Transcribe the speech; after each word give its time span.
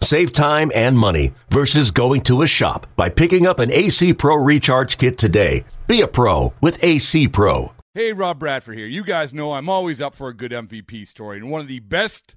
Save 0.00 0.32
time 0.32 0.70
and 0.74 0.98
money 0.98 1.34
versus 1.50 1.90
going 1.90 2.22
to 2.22 2.42
a 2.42 2.46
shop 2.46 2.86
by 2.96 3.08
picking 3.08 3.46
up 3.46 3.58
an 3.58 3.72
AC 3.72 4.14
Pro 4.14 4.36
Recharge 4.36 4.98
Kit 4.98 5.18
today. 5.18 5.64
Be 5.86 6.00
a 6.00 6.08
pro 6.08 6.52
with 6.60 6.82
AC 6.82 7.28
Pro. 7.28 7.72
Hey, 7.94 8.12
Rob 8.12 8.38
Bradford 8.38 8.76
here. 8.76 8.86
You 8.86 9.02
guys 9.02 9.32
know 9.32 9.52
I'm 9.54 9.70
always 9.70 10.02
up 10.02 10.14
for 10.14 10.28
a 10.28 10.34
good 10.34 10.52
MVP 10.52 11.08
story, 11.08 11.38
and 11.38 11.50
one 11.50 11.62
of 11.62 11.68
the 11.68 11.80
best 11.80 12.36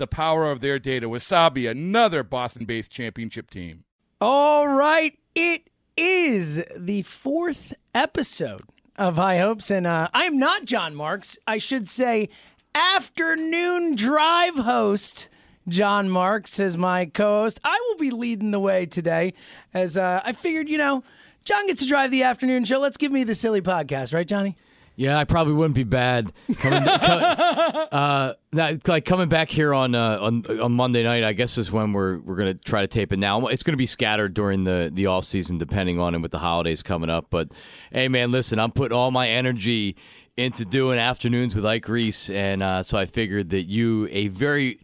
the 0.00 0.08
power 0.08 0.50
of 0.50 0.60
their 0.60 0.80
data. 0.80 1.08
Wasabi, 1.08 1.70
another 1.70 2.24
Boston 2.24 2.64
based 2.64 2.90
championship 2.90 3.50
team. 3.50 3.84
All 4.20 4.66
right. 4.66 5.16
It 5.36 5.68
is 5.96 6.64
the 6.76 7.02
fourth 7.02 7.74
episode 7.94 8.62
of 8.96 9.16
High 9.16 9.38
Hopes. 9.38 9.70
And 9.70 9.86
uh, 9.86 10.08
I'm 10.12 10.38
not 10.38 10.64
John 10.64 10.96
Marks. 10.96 11.38
I 11.46 11.58
should 11.58 11.88
say, 11.88 12.30
afternoon 12.74 13.94
drive 13.94 14.56
host. 14.56 15.28
John 15.68 16.08
Marks 16.08 16.58
is 16.58 16.76
my 16.76 17.04
co 17.06 17.42
host. 17.42 17.60
I 17.62 17.78
will 17.88 17.98
be 17.98 18.10
leading 18.10 18.50
the 18.50 18.58
way 18.58 18.86
today 18.86 19.34
as 19.72 19.96
uh, 19.96 20.22
I 20.24 20.32
figured, 20.32 20.68
you 20.68 20.78
know, 20.78 21.04
John 21.44 21.66
gets 21.66 21.82
to 21.82 21.88
drive 21.88 22.10
the 22.10 22.22
afternoon 22.22 22.64
show. 22.64 22.80
Let's 22.80 22.96
give 22.96 23.12
me 23.12 23.22
the 23.22 23.34
silly 23.34 23.60
podcast, 23.60 24.14
right, 24.14 24.26
Johnny? 24.26 24.56
Yeah, 25.00 25.16
I 25.16 25.24
probably 25.24 25.54
wouldn't 25.54 25.76
be 25.76 25.84
bad 25.84 26.30
coming, 26.58 26.84
co- 26.84 26.90
uh, 26.92 28.34
like 28.52 29.06
coming 29.06 29.30
back 29.30 29.48
here 29.48 29.72
on, 29.72 29.94
uh, 29.94 30.18
on 30.20 30.60
on 30.60 30.72
Monday 30.72 31.02
night. 31.02 31.24
I 31.24 31.32
guess 31.32 31.56
is 31.56 31.72
when 31.72 31.94
we're 31.94 32.18
we're 32.18 32.36
gonna 32.36 32.52
try 32.52 32.82
to 32.82 32.86
tape 32.86 33.10
it. 33.10 33.18
Now 33.18 33.46
it's 33.46 33.62
gonna 33.62 33.78
be 33.78 33.86
scattered 33.86 34.34
during 34.34 34.64
the 34.64 34.90
the 34.92 35.06
off 35.06 35.24
season, 35.24 35.56
depending 35.56 35.98
on 35.98 36.12
and 36.14 36.22
with 36.22 36.32
the 36.32 36.38
holidays 36.38 36.82
coming 36.82 37.08
up. 37.08 37.28
But 37.30 37.50
hey, 37.90 38.08
man, 38.08 38.30
listen, 38.30 38.58
I'm 38.58 38.72
putting 38.72 38.94
all 38.94 39.10
my 39.10 39.26
energy 39.30 39.96
into 40.36 40.66
doing 40.66 40.98
afternoons 40.98 41.54
with 41.54 41.64
Ike 41.64 41.88
Reese, 41.88 42.28
and 42.28 42.62
uh, 42.62 42.82
so 42.82 42.98
I 42.98 43.06
figured 43.06 43.48
that 43.50 43.62
you 43.64 44.06
a 44.10 44.28
very 44.28 44.80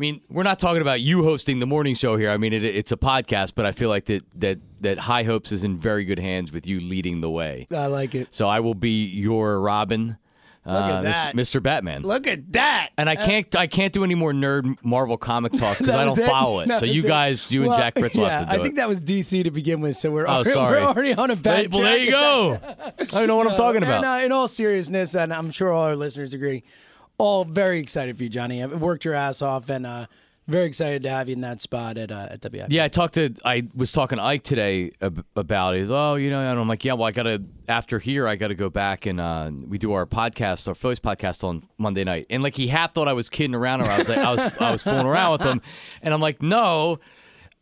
I 0.00 0.02
mean, 0.02 0.22
we're 0.30 0.44
not 0.44 0.58
talking 0.58 0.80
about 0.80 1.02
you 1.02 1.22
hosting 1.24 1.58
the 1.58 1.66
morning 1.66 1.94
show 1.94 2.16
here. 2.16 2.30
I 2.30 2.38
mean, 2.38 2.54
it, 2.54 2.64
it's 2.64 2.90
a 2.90 2.96
podcast, 2.96 3.52
but 3.54 3.66
I 3.66 3.72
feel 3.72 3.90
like 3.90 4.06
that 4.06 4.24
that 4.36 4.58
that 4.80 4.98
High 4.98 5.24
Hopes 5.24 5.52
is 5.52 5.62
in 5.62 5.76
very 5.76 6.06
good 6.06 6.18
hands 6.18 6.52
with 6.52 6.66
you 6.66 6.80
leading 6.80 7.20
the 7.20 7.28
way. 7.28 7.66
I 7.70 7.84
like 7.84 8.14
it. 8.14 8.28
So 8.34 8.48
I 8.48 8.60
will 8.60 8.72
be 8.74 9.04
your 9.04 9.60
Robin. 9.60 10.16
Look 10.64 10.84
at 10.84 10.90
uh, 10.90 11.02
that. 11.02 11.34
Mr. 11.34 11.62
Batman. 11.62 12.02
Look 12.02 12.26
at 12.26 12.50
that. 12.52 12.90
and 12.96 13.10
I 13.10 13.16
can't, 13.16 13.54
I 13.56 13.66
can't 13.66 13.92
do 13.92 14.04
any 14.04 14.14
more 14.14 14.32
nerd 14.32 14.76
Marvel 14.82 15.16
comic 15.18 15.52
talk 15.52 15.78
because 15.78 15.86
That 15.86 15.98
I 15.98 16.04
was 16.06 16.16
don't 16.16 16.24
it? 16.26 16.28
follow 16.30 16.60
it. 16.60 16.68
That 16.68 16.80
so 16.80 16.86
you 16.86 17.02
it. 17.02 17.06
guys, 17.06 17.50
you 17.50 17.62
and 17.62 17.70
Well, 17.70 17.78
Jack 17.78 17.98
Fritz 17.98 18.14
will 18.16 18.24
yeah, 18.24 18.40
have 18.40 18.48
to 18.50 18.54
do 18.56 18.60
I 18.60 18.62
think 18.62 18.76
that 18.76 18.86
was 18.88 19.00
DC 19.00 19.44
to 19.44 19.50
begin 19.50 19.80
with, 19.80 19.96
so 19.96 20.10
we're, 20.10 20.26
Oh, 20.26 20.30
already, 20.32 20.52
sorry. 20.52 20.80
we're 20.80 20.86
already 20.86 21.14
on 21.14 21.30
a 21.30 21.36
bad 21.36 21.72
well, 21.72 21.82
there 21.82 21.96
you 21.98 22.10
go. 22.10 22.60
I 22.62 23.04
don't 23.08 23.26
know 23.26 23.36
what 23.36 23.50
I'm 23.50 23.56
talking 23.56 23.82
about. 23.82 24.04
And, 24.04 24.22
uh, 24.22 24.24
in 24.26 24.32
all 24.32 24.48
seriousness, 24.48 25.14
and 25.14 25.32
I'm 25.32 25.50
sure 25.50 25.72
all 25.72 25.84
our 25.84 25.96
listeners 25.96 26.34
agree, 26.34 26.62
all 27.20 27.44
very 27.44 27.78
excited 27.78 28.16
for 28.16 28.24
you, 28.24 28.28
Johnny. 28.30 28.62
I've 28.62 28.80
worked 28.80 29.04
your 29.04 29.14
ass 29.14 29.42
off, 29.42 29.68
and 29.68 29.86
uh, 29.86 30.06
very 30.48 30.66
excited 30.66 31.04
to 31.04 31.10
have 31.10 31.28
you 31.28 31.34
in 31.34 31.42
that 31.42 31.60
spot 31.60 31.96
at 31.96 32.10
uh, 32.10 32.28
at 32.30 32.42
WIP. 32.42 32.66
Yeah, 32.70 32.84
I 32.84 32.88
talked 32.88 33.14
to 33.14 33.32
I 33.44 33.68
was 33.74 33.92
talking 33.92 34.18
to 34.18 34.24
Ike 34.24 34.42
today 34.42 34.90
ab- 35.00 35.24
about 35.36 35.76
it. 35.76 35.88
Oh, 35.90 36.16
you 36.16 36.30
know, 36.30 36.40
and 36.40 36.58
I'm 36.58 36.66
like, 36.66 36.84
yeah, 36.84 36.94
well, 36.94 37.06
I 37.06 37.12
got 37.12 37.24
to 37.24 37.42
after 37.68 37.98
here, 37.98 38.26
I 38.26 38.34
got 38.36 38.48
to 38.48 38.54
go 38.54 38.68
back 38.68 39.06
and 39.06 39.20
uh, 39.20 39.50
we 39.68 39.78
do 39.78 39.92
our 39.92 40.06
podcast, 40.06 40.66
our 40.66 40.74
Phillies 40.74 40.98
podcast 40.98 41.44
on 41.44 41.68
Monday 41.78 42.02
night. 42.04 42.26
And 42.30 42.42
like 42.42 42.56
he 42.56 42.66
half 42.66 42.94
thought 42.94 43.06
I 43.06 43.12
was 43.12 43.28
kidding 43.28 43.54
around, 43.54 43.82
or 43.82 43.90
I 43.90 43.98
was 43.98 44.08
like, 44.08 44.18
I 44.18 44.34
was 44.34 44.56
I 44.58 44.72
was 44.72 44.82
fooling 44.82 45.06
around 45.06 45.32
with 45.32 45.42
him, 45.42 45.62
and 46.02 46.12
I'm 46.12 46.20
like, 46.20 46.42
no, 46.42 46.98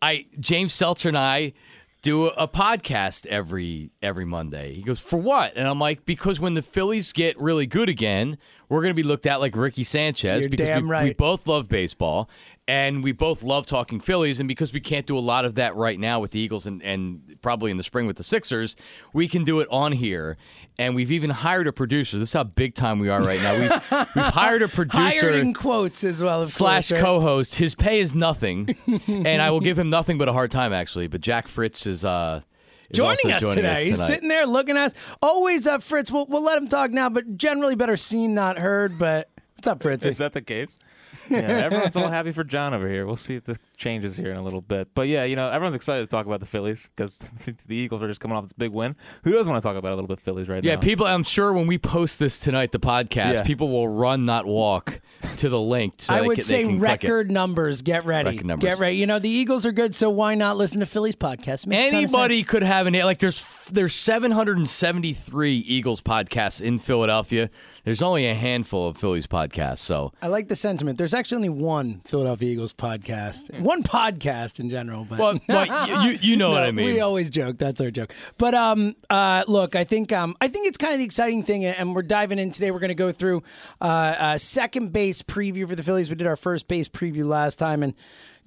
I 0.01 0.27
James 0.41 0.73
Seltzer 0.73 1.09
and 1.09 1.19
I 1.19 1.53
do 2.01 2.27
a 2.27 2.47
podcast 2.49 3.27
every 3.27 3.91
every 4.01 4.25
Monday. 4.25 4.75
He 4.75 4.83
goes, 4.83 5.01
"For 5.01 5.19
what?" 5.19 5.53
And 5.57 5.67
I'm 5.67 5.79
like, 5.79 6.07
"Because 6.07 6.41
when 6.41 6.55
the 6.55 6.63
Phillies 6.63 7.13
get 7.13 7.39
really 7.41 7.67
good 7.67 7.89
again, 7.89 8.39
we're 8.69 8.83
going 8.83 8.91
to 8.91 8.95
be 8.95 9.03
looked 9.03 9.27
at 9.27 9.41
like 9.41 9.57
Ricky 9.57 9.85
Sanchez 9.85 10.41
You're 10.41 10.51
because 10.51 10.83
we, 10.83 10.89
right. 10.89 11.05
we 11.05 11.15
both 11.15 11.47
love 11.47 11.69
baseball 11.69 12.29
and 12.69 13.03
we 13.03 13.13
both 13.13 13.43
love 13.43 13.67
talking 13.67 13.99
Phillies. 13.99 14.39
And 14.39 14.47
because 14.47 14.75
we 14.75 14.81
can't 14.81 15.07
do 15.07 15.17
a 15.17 15.21
lot 15.21 15.47
of 15.47 15.55
that 15.55 15.75
right 15.75 15.99
now 15.99 16.21
with 16.21 16.33
the 16.33 16.39
Eagles 16.39 16.67
and, 16.67 16.83
and 16.83 17.39
probably 17.41 17.71
in 17.71 17.79
the 17.79 17.83
spring 17.83 18.07
with 18.07 18.19
the 18.19 18.23
Sixers, 18.23 18.77
we 19.15 19.27
can 19.27 19.43
do 19.43 19.61
it 19.61 19.69
on 19.71 19.93
here. 19.93 20.37
And 20.79 20.95
we've 20.95 21.11
even 21.11 21.31
hired 21.31 21.67
a 21.67 21.73
producer. 21.73 22.19
This 22.19 22.29
is 22.29 22.33
how 22.35 22.45
big 22.45 22.75
time 22.75 22.99
we 22.99 23.09
are 23.09 23.23
right 23.23 23.41
now. 23.41 23.59
We've, 23.59 24.07
we've 24.15 24.25
hired 24.27 24.63
a 24.63 24.69
producer 24.69 24.99
Hired 24.99 25.35
in 25.37 25.55
quotes 25.55 26.05
as 26.05 26.23
well. 26.23 26.43
Of 26.43 26.49
slash 26.49 26.93
right? 26.93 27.01
co-host. 27.01 27.57
His 27.57 27.75
pay 27.75 27.99
is 28.01 28.15
nothing, 28.15 28.77
and 29.09 29.43
I 29.43 29.51
will 29.51 29.61
give 29.61 29.79
him 29.79 29.91
nothing 29.91 30.19
but 30.19 30.29
a 30.29 30.33
hard 30.33 30.53
time 30.53 30.73
actually. 30.73 31.09
But 31.09 31.21
Jack 31.21 31.49
Fritz 31.49 31.85
is 31.85 32.05
uh 32.05 32.43
is 32.43 32.45
Joining 32.93 33.33
us 33.33 33.43
joining 33.43 33.57
today. 33.57 33.73
us 33.73 33.79
He's 33.85 34.07
sitting 34.07 34.29
there 34.29 34.47
looking 34.47 34.77
at 34.77 34.87
us. 34.87 34.95
Always 35.21 35.67
up, 35.67 35.83
Fritz. 35.83 36.11
We'll, 36.11 36.27
we'll 36.27 36.43
let 36.45 36.59
him 36.59 36.69
talk 36.69 36.91
now, 36.91 37.09
but 37.09 37.37
generally 37.37 37.75
better 37.75 37.97
seen, 37.97 38.35
not 38.35 38.59
heard. 38.59 38.99
But 38.99 39.29
what's 39.57 39.67
up, 39.69 39.83
Fritz? 39.83 40.07
Is 40.07 40.19
that 40.19 40.33
the 40.33 40.43
case? 40.43 40.79
Yeah, 41.31 41.41
everyone's 41.41 41.95
all 41.95 42.09
happy 42.09 42.33
for 42.33 42.43
John 42.43 42.73
over 42.73 42.89
here. 42.89 43.05
We'll 43.05 43.17
see 43.17 43.35
if 43.35 43.45
this 43.45 43.59
changes 43.79 44.17
here 44.17 44.31
in 44.31 44.37
a 44.37 44.43
little 44.43 44.61
bit. 44.61 44.89
But 44.95 45.09
yeah, 45.09 45.25
you 45.25 45.37
know, 45.37 45.49
everyone's 45.49 45.75
excited 45.75 46.03
to 46.03 46.07
talk 46.09 46.27
about 46.27 46.41
the 46.41 46.47
Phillies 46.47 46.89
because 46.95 47.19
the 47.67 47.77
Eagles 47.77 48.03
are 48.03 48.09
just 48.09 48.21
coming 48.21 48.37
off 48.37 48.45
this 48.45 48.53
big 48.53 48.73
win. 48.73 48.95
Who 49.25 49.33
doesn't 49.33 49.51
want 49.51 49.63
to 49.63 49.67
talk 49.67 49.77
about 49.77 49.93
a 49.93 49.95
little 49.95 50.09
bit 50.09 50.21
Phillies 50.21 50.49
right 50.49 50.63
Yeah, 50.63 50.75
now? 50.75 50.81
people. 50.81 51.07
I'm 51.07 51.23
sure 51.23 51.53
when 51.53 51.67
we 51.67 51.79
post 51.79 52.19
this 52.19 52.39
tonight, 52.39 52.73
the 52.73 52.81
podcast, 52.81 53.35
Yeah. 53.35 53.43
people 53.45 53.71
will 53.71 53.89
run, 53.89 54.27
not 54.27 54.47
walk, 54.47 55.01
to 55.39 55.49
the 55.49 55.61
link. 55.61 55.95
So 55.99 56.15
I 56.15 56.21
they 56.21 56.27
would 56.27 56.35
can, 56.37 56.45
say 56.45 56.63
they 56.65 56.69
can 56.71 56.81
record 56.81 57.31
numbers. 57.31 57.83
Get 57.83 58.05
ready. 58.05 58.31
Record 58.31 58.47
numbers. 58.47 58.69
Get 58.69 58.79
ready. 58.79 58.97
You 58.97 59.07
know 59.07 59.19
the 59.19 59.29
Eagles 59.29 59.65
are 59.65 59.73
good, 59.73 59.95
so 59.95 60.11
why 60.11 60.35
not 60.35 60.57
listen 60.57 60.81
to 60.81 60.87
Phillies 60.87 61.17
podcast? 61.17 61.67
Makes 61.67 61.87
a 61.87 61.91
ton 61.91 62.05
of 62.05 62.11
Anybody 62.11 62.43
could 62.43 62.63
have 62.63 62.87
an 62.87 62.95
like. 62.95 63.19
There's 63.21 63.67
there's 63.73 63.95
773 63.95 65.57
Eagles 65.59 66.01
podcasts 66.01 66.61
in 66.61 66.79
Philadelphia. 66.79 67.51
There's 67.85 68.03
only 68.03 68.27
a 68.27 68.35
handful 68.35 68.89
of 68.89 68.97
Phillies 68.97 69.27
podcasts. 69.27 69.79
So 69.79 70.13
I 70.21 70.27
like 70.27 70.49
the 70.49 70.57
sentiment. 70.57 70.99
There's 70.99 71.15
actually 71.15 71.37
only 71.37 71.49
one 71.49 72.03
Philadelphia 72.05 72.51
Eagles 72.53 72.73
podcast, 72.73 73.51
mm. 73.51 73.61
One 73.69 73.83
podcast 73.83 74.61
in 74.61 74.71
general. 74.71 75.05
But 75.05 75.19
well, 75.19 75.39
well 75.47 76.05
you, 76.07 76.19
you 76.23 76.37
know 76.39 76.51
what 76.51 76.65
I 76.65 76.71
mean. 76.71 76.87
We 76.87 77.01
always 77.01 77.29
joke. 77.29 77.59
That's 77.59 77.83
our 77.83 77.91
joke. 77.91 78.15
But 78.39 78.55
um, 78.55 78.97
uh, 79.11 79.45
look, 79.47 79.77
I 79.77 79.85
think 79.85 80.11
um, 80.11 80.37
I 80.41 80.49
think 80.49 80.67
it's 80.67 80.79
kind 80.79 80.95
of 80.95 80.99
the 80.99 81.05
exciting 81.05 81.43
thing, 81.43 81.67
and 81.67 81.95
we're 81.95 82.03
diving 82.03 82.39
in 82.39 82.51
today. 82.51 82.71
We're 82.71 82.81
going 82.81 82.89
to 82.89 82.95
go 82.95 83.13
through 83.13 83.43
uh, 83.83 84.15
a 84.19 84.39
second 84.39 84.95
base 84.95 85.21
preview 85.21 85.69
for 85.69 85.77
the 85.77 85.83
Phillies. 85.83 86.09
We 86.09 86.17
did 86.17 86.27
our 86.27 86.37
first 86.37 86.67
base 86.67 86.89
preview 86.89 87.27
last 87.27 87.59
time, 87.59 87.83
and 87.83 87.95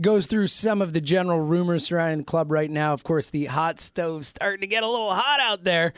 goes 0.01 0.25
through 0.25 0.47
some 0.47 0.81
of 0.81 0.93
the 0.93 1.01
general 1.01 1.39
rumors 1.39 1.85
surrounding 1.85 2.19
the 2.19 2.23
club 2.23 2.51
right 2.51 2.71
now. 2.71 2.93
Of 2.93 3.03
course, 3.03 3.29
the 3.29 3.45
hot 3.45 3.79
stove 3.79 4.25
starting 4.25 4.61
to 4.61 4.67
get 4.67 4.81
a 4.81 4.89
little 4.89 5.13
hot 5.13 5.39
out 5.39 5.63
there, 5.63 5.93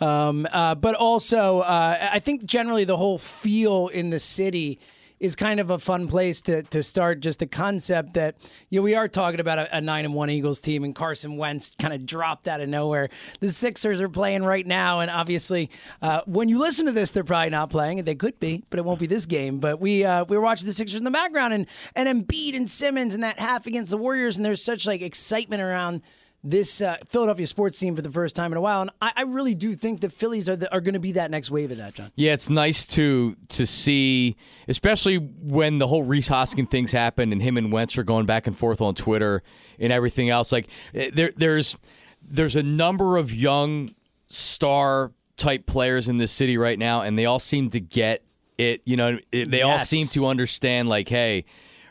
um, 0.00 0.46
uh, 0.52 0.76
but 0.76 0.94
also 0.94 1.60
uh, 1.60 2.10
I 2.12 2.20
think 2.20 2.44
generally 2.44 2.84
the 2.84 2.96
whole 2.96 3.18
feel 3.18 3.88
in 3.88 4.10
the 4.10 4.20
city 4.20 4.78
is 5.20 5.34
kind 5.34 5.60
of 5.60 5.70
a 5.70 5.78
fun 5.78 6.08
place 6.08 6.40
to 6.42 6.62
to 6.64 6.82
start. 6.82 7.20
Just 7.20 7.38
the 7.38 7.46
concept 7.46 8.14
that 8.14 8.36
you 8.70 8.78
know 8.78 8.84
we 8.84 8.94
are 8.94 9.08
talking 9.08 9.40
about 9.40 9.58
a, 9.58 9.76
a 9.76 9.80
nine 9.80 10.04
and 10.04 10.14
one 10.14 10.30
Eagles 10.30 10.60
team, 10.60 10.84
and 10.84 10.94
Carson 10.94 11.36
Wentz 11.36 11.72
kind 11.78 11.92
of 11.92 12.06
dropped 12.06 12.48
out 12.48 12.60
of 12.60 12.68
nowhere. 12.68 13.08
The 13.40 13.50
Sixers 13.50 14.00
are 14.00 14.08
playing 14.08 14.44
right 14.44 14.66
now, 14.66 15.00
and 15.00 15.10
obviously, 15.10 15.70
uh, 16.02 16.22
when 16.26 16.48
you 16.48 16.58
listen 16.58 16.86
to 16.86 16.92
this, 16.92 17.10
they're 17.10 17.24
probably 17.24 17.50
not 17.50 17.70
playing. 17.70 18.04
They 18.04 18.14
could 18.14 18.38
be, 18.38 18.64
but 18.70 18.78
it 18.78 18.84
won't 18.84 19.00
be 19.00 19.06
this 19.06 19.26
game. 19.26 19.58
But 19.58 19.80
we 19.80 20.04
uh, 20.04 20.24
we 20.24 20.36
were 20.36 20.42
watching 20.42 20.66
the 20.66 20.72
Sixers 20.72 20.98
in 20.98 21.04
the 21.04 21.10
background, 21.10 21.54
and 21.54 21.66
and 21.94 22.08
Embiid 22.08 22.54
and 22.54 22.68
Simmons 22.68 23.14
and 23.14 23.22
that 23.22 23.38
half 23.38 23.66
against 23.66 23.90
the 23.90 23.98
Warriors, 23.98 24.36
and 24.36 24.44
there's 24.44 24.62
such 24.62 24.86
like 24.86 25.02
excitement 25.02 25.62
around 25.62 26.02
this 26.44 26.80
uh, 26.80 26.96
Philadelphia 27.04 27.46
sports 27.46 27.78
team 27.78 27.96
for 27.96 28.02
the 28.02 28.10
first 28.10 28.36
time 28.36 28.52
in 28.52 28.58
a 28.58 28.60
while, 28.60 28.80
and 28.80 28.90
I, 29.02 29.12
I 29.16 29.22
really 29.22 29.54
do 29.54 29.74
think 29.74 30.00
the 30.00 30.08
Phillies 30.08 30.48
are 30.48 30.56
the, 30.56 30.72
are 30.72 30.80
going 30.80 30.94
to 30.94 31.00
be 31.00 31.12
that 31.12 31.30
next 31.30 31.50
wave 31.50 31.70
of 31.70 31.78
that, 31.78 31.94
John. 31.94 32.12
Yeah, 32.14 32.32
it's 32.32 32.48
nice 32.48 32.86
to 32.88 33.36
to 33.48 33.66
see, 33.66 34.36
especially 34.68 35.16
when 35.16 35.78
the 35.78 35.88
whole 35.88 36.04
Rhys 36.04 36.28
Hoskins 36.28 36.68
things 36.68 36.92
happened 36.92 37.32
and 37.32 37.42
him 37.42 37.56
and 37.56 37.72
Wentz 37.72 37.98
are 37.98 38.04
going 38.04 38.26
back 38.26 38.46
and 38.46 38.56
forth 38.56 38.80
on 38.80 38.94
Twitter 38.94 39.42
and 39.78 39.92
everything 39.92 40.30
else. 40.30 40.52
Like 40.52 40.68
eh, 40.94 41.10
there, 41.12 41.32
there's 41.36 41.76
there's 42.22 42.56
a 42.56 42.62
number 42.62 43.16
of 43.16 43.34
young 43.34 43.90
star 44.28 45.12
type 45.36 45.66
players 45.66 46.08
in 46.08 46.18
this 46.18 46.30
city 46.30 46.56
right 46.56 46.78
now, 46.78 47.02
and 47.02 47.18
they 47.18 47.24
all 47.24 47.40
seem 47.40 47.70
to 47.70 47.80
get 47.80 48.22
it. 48.58 48.82
You 48.84 48.96
know, 48.96 49.18
it, 49.32 49.50
they 49.50 49.62
all 49.62 49.80
seem 49.80 50.06
to 50.08 50.26
understand. 50.26 50.88
Like, 50.88 51.08
hey, 51.08 51.46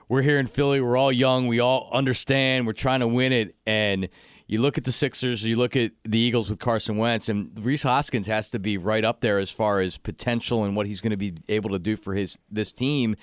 we're 0.07 0.21
here 0.21 0.39
in 0.39 0.47
Philly. 0.47 0.79
We're 0.79 0.97
all 0.97 1.11
young. 1.11 1.47
We 1.47 1.59
all 1.59 1.89
understand. 1.91 2.65
We're 2.65 2.73
trying 2.73 3.01
to 3.01 3.07
win 3.07 3.33
it. 3.33 3.55
And 3.65 4.07
you 4.47 4.61
look 4.61 4.77
at 4.77 4.85
the 4.85 4.91
Sixers, 4.91 5.43
you 5.43 5.57
look 5.57 5.75
at 5.75 5.91
the 6.03 6.17
Eagles 6.17 6.49
with 6.49 6.59
Carson 6.59 6.95
Wentz, 6.95 7.27
and 7.27 7.51
Rhys 7.63 7.83
Hoskins 7.83 8.27
has 8.27 8.49
to 8.51 8.59
be 8.59 8.77
right 8.77 9.03
up 9.03 9.19
there 9.19 9.39
as 9.39 9.51
far 9.51 9.81
as 9.81 9.97
potential 9.97 10.63
and 10.63 10.75
what 10.75 10.87
he's 10.87 11.01
going 11.01 11.11
to 11.11 11.17
be 11.17 11.33
able 11.49 11.69
to 11.71 11.79
do 11.79 11.97
for 11.97 12.13
his 12.13 12.39
this 12.49 12.71
team. 12.71 13.17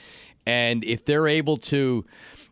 And 0.46 0.84
if 0.84 1.06
they're 1.06 1.26
able 1.26 1.56
to 1.56 2.04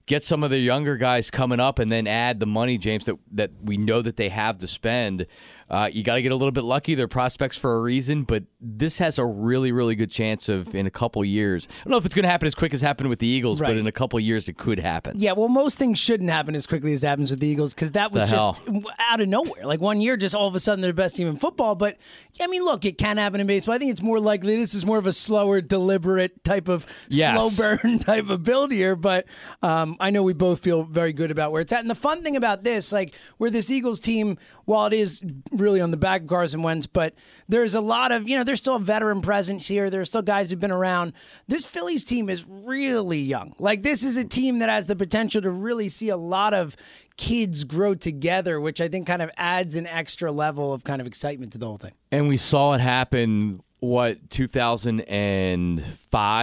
get 0.07 0.25
some 0.25 0.43
of 0.43 0.51
the 0.51 0.59
younger 0.59 0.97
guys 0.97 1.31
coming 1.31 1.61
up 1.61 1.79
and 1.79 1.91
then 1.91 2.07
add 2.07 2.41
the 2.41 2.47
money, 2.47 2.79
James, 2.79 3.05
that 3.05 3.17
that 3.33 3.51
we 3.63 3.77
know 3.77 4.01
that 4.01 4.17
they 4.17 4.31
have 4.31 4.59
to 4.59 4.67
spend. 4.67 5.27
Uh, 5.73 5.89
you 5.91 6.03
got 6.03 6.17
to 6.17 6.23
get 6.23 6.33
a 6.33 6.37
little 6.37 6.53
bit 6.53 6.65
lucky. 6.65 6.95
They're 6.95 7.09
prospects 7.09 7.57
for 7.57 7.75
a 7.77 7.81
reason, 7.81 8.25
but 8.25 8.45
this 8.61 8.99
has 8.99 9.19
a 9.19 9.25
really, 9.25 9.73
really 9.73 9.95
good 9.95 10.11
chance 10.11 10.51
of 10.51 10.75
in 10.75 10.87
a 10.87 10.91
couple 10.91 11.25
years. 11.25 11.67
I 11.81 11.85
don't 11.85 11.93
know 11.93 11.97
if 11.97 12.05
it's 12.05 12.15
going 12.15 12.25
to 12.25 12.29
happen 12.29 12.47
as 12.47 12.55
quick 12.55 12.75
as 12.75 12.83
happened 12.83 13.09
with 13.09 13.21
the 13.21 13.27
Eagles, 13.27 13.59
Right. 13.59 13.69
but 13.69 13.77
in 13.79 13.87
a 13.87 13.93
couple 13.93 14.21
years 14.21 14.51
it 14.51 14.59
could 14.59 14.79
happen. 14.79 15.15
Yeah, 15.19 15.33
well, 15.33 15.49
most 15.49 15.79
things 15.79 15.99
shouldn't 15.99 16.29
happen 16.29 16.55
as 16.55 16.67
quickly 16.67 16.93
as 16.93 17.01
happens 17.01 17.31
with 17.31 17.41
the 17.41 17.47
Eagles 17.47 17.73
because 17.73 17.93
that 17.93 18.13
was 18.13 18.25
The 18.25 18.31
just 18.37 18.61
out 19.01 19.21
of 19.23 19.29
nowhere. 19.29 19.65
Like 19.65 19.81
one 19.81 20.01
year, 20.03 20.19
just 20.19 20.35
all 20.35 20.47
of 20.47 20.55
a 20.55 20.61
sudden 20.61 20.83
they're 20.83 20.93
the 20.93 20.95
best 20.95 21.17
team 21.17 21.27
in 21.27 21.37
football. 21.39 21.75
But 21.75 21.97
I 22.39 22.47
mean, 22.49 22.63
look, 22.63 22.85
it 22.85 22.99
can 22.99 23.17
happen 23.17 23.41
in 23.41 23.47
baseball. 23.47 23.75
I 23.75 23.79
think 23.79 23.91
it's 23.93 24.03
more 24.03 24.21
likely 24.21 24.57
this 24.59 24.75
is 24.75 24.85
more 24.85 24.99
of 24.99 25.07
a 25.07 25.13
slower, 25.15 25.63
deliberate 25.63 26.45
type 26.45 26.69
of 26.69 26.85
Yes. 27.09 27.35
slow 27.57 27.77
burn 27.83 27.99
type 27.99 28.29
of 28.29 28.43
build 28.43 28.73
here. 28.73 28.95
But 28.95 29.25
um, 29.63 29.97
I 30.01 30.11
know 30.11 30.23
we 30.23 30.35
both 30.35 30.61
feel 30.61 30.83
very 30.83 31.15
good 31.15 31.31
about 31.31 31.51
where 31.51 31.63
it's 31.63 31.73
at. 31.73 31.81
And 31.81 31.89
the 31.89 31.95
fun 31.95 32.23
thing 32.23 32.37
about 32.37 32.63
this, 32.63 32.93
like 32.93 33.15
where 33.39 33.49
this 33.51 33.71
Eagles 33.71 34.01
team, 34.01 34.37
while 34.67 34.87
it 34.87 34.93
is 34.93 35.23
really 35.63 35.81
on 35.81 35.91
the 35.91 35.97
back 35.97 36.23
of 36.23 36.29
Carson 36.29 36.63
Wentz, 36.63 36.87
but 36.87 37.15
there's 37.49 37.75
a 37.75 37.81
lot 37.81 38.13
of 38.13 38.29
you 38.29 38.37
know 38.37 38.45
there's 38.45 38.61
still 38.61 38.77
a 38.77 38.81
veteran 38.81 39.23
presence 39.23 39.67
here. 39.69 39.89
There's 39.89 40.09
still 40.09 40.23
guys 40.23 40.51
who've 40.51 40.61
been 40.61 40.71
around. 40.71 41.15
This 41.49 41.65
Phillies 41.65 42.05
team 42.05 42.29
is 42.29 42.45
really 42.47 43.21
young. 43.21 43.55
Like 43.59 43.83
this 43.83 44.05
is 44.05 44.17
a 44.17 44.25
team 44.25 44.59
that 44.59 44.69
has 44.69 44.87
the 44.87 44.97
potential 44.97 45.41
to 45.43 45.51
really 45.51 45.89
see 45.89 46.11
a 46.11 46.17
lot 46.17 46.53
of 46.53 46.77
kids 47.17 47.65
grow 47.65 47.95
together, 47.95 48.61
which 48.61 48.81
I 48.81 48.89
think 48.89 49.07
kind 49.07 49.23
of 49.23 49.31
adds 49.37 49.77
an 49.77 49.87
extra 49.87 50.33
level 50.33 50.73
of 50.73 50.85
kind 50.85 51.01
of 51.01 51.07
excitement 51.07 51.53
to 51.53 51.59
the 51.59 51.67
whole 51.67 51.79
thing. 51.79 51.93
And 52.11 52.29
we 52.29 52.37
saw 52.37 52.75
it 52.75 52.81
happen. 52.81 53.63
What 53.81 54.31
2005? 54.31 55.83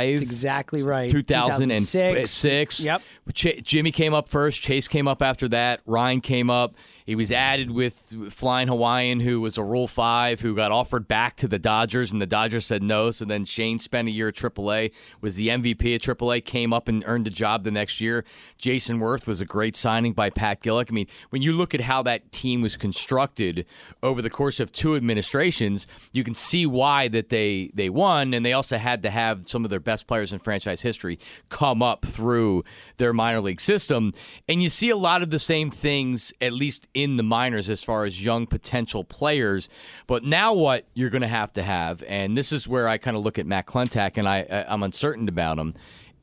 That's 0.10 0.22
exactly 0.22 0.84
right. 0.84 1.10
2006. 1.10 2.80
Yep. 2.82 3.02
Ch- 3.34 3.64
Jimmy 3.64 3.92
came 3.92 4.14
up 4.14 4.28
first. 4.28 4.62
Chase 4.62 4.90
came 4.90 5.08
up 5.08 5.22
after 5.22 5.48
that. 5.50 5.80
Ryan 5.86 6.20
came 6.22 6.50
up. 6.50 6.76
He 7.10 7.16
was 7.16 7.32
added 7.32 7.72
with 7.72 8.14
Flying 8.30 8.68
Hawaiian, 8.68 9.22
who 9.22 9.42
was 9.42 9.58
a 9.58 9.64
Rule 9.64 9.88
5, 9.88 10.42
who 10.42 10.54
got 10.54 10.72
offered 10.72 11.08
back 11.08 11.38
to 11.38 11.48
the 11.48 11.58
Dodgers, 11.58 12.12
and 12.12 12.22
the 12.22 12.28
Dodgers 12.28 12.68
said 12.68 12.84
no. 12.84 13.10
So 13.10 13.26
then 13.26 13.46
Shane 13.46 13.80
spent 13.80 14.08
a 14.08 14.12
year 14.12 14.28
at 14.28 14.36
AAA, 14.36 14.92
was 15.20 15.34
the 15.34 15.48
MVP 15.48 15.96
at 15.96 16.02
AAA, 16.02 16.46
came 16.46 16.72
up 16.72 16.88
and 16.88 17.04
earned 17.08 17.26
a 17.26 17.32
job 17.32 17.64
the 17.64 17.72
next 17.72 18.00
year. 18.00 18.26
Jayson 18.60 19.00
Werth 19.00 19.26
was 19.26 19.42
a 19.42 19.46
great 19.46 19.76
signing 19.76 20.14
by 20.14 20.30
Pat 20.30 20.62
Gillick. 20.62 20.92
I 20.92 20.94
mean, 20.94 21.08
when 21.32 21.42
you 21.42 21.52
look 21.52 21.74
at 21.74 21.82
how 21.82 22.04
that 22.04 22.32
team 22.32 22.62
was 22.62 22.78
constructed 22.78 23.66
over 24.04 24.22
the 24.22 24.30
course 24.30 24.60
of 24.60 24.72
two 24.72 24.96
administrations, 24.96 25.88
you 26.12 26.24
can 26.24 26.36
see 26.36 26.68
why 26.68 27.08
that 27.08 27.30
they, 27.30 27.72
they 27.74 27.90
won, 27.90 28.36
and 28.36 28.46
they 28.46 28.54
also 28.54 28.78
had 28.78 29.02
to 29.02 29.10
have 29.10 29.48
some 29.48 29.64
of 29.64 29.72
their 29.72 29.80
best 29.80 30.06
players 30.06 30.32
in 30.32 30.38
franchise 30.38 30.84
history 30.84 31.18
come 31.50 31.82
up 31.82 32.06
through 32.06 32.64
their 32.98 33.14
minor 33.14 33.42
league 33.42 33.62
system. 33.62 34.14
And 34.48 34.62
you 34.62 34.70
see 34.70 34.92
a 34.92 34.96
lot 34.96 35.24
of 35.24 35.32
the 35.32 35.40
same 35.40 35.72
things, 35.72 36.32
at 36.40 36.54
least 36.54 36.88
in 37.04 37.18
the 37.18 37.24
minors, 37.24 37.70
as 37.70 37.84
far 37.84 38.06
as 38.06 38.24
young 38.24 38.48
potential 38.48 39.04
players. 39.04 39.70
But 40.08 40.24
now, 40.24 40.54
what 40.54 40.88
you're 40.94 41.10
going 41.10 41.22
to 41.22 41.28
have 41.28 41.54
to 41.54 41.64
have, 41.64 42.04
and 42.08 42.38
this 42.38 42.52
is 42.52 42.68
where 42.68 42.88
I 42.88 42.98
kind 42.98 43.16
of 43.18 43.24
look 43.24 43.38
at 43.40 43.46
Matt 43.46 43.66
Klentak, 43.66 44.18
and 44.18 44.28
I- 44.28 44.66
I'm 44.68 44.84
uncertain 44.84 45.28
about 45.28 45.58
him, 45.58 45.74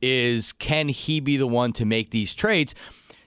is 0.03 0.53
can 0.53 0.89
he 0.89 1.21
be 1.21 1.37
the 1.37 1.47
one 1.47 1.73
to 1.75 1.85
make 1.85 2.11
these 2.11 2.35
trades? 2.35 2.75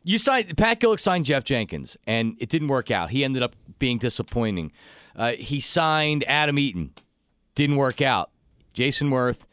You 0.04 0.18
signed 0.18 0.57
Pat 0.57 0.80
Gillick 0.80 1.00
signed 1.00 1.25
Geoff 1.25 1.44
Jenkins, 1.44 1.98
and 2.07 2.36
it 2.40 2.50
didn't 2.50 2.69
work 2.69 2.90
out. 2.90 3.10
He 3.10 3.24
ended 3.24 3.44
up 3.44 3.56
being 3.80 3.98
disappointing. 3.98 4.72
Uh, 5.16 5.31
he 5.34 5.60
signed 5.60 6.24
Adam 6.28 6.57
Eaton, 6.57 6.92
didn't 7.56 7.75
work 7.75 8.01
out. 8.01 8.31
Jayson 8.74 9.10
Werth, 9.10 9.46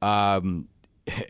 um, 0.00 0.68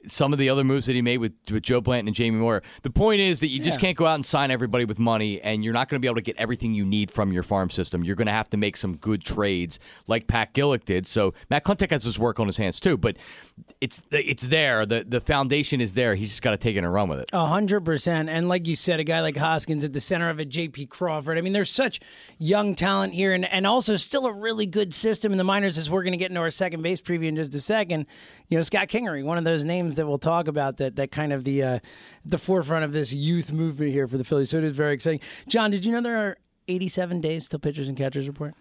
some 0.06 0.32
of 0.32 0.38
the 0.38 0.48
other 0.48 0.64
moves 0.64 0.86
that 0.86 0.94
he 0.94 1.02
made 1.02 1.18
with, 1.18 1.32
with 1.50 1.62
Joe 1.62 1.80
Blanton 1.80 2.08
and 2.08 2.14
Jamie 2.14 2.38
Moyer. 2.38 2.62
The 2.82 2.90
point 2.90 3.20
is 3.20 3.40
that 3.40 3.48
you 3.48 3.58
just 3.58 3.80
can't 3.80 3.96
go 3.96 4.06
out 4.06 4.16
and 4.16 4.26
sign 4.26 4.50
everybody 4.50 4.84
with 4.84 4.98
money, 4.98 5.40
and 5.40 5.64
you're 5.64 5.72
not 5.72 5.88
going 5.88 5.96
to 5.96 6.00
be 6.00 6.08
able 6.08 6.16
to 6.16 6.22
get 6.22 6.36
everything 6.36 6.74
you 6.74 6.84
need 6.84 7.10
from 7.10 7.32
your 7.32 7.42
farm 7.42 7.70
system. 7.70 8.04
You're 8.04 8.16
going 8.16 8.26
to 8.26 8.32
have 8.32 8.50
to 8.50 8.56
make 8.56 8.76
some 8.76 8.96
good 8.96 9.22
trades, 9.22 9.78
like 10.06 10.26
Pat 10.26 10.54
Gillick 10.54 10.84
did. 10.84 11.06
So 11.06 11.34
Matt 11.50 11.64
Klentak 11.64 11.90
has 11.90 12.04
his 12.04 12.18
work 12.18 12.38
on 12.38 12.46
his 12.46 12.56
hands 12.56 12.80
too, 12.80 12.96
but 12.96 13.16
it's 13.80 14.02
it's 14.10 14.42
there. 14.42 14.86
the 14.86 15.04
The 15.06 15.20
foundation 15.20 15.80
is 15.80 15.94
there. 15.94 16.14
He's 16.14 16.30
just 16.30 16.42
got 16.42 16.52
to 16.52 16.56
take 16.56 16.76
it 16.76 16.78
and 16.78 16.92
run 16.92 17.08
with 17.08 17.20
it. 17.20 17.30
A 17.32 17.46
hundred 17.46 17.84
percent, 17.84 18.28
and 18.28 18.48
like 18.48 18.66
you 18.66 18.76
said, 18.76 19.00
a 19.00 19.04
guy 19.04 19.20
like 19.20 19.36
Hoskins 19.36 19.84
at 19.84 19.92
the 19.92 20.00
center 20.00 20.30
of 20.30 20.40
it, 20.40 20.48
J.P. 20.48 20.86
Crawford. 20.86 21.38
I 21.38 21.40
mean, 21.40 21.52
there's 21.52 21.70
such 21.70 22.00
young 22.38 22.74
talent 22.74 23.14
here, 23.14 23.32
and, 23.32 23.44
and 23.44 23.66
also 23.66 23.96
still 23.96 24.26
a 24.26 24.32
really 24.32 24.66
good 24.66 24.94
system 24.94 25.32
in 25.32 25.38
the 25.38 25.44
minors. 25.44 25.78
As 25.78 25.90
we're 25.90 26.02
going 26.02 26.12
to 26.12 26.18
get 26.18 26.30
into 26.30 26.40
our 26.40 26.50
second 26.50 26.82
base 26.82 27.00
preview 27.00 27.26
in 27.26 27.36
just 27.36 27.54
a 27.54 27.60
second, 27.60 28.06
you 28.48 28.56
know, 28.56 28.62
Scott 28.62 28.88
Kingery, 28.88 29.24
one 29.24 29.38
of 29.38 29.44
those 29.44 29.64
names 29.64 29.96
that 29.96 30.06
we'll 30.06 30.18
talk 30.18 30.48
about 30.48 30.76
that 30.78 30.96
that 30.96 31.10
kind 31.10 31.32
of 31.32 31.44
the 31.44 31.62
uh, 31.62 31.78
the 32.24 32.38
forefront 32.38 32.84
of 32.84 32.92
this 32.92 33.12
youth 33.12 33.52
movement 33.52 33.92
here 33.92 34.06
for 34.08 34.18
the 34.18 34.24
Phillies. 34.24 34.50
So 34.50 34.58
it 34.58 34.64
is 34.64 34.72
very 34.72 34.94
exciting. 34.94 35.20
John, 35.48 35.70
did 35.70 35.84
you 35.84 35.92
know 35.92 36.00
there 36.00 36.16
are 36.16 36.36
87 36.68 37.20
days 37.20 37.48
till 37.48 37.58
pitchers 37.58 37.88
and 37.88 37.96
catchers 37.96 38.28
report? 38.28 38.54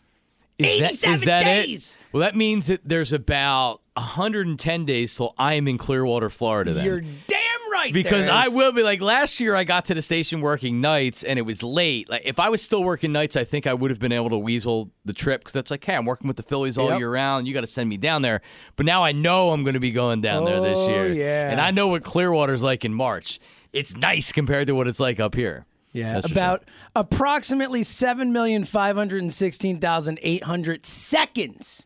Is 0.57 0.79
that, 0.79 0.89
87 0.89 1.13
is 1.13 1.21
that 1.23 1.43
days! 1.43 1.97
it? 1.99 2.13
Well, 2.13 2.21
that 2.21 2.35
means 2.35 2.67
that 2.67 2.81
there's 2.83 3.13
about 3.13 3.80
110 3.95 4.85
days 4.85 5.15
till 5.15 5.33
I 5.37 5.55
am 5.55 5.67
in 5.67 5.77
Clearwater, 5.77 6.29
Florida. 6.29 6.73
Then. 6.73 6.85
You're 6.85 7.01
damn 7.01 7.71
right. 7.71 7.93
because 7.93 8.27
I 8.27 8.47
will 8.47 8.71
be 8.71 8.83
like 8.83 9.01
last 9.01 9.39
year. 9.39 9.53
I 9.55 9.63
got 9.63 9.85
to 9.85 9.93
the 9.93 10.01
station 10.01 10.39
working 10.41 10.79
nights, 10.81 11.23
and 11.23 11.37
it 11.37 11.41
was 11.43 11.61
late. 11.61 12.09
Like 12.09 12.21
if 12.25 12.39
I 12.39 12.49
was 12.49 12.61
still 12.61 12.83
working 12.83 13.11
nights, 13.11 13.35
I 13.35 13.43
think 13.43 13.67
I 13.67 13.73
would 13.73 13.91
have 13.91 13.99
been 13.99 14.11
able 14.11 14.29
to 14.29 14.37
weasel 14.37 14.91
the 15.05 15.13
trip 15.13 15.41
because 15.41 15.53
that's 15.53 15.71
like, 15.71 15.83
hey, 15.83 15.95
I'm 15.95 16.05
working 16.05 16.27
with 16.27 16.37
the 16.37 16.43
Phillies 16.43 16.77
all 16.77 16.89
Yep. 16.89 16.99
year 16.99 17.11
round. 17.11 17.47
You 17.47 17.53
got 17.53 17.61
to 17.61 17.67
send 17.67 17.89
me 17.89 17.97
down 17.97 18.21
there. 18.21 18.41
But 18.75 18.85
now 18.85 19.03
I 19.03 19.11
know 19.11 19.51
I'm 19.51 19.63
going 19.63 19.73
to 19.73 19.79
be 19.79 19.91
going 19.91 20.21
down 20.21 20.45
there 20.45 20.61
this 20.61 20.79
Oh, 20.79 20.89
year. 20.89 21.11
yeah. 21.11 21.51
and 21.51 21.59
I 21.59 21.71
know 21.71 21.87
what 21.89 22.03
Clearwater's 22.03 22.63
like 22.63 22.85
in 22.85 22.93
March. 22.93 23.39
It's 23.73 23.95
nice 23.95 24.31
compared 24.31 24.67
to 24.67 24.73
what 24.75 24.87
it's 24.87 24.99
like 24.99 25.19
up 25.19 25.35
here. 25.35 25.65
Yeah, 25.93 26.13
That's 26.13 26.31
about 26.31 26.63
approximately 26.95 27.83
seven 27.83 28.31
million 28.31 28.63
five 28.63 28.95
hundred 28.95 29.21
and 29.23 29.33
sixteen 29.33 29.79
thousand 29.81 30.19
eight 30.21 30.43
hundred 30.45 30.85
seconds 30.85 31.85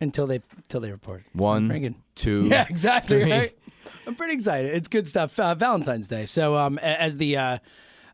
until 0.00 0.26
they 0.26 0.40
until 0.56 0.80
they 0.80 0.90
report. 0.90 1.24
One, 1.32 1.94
two, 2.14 2.44
Yeah, 2.50 2.66
exactly. 2.68 3.22
three. 3.22 3.32
Right. 3.32 3.58
I'm 4.06 4.14
pretty 4.14 4.34
excited. 4.34 4.74
It's 4.74 4.88
good 4.88 5.08
stuff. 5.08 5.38
Uh, 5.38 5.54
Valentine's 5.54 6.08
Day. 6.08 6.24
So 6.26 6.56
um, 6.56 6.78
as 6.78 7.18
the 7.18 7.36
uh, 7.36 7.58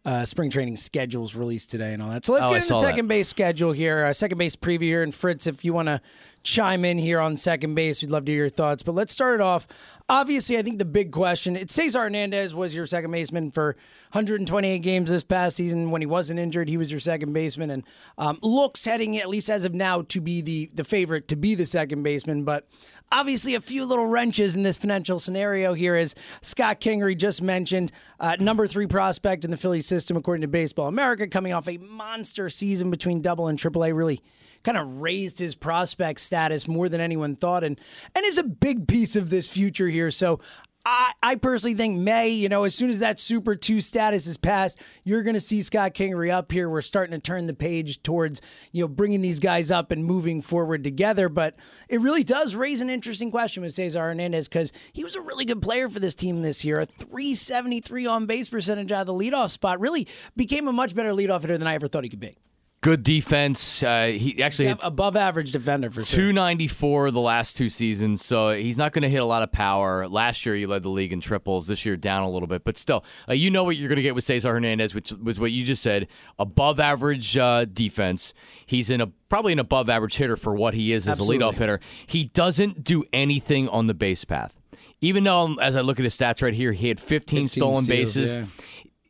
uh, 0.04 0.24
spring 0.24 0.50
training 0.50 0.76
schedules 0.76 1.34
released 1.34 1.70
today 1.70 1.92
and 1.94 2.02
all 2.02 2.10
that. 2.10 2.24
So 2.24 2.32
let's 2.32 2.46
Oh, 2.46 2.50
get 2.50 2.56
into 2.56 2.68
the 2.68 2.74
saw 2.74 2.80
that. 2.82 2.86
second 2.88 3.06
base 3.08 3.28
schedule 3.28 3.72
here. 3.72 4.04
Uh, 4.04 4.12
second 4.12 4.38
base 4.38 4.56
preview 4.56 4.82
here. 4.82 5.02
And 5.02 5.14
Fritz, 5.14 5.46
if 5.46 5.64
you 5.64 5.72
want 5.72 5.86
to 5.88 6.00
chime 6.42 6.84
in 6.84 6.98
here 6.98 7.20
on 7.20 7.36
second 7.36 7.74
base, 7.74 8.02
we'd 8.02 8.10
love 8.10 8.24
to 8.26 8.32
hear 8.32 8.40
your 8.42 8.48
thoughts. 8.50 8.82
But 8.82 8.94
let's 8.94 9.12
start 9.12 9.36
it 9.36 9.40
off. 9.40 9.66
Obviously, 10.10 10.58
I 10.58 10.62
think 10.62 10.78
the 10.78 10.84
big 10.84 11.12
question, 11.12 11.56
it 11.56 11.70
Cesar 11.70 12.02
Hernandez 12.02 12.54
was 12.54 12.74
your 12.74 12.84
second 12.84 13.10
baseman 13.10 13.50
for 13.50 13.74
128 14.12 14.80
games 14.80 15.08
this 15.08 15.24
past 15.24 15.56
season. 15.56 15.90
When 15.90 16.02
he 16.02 16.06
wasn't 16.06 16.38
injured, 16.38 16.68
he 16.68 16.76
was 16.76 16.90
your 16.90 17.00
second 17.00 17.32
baseman 17.32 17.70
and 17.70 17.84
um, 18.18 18.38
looks 18.42 18.84
heading, 18.84 19.16
at 19.16 19.30
least 19.30 19.48
as 19.48 19.64
of 19.64 19.72
now, 19.72 20.02
to 20.02 20.20
be 20.20 20.42
the, 20.42 20.70
the 20.74 20.84
favorite 20.84 21.28
to 21.28 21.36
be 21.36 21.54
the 21.54 21.64
second 21.64 22.02
baseman. 22.02 22.44
But 22.44 22.68
obviously, 23.10 23.54
a 23.54 23.62
few 23.62 23.86
little 23.86 24.04
wrenches 24.04 24.54
in 24.54 24.62
this 24.62 24.76
financial 24.76 25.18
scenario 25.18 25.72
here, 25.72 25.96
as 25.96 26.14
Scott 26.42 26.82
Kingery 26.82 27.16
just 27.16 27.40
mentioned, 27.40 27.90
uh, 28.20 28.36
number 28.38 28.66
three 28.66 28.86
prospect 28.86 29.46
in 29.46 29.50
the 29.50 29.56
Phillies 29.56 29.86
system, 29.86 30.18
according 30.18 30.42
to 30.42 30.48
Baseball 30.48 30.88
America, 30.88 31.26
coming 31.28 31.54
off 31.54 31.66
a 31.66 31.78
monster 31.78 32.50
season 32.50 32.90
between 32.90 33.22
double 33.22 33.48
and 33.48 33.58
triple 33.58 33.82
A, 33.86 33.92
really 33.94 34.20
kind 34.64 34.76
of 34.76 35.00
raised 35.00 35.38
his 35.38 35.54
prospect 35.54 36.20
status 36.20 36.66
more 36.66 36.88
than 36.88 37.00
anyone 37.00 37.36
thought 37.36 37.62
and 37.62 37.78
and 38.14 38.24
is 38.24 38.38
a 38.38 38.44
big 38.44 38.88
piece 38.88 39.14
of 39.14 39.30
this 39.30 39.46
future 39.46 39.88
here. 39.88 40.10
So 40.10 40.40
I, 40.86 41.12
I 41.22 41.34
personally 41.36 41.74
think 41.74 41.98
May, 41.98 42.28
you 42.28 42.50
know, 42.50 42.64
as 42.64 42.74
soon 42.74 42.90
as 42.90 42.98
that 42.98 43.18
Super 43.18 43.56
2 43.56 43.80
status 43.80 44.26
is 44.26 44.36
passed, 44.36 44.78
you're 45.02 45.22
going 45.22 45.34
to 45.34 45.40
see 45.40 45.62
Scott 45.62 45.94
Kingery 45.94 46.30
up 46.30 46.52
here. 46.52 46.68
We're 46.68 46.82
starting 46.82 47.18
to 47.18 47.18
turn 47.18 47.46
the 47.46 47.54
page 47.54 48.02
towards, 48.02 48.42
you 48.70 48.84
know, 48.84 48.88
bringing 48.88 49.22
these 49.22 49.40
guys 49.40 49.70
up 49.70 49.90
and 49.90 50.04
moving 50.04 50.42
forward 50.42 50.84
together. 50.84 51.30
But 51.30 51.56
it 51.88 52.02
really 52.02 52.22
does 52.22 52.54
raise 52.54 52.82
an 52.82 52.90
interesting 52.90 53.30
question 53.30 53.62
with 53.62 53.72
Cesar 53.72 54.00
Hernandez 54.00 54.46
because 54.46 54.72
he 54.92 55.04
was 55.04 55.16
a 55.16 55.22
really 55.22 55.46
good 55.46 55.62
player 55.62 55.88
for 55.88 56.00
this 56.00 56.14
team 56.14 56.42
this 56.42 56.66
year. 56.66 56.80
A 56.80 56.86
373 56.86 58.06
on 58.06 58.26
base 58.26 58.50
percentage 58.50 58.92
out 58.92 59.02
of 59.02 59.06
the 59.06 59.14
leadoff 59.14 59.50
spot 59.50 59.80
really 59.80 60.06
became 60.36 60.68
a 60.68 60.72
much 60.72 60.94
better 60.94 61.12
leadoff 61.12 61.40
hitter 61.40 61.56
than 61.56 61.66
I 61.66 61.74
ever 61.74 61.88
thought 61.88 62.04
he 62.04 62.10
could 62.10 62.20
be. 62.20 62.36
Good 62.84 63.02
defense. 63.02 63.82
Uh, 63.82 64.08
he 64.14 64.42
actually 64.42 64.66
above 64.66 65.16
average 65.16 65.52
defender 65.52 65.90
for 65.90 66.04
sure. 66.04 66.18
294 66.18 67.12
the 67.12 67.20
last 67.20 67.56
two 67.56 67.70
seasons, 67.70 68.22
so 68.22 68.50
he's 68.50 68.76
not 68.76 68.92
going 68.92 69.04
to 69.04 69.08
hit 69.08 69.22
a 69.22 69.24
lot 69.24 69.42
of 69.42 69.50
power. 69.50 70.06
Last 70.06 70.44
year, 70.44 70.54
he 70.54 70.66
led 70.66 70.82
the 70.82 70.90
league 70.90 71.10
in 71.10 71.22
triples. 71.22 71.66
This 71.66 71.86
year, 71.86 71.96
down 71.96 72.24
a 72.24 72.28
little 72.28 72.46
bit, 72.46 72.62
but 72.62 72.76
still, 72.76 73.02
uh, 73.26 73.32
you 73.32 73.50
know 73.50 73.64
what 73.64 73.78
you're 73.78 73.88
going 73.88 73.96
to 73.96 74.02
get 74.02 74.14
with 74.14 74.24
Cesar 74.24 74.52
Hernandez, 74.52 74.94
which 74.94 75.12
was 75.12 75.40
what 75.40 75.50
you 75.50 75.64
just 75.64 75.82
said. 75.82 76.08
Above 76.38 76.78
average 76.78 77.38
uh, 77.38 77.64
defense. 77.64 78.34
He's 78.66 78.90
in 78.90 79.00
a 79.00 79.06
probably 79.30 79.54
an 79.54 79.60
above 79.60 79.88
average 79.88 80.16
hitter 80.16 80.36
for 80.36 80.54
what 80.54 80.74
he 80.74 80.92
is 80.92 81.08
as 81.08 81.18
Absolutely. 81.18 81.38
a 81.38 81.48
leadoff 81.48 81.54
hitter. 81.56 81.80
He 82.06 82.24
doesn't 82.24 82.84
do 82.84 83.02
anything 83.14 83.66
on 83.70 83.86
the 83.86 83.94
base 83.94 84.26
path. 84.26 84.60
Even 85.00 85.24
though, 85.24 85.40
um, 85.40 85.58
as 85.58 85.74
I 85.74 85.80
look 85.80 85.98
at 85.98 86.04
his 86.04 86.14
stats 86.14 86.42
right 86.42 86.52
here, 86.52 86.72
he 86.72 86.88
had 86.88 87.00
15, 87.00 87.44
15 87.44 87.48
stolen 87.48 87.84
steals, 87.84 88.14
bases 88.14 88.36
yeah. 88.36 88.44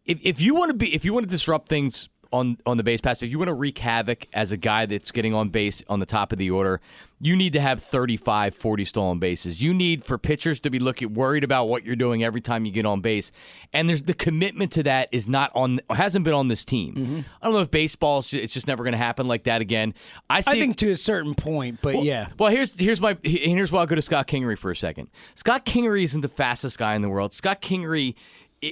if, 0.04 0.24
if 0.24 0.40
you 0.40 0.54
want 0.54 0.70
to 0.70 0.74
be 0.74 0.94
if 0.94 1.04
you 1.04 1.12
want 1.12 1.24
to 1.24 1.30
disrupt 1.30 1.68
things 1.68 2.08
on 2.34 2.58
on 2.66 2.76
the 2.76 2.82
base 2.82 3.00
pass, 3.00 3.22
if 3.22 3.30
you 3.30 3.38
want 3.38 3.48
to 3.48 3.54
wreak 3.54 3.78
havoc 3.78 4.26
as 4.34 4.50
a 4.52 4.56
guy 4.56 4.86
that's 4.86 5.12
getting 5.12 5.32
on 5.34 5.48
base 5.48 5.82
on 5.88 6.00
the 6.00 6.06
top 6.06 6.32
of 6.32 6.38
the 6.38 6.50
order, 6.50 6.80
you 7.20 7.36
need 7.36 7.52
to 7.52 7.60
have 7.60 7.82
35, 7.82 8.54
40 8.54 8.84
stolen 8.84 9.18
bases. 9.18 9.62
You 9.62 9.72
need 9.72 10.04
for 10.04 10.18
pitchers 10.18 10.58
to 10.60 10.70
be 10.70 10.80
looking 10.80 11.14
worried 11.14 11.44
about 11.44 11.66
what 11.66 11.84
you're 11.84 11.96
doing 11.96 12.24
every 12.24 12.40
time 12.40 12.64
you 12.66 12.72
get 12.72 12.84
on 12.84 13.00
base. 13.00 13.30
And 13.72 13.88
there's 13.88 14.02
the 14.02 14.14
commitment 14.14 14.72
to 14.72 14.82
that 14.82 15.08
is 15.12 15.28
not 15.28 15.52
on 15.54 15.80
hasn't 15.88 16.24
been 16.24 16.34
on 16.34 16.48
this 16.48 16.64
team. 16.64 16.94
Mm-hmm. 16.94 17.20
I 17.40 17.46
don't 17.46 17.54
know 17.54 17.60
if 17.60 17.70
baseball 17.70 18.18
it's 18.18 18.52
just 18.52 18.66
never 18.66 18.82
going 18.82 18.92
to 18.92 18.98
happen 18.98 19.28
like 19.28 19.44
that 19.44 19.60
again. 19.60 19.94
I 20.28 20.40
see 20.40 20.50
I 20.50 20.60
think 20.60 20.76
to 20.78 20.90
a 20.90 20.96
certain 20.96 21.34
point, 21.34 21.78
but 21.82 22.02
yeah. 22.02 22.28
well, 22.38 22.50
here's 22.50 22.78
here's 22.78 23.00
my 23.00 23.16
here's 23.22 23.70
why 23.70 23.80
I'll 23.80 23.86
go 23.86 23.94
to 23.94 24.02
Scott 24.02 24.26
Kingery 24.26 24.58
for 24.58 24.72
a 24.72 24.76
second. 24.76 25.08
Scott 25.36 25.64
Kingery 25.64 26.02
isn't 26.02 26.20
the 26.20 26.28
fastest 26.28 26.78
guy 26.78 26.96
in 26.96 27.02
the 27.02 27.08
world. 27.08 27.32
Scott 27.32 27.62
Kingery 27.62 28.16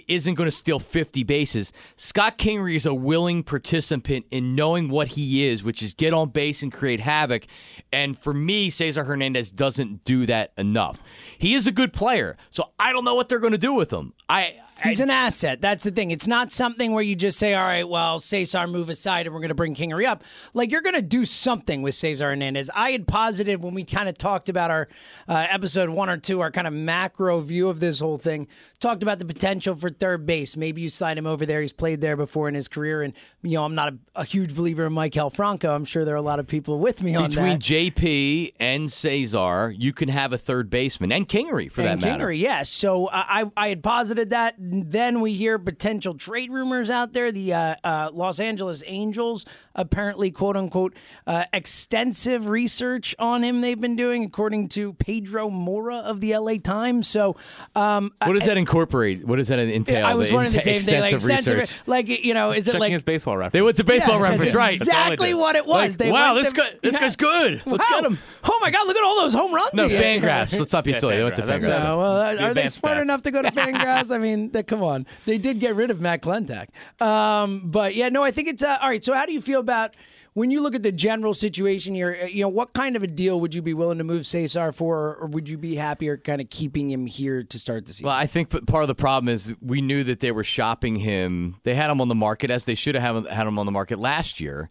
isn't 0.08 0.34
going 0.34 0.46
to 0.46 0.54
steal 0.54 0.78
50 0.78 1.22
bases. 1.24 1.72
Scott 1.96 2.38
Kingery 2.38 2.76
is 2.76 2.86
a 2.86 2.94
willing 2.94 3.42
participant 3.42 4.26
in 4.30 4.54
knowing 4.54 4.88
what 4.88 5.08
he 5.08 5.46
is, 5.46 5.62
which 5.62 5.82
is 5.82 5.94
get 5.94 6.12
on 6.12 6.30
base 6.30 6.62
and 6.62 6.72
create 6.72 7.00
havoc. 7.00 7.46
And 7.92 8.18
for 8.18 8.32
me, 8.32 8.70
Cesar 8.70 9.04
Hernandez 9.04 9.50
doesn't 9.50 10.04
do 10.04 10.26
that 10.26 10.52
enough. 10.56 11.02
He 11.38 11.54
is 11.54 11.66
a 11.66 11.72
good 11.72 11.92
player, 11.92 12.36
so 12.50 12.70
I 12.78 12.92
don't 12.92 13.04
know 13.04 13.14
what 13.14 13.28
they're 13.28 13.38
going 13.38 13.52
to 13.52 13.58
do 13.58 13.74
with 13.74 13.92
him. 13.92 14.14
I 14.28 14.54
He's 14.84 15.00
an 15.00 15.10
asset. 15.10 15.60
That's 15.60 15.84
the 15.84 15.90
thing. 15.90 16.10
It's 16.10 16.26
not 16.26 16.52
something 16.52 16.92
where 16.92 17.02
you 17.02 17.14
just 17.16 17.38
say, 17.38 17.54
all 17.54 17.64
right, 17.64 17.88
well, 17.88 18.18
Cesar, 18.18 18.66
move 18.66 18.88
aside 18.88 19.26
and 19.26 19.34
we're 19.34 19.40
going 19.40 19.48
to 19.50 19.54
bring 19.54 19.74
Kingery 19.74 20.06
up. 20.06 20.24
Like, 20.54 20.70
you're 20.70 20.80
going 20.82 20.94
to 20.94 21.02
do 21.02 21.24
something 21.24 21.82
with 21.82 21.94
Cesar 21.94 22.30
Hernandez. 22.30 22.70
I 22.74 22.90
had 22.90 23.06
posited 23.06 23.62
when 23.62 23.74
we 23.74 23.84
kind 23.84 24.08
of 24.08 24.18
talked 24.18 24.48
about 24.48 24.70
our 24.70 24.88
uh, 25.28 25.46
episode 25.50 25.88
one 25.90 26.10
or 26.10 26.16
two, 26.16 26.40
our 26.40 26.50
kind 26.50 26.66
of 26.66 26.72
macro 26.72 27.40
view 27.40 27.68
of 27.68 27.80
this 27.80 28.00
whole 28.00 28.18
thing, 28.18 28.48
talked 28.80 29.02
about 29.02 29.18
the 29.18 29.24
potential 29.24 29.74
for 29.74 29.90
third 29.90 30.26
base. 30.26 30.56
Maybe 30.56 30.82
you 30.82 30.90
slide 30.90 31.18
him 31.18 31.26
over 31.26 31.46
there. 31.46 31.60
He's 31.60 31.72
played 31.72 32.00
there 32.00 32.16
before 32.16 32.48
in 32.48 32.54
his 32.54 32.68
career. 32.68 33.02
And, 33.02 33.14
you 33.42 33.52
know, 33.52 33.64
I'm 33.64 33.74
not 33.74 33.92
a, 33.92 33.98
a 34.16 34.24
huge 34.24 34.54
believer 34.54 34.86
in 34.86 34.92
Maikel 34.92 35.32
Franco. 35.32 35.74
I'm 35.74 35.84
sure 35.84 36.04
there 36.04 36.14
are 36.14 36.18
a 36.18 36.22
lot 36.22 36.38
of 36.38 36.46
people 36.46 36.78
with 36.78 37.02
me 37.02 37.14
on 37.14 37.30
that. 37.30 37.30
between 37.30 37.58
that. 37.58 37.60
JP 37.60 38.54
and 38.58 38.90
Cesar, 38.90 39.70
you 39.70 39.92
can 39.92 40.08
have 40.08 40.32
a 40.32 40.38
third 40.38 40.70
baseman 40.70 41.12
and 41.12 41.28
Kingery 41.28 41.70
for 41.70 41.82
and 41.82 42.00
that 42.00 42.06
matter. 42.06 42.26
Kingery, 42.26 42.40
yes. 42.40 42.68
So 42.68 43.06
uh, 43.06 43.24
I 43.26 43.50
I 43.56 43.68
had 43.68 43.82
posited 43.82 44.30
that. 44.30 44.56
Then 44.74 45.20
we 45.20 45.34
hear 45.34 45.58
potential 45.58 46.14
trade 46.14 46.50
rumors 46.50 46.88
out 46.88 47.12
there. 47.12 47.30
The 47.30 47.52
uh, 47.52 47.74
uh, 47.84 48.10
Los 48.14 48.40
Angeles 48.40 48.82
Angels 48.86 49.44
apparently, 49.74 50.30
quote 50.30 50.56
unquote, 50.56 50.94
uh, 51.26 51.44
extensive 51.52 52.48
research 52.48 53.14
on 53.18 53.42
him. 53.42 53.60
They've 53.60 53.80
been 53.80 53.96
doing, 53.96 54.24
according 54.24 54.68
to 54.70 54.92
Pedro 54.94 55.50
Moura 55.50 56.02
of 56.02 56.20
the 56.20 56.36
LA 56.36 56.54
Times. 56.62 57.08
So 57.08 57.36
um, 57.74 58.12
What 58.24 58.34
does 58.34 58.44
that 58.44 58.56
incorporate? 58.56 59.26
What 59.26 59.36
does 59.36 59.48
that 59.48 59.58
entail? 59.58 60.06
I 60.06 60.14
was 60.14 60.28
The 60.28 60.34
wondering 60.34 60.54
the 60.54 60.60
same 60.60 60.80
thing. 60.80 61.00
Like 61.00 61.12
extensive 61.14 61.58
research. 61.58 61.80
like 61.86 62.08
you 62.08 62.34
know, 62.34 62.50
is 62.52 62.64
it 62.68 62.72
Checking 62.72 62.80
like 62.80 62.92
his 62.92 63.02
baseball 63.02 63.36
reference. 63.36 63.52
They 63.52 63.62
went 63.62 63.76
to 63.76 63.84
baseball 63.84 64.16
Yeah, 64.20 64.30
reference, 64.30 64.54
right? 64.54 64.74
Exactly 64.74 65.28
did. 65.28 65.34
what 65.34 65.56
it 65.56 65.66
was. 65.66 65.92
Like, 65.92 65.98
They 65.98 66.10
wow, 66.10 66.34
this 66.34 66.52
to- 66.52 66.60
guy, 66.60 66.68
this 66.82 66.94
Yeah. 66.94 67.00
guy's 67.00 67.16
good. 67.16 67.62
Let's 67.66 67.84
Wow. 67.90 68.00
get 68.00 68.04
him. 68.10 68.18
Oh 68.44 68.58
my 68.60 68.70
God! 68.70 68.86
Look 68.86 68.96
at 68.96 69.02
all 69.04 69.16
those 69.20 69.34
home 69.34 69.54
runs. 69.54 69.72
No, 69.74 69.88
he 69.88 69.94
had. 69.94 70.02
Fangraphs. 70.22 70.58
Let's 70.58 70.72
not 70.72 70.84
be 70.84 70.90
Yeah, 70.92 70.98
silly. 70.98 71.16
They 71.16 71.22
went 71.24 71.36
to 71.36 71.42
Fangraphs. 71.42 71.60
Fangraphs. 71.62 71.82
No, 71.84 71.98
well, 71.98 72.36
The 72.36 72.42
are 72.42 72.54
they 72.54 72.68
smart 72.68 72.98
stats. 72.98 73.02
enough 73.02 73.22
to 73.22 73.30
go 73.30 73.42
to 73.42 73.50
Fangraphs? 73.52 74.10
I 74.10 74.18
mean, 74.18 74.50
they, 74.50 74.62
come 74.62 74.82
on. 74.82 75.06
They 75.26 75.38
did 75.38 75.60
get 75.60 75.74
rid 75.76 75.90
of 75.90 76.00
Matt 76.00 76.22
Klentak. 76.22 76.68
Um, 77.00 77.62
but 77.70 77.94
yeah, 77.94 78.08
no, 78.08 78.22
I 78.22 78.30
think 78.30 78.48
it's 78.48 78.62
uh, 78.62 78.78
all 78.80 78.88
right. 78.88 79.04
So, 79.04 79.14
how 79.14 79.26
do 79.26 79.32
you 79.32 79.40
feel 79.40 79.61
about 79.62 79.96
when 80.34 80.50
you 80.50 80.60
look 80.60 80.74
at 80.74 80.82
the 80.82 80.92
general 80.92 81.32
situation 81.32 81.94
here? 81.94 82.18
uh, 82.22 82.26
You 82.26 82.42
know, 82.42 82.48
what 82.48 82.74
kind 82.74 82.96
of 82.96 83.02
a 83.02 83.06
deal 83.06 83.40
would 83.40 83.54
you 83.54 83.62
be 83.62 83.72
willing 83.72 83.98
to 83.98 84.04
move 84.04 84.26
Cesar 84.26 84.72
for, 84.72 84.98
or, 84.98 85.14
or 85.22 85.26
would 85.28 85.48
you 85.48 85.56
be 85.56 85.76
happier 85.76 86.18
kind 86.18 86.40
of 86.42 86.50
keeping 86.50 86.90
him 86.90 87.06
here 87.06 87.42
to 87.42 87.58
start 87.58 87.86
the 87.86 87.92
season? 87.92 88.06
Well, 88.06 88.16
I 88.16 88.26
think 88.26 88.50
part 88.66 88.82
of 88.84 88.88
the 88.88 88.94
problem 88.94 89.32
is 89.32 89.54
we 89.60 89.80
knew 89.80 90.04
that 90.04 90.20
they 90.20 90.32
were 90.32 90.44
shopping 90.44 90.96
him. 90.96 91.56
They 91.62 91.74
had 91.74 91.90
him 91.90 92.00
on 92.00 92.08
the 92.08 92.14
market 92.14 92.50
as 92.50 92.66
they 92.66 92.74
should 92.74 92.94
have 92.94 93.26
had 93.26 93.46
him 93.46 93.58
on 93.58 93.66
the 93.66 93.72
market 93.72 93.98
last 93.98 94.40
year, 94.40 94.70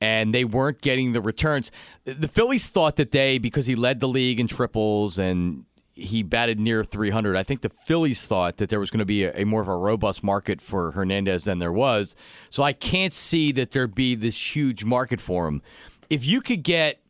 and 0.00 0.34
they 0.34 0.44
weren't 0.44 0.80
getting 0.80 1.12
the 1.12 1.20
returns. 1.20 1.70
The 2.04 2.28
Phillies 2.28 2.68
thought 2.68 2.96
that 2.96 3.12
they, 3.12 3.38
because 3.38 3.66
he 3.66 3.74
led 3.74 4.00
the 4.00 4.08
league 4.08 4.40
in 4.40 4.46
triples 4.48 5.18
and 5.18 5.64
he 5.94 6.22
batted 6.22 6.58
near 6.58 6.82
300. 6.82 7.36
I 7.36 7.42
think 7.42 7.60
the 7.60 7.68
Phillies 7.68 8.26
thought 8.26 8.56
that 8.56 8.70
there 8.70 8.80
was 8.80 8.90
going 8.90 9.00
to 9.00 9.04
be 9.04 9.24
a, 9.24 9.32
a 9.34 9.44
more 9.44 9.62
of 9.62 9.68
a 9.68 9.76
robust 9.76 10.24
market 10.24 10.60
for 10.60 10.92
Hernandez 10.92 11.44
than 11.44 11.58
there 11.58 11.72
was. 11.72 12.16
So 12.50 12.62
I 12.62 12.72
can't 12.72 13.12
see 13.12 13.52
that 13.52 13.72
there'd 13.72 13.94
be 13.94 14.14
this 14.14 14.56
huge 14.56 14.84
market 14.84 15.20
for 15.20 15.46
him. 15.46 15.62
If 16.08 16.24
you 16.24 16.40
could 16.40 16.62
get 16.62 17.02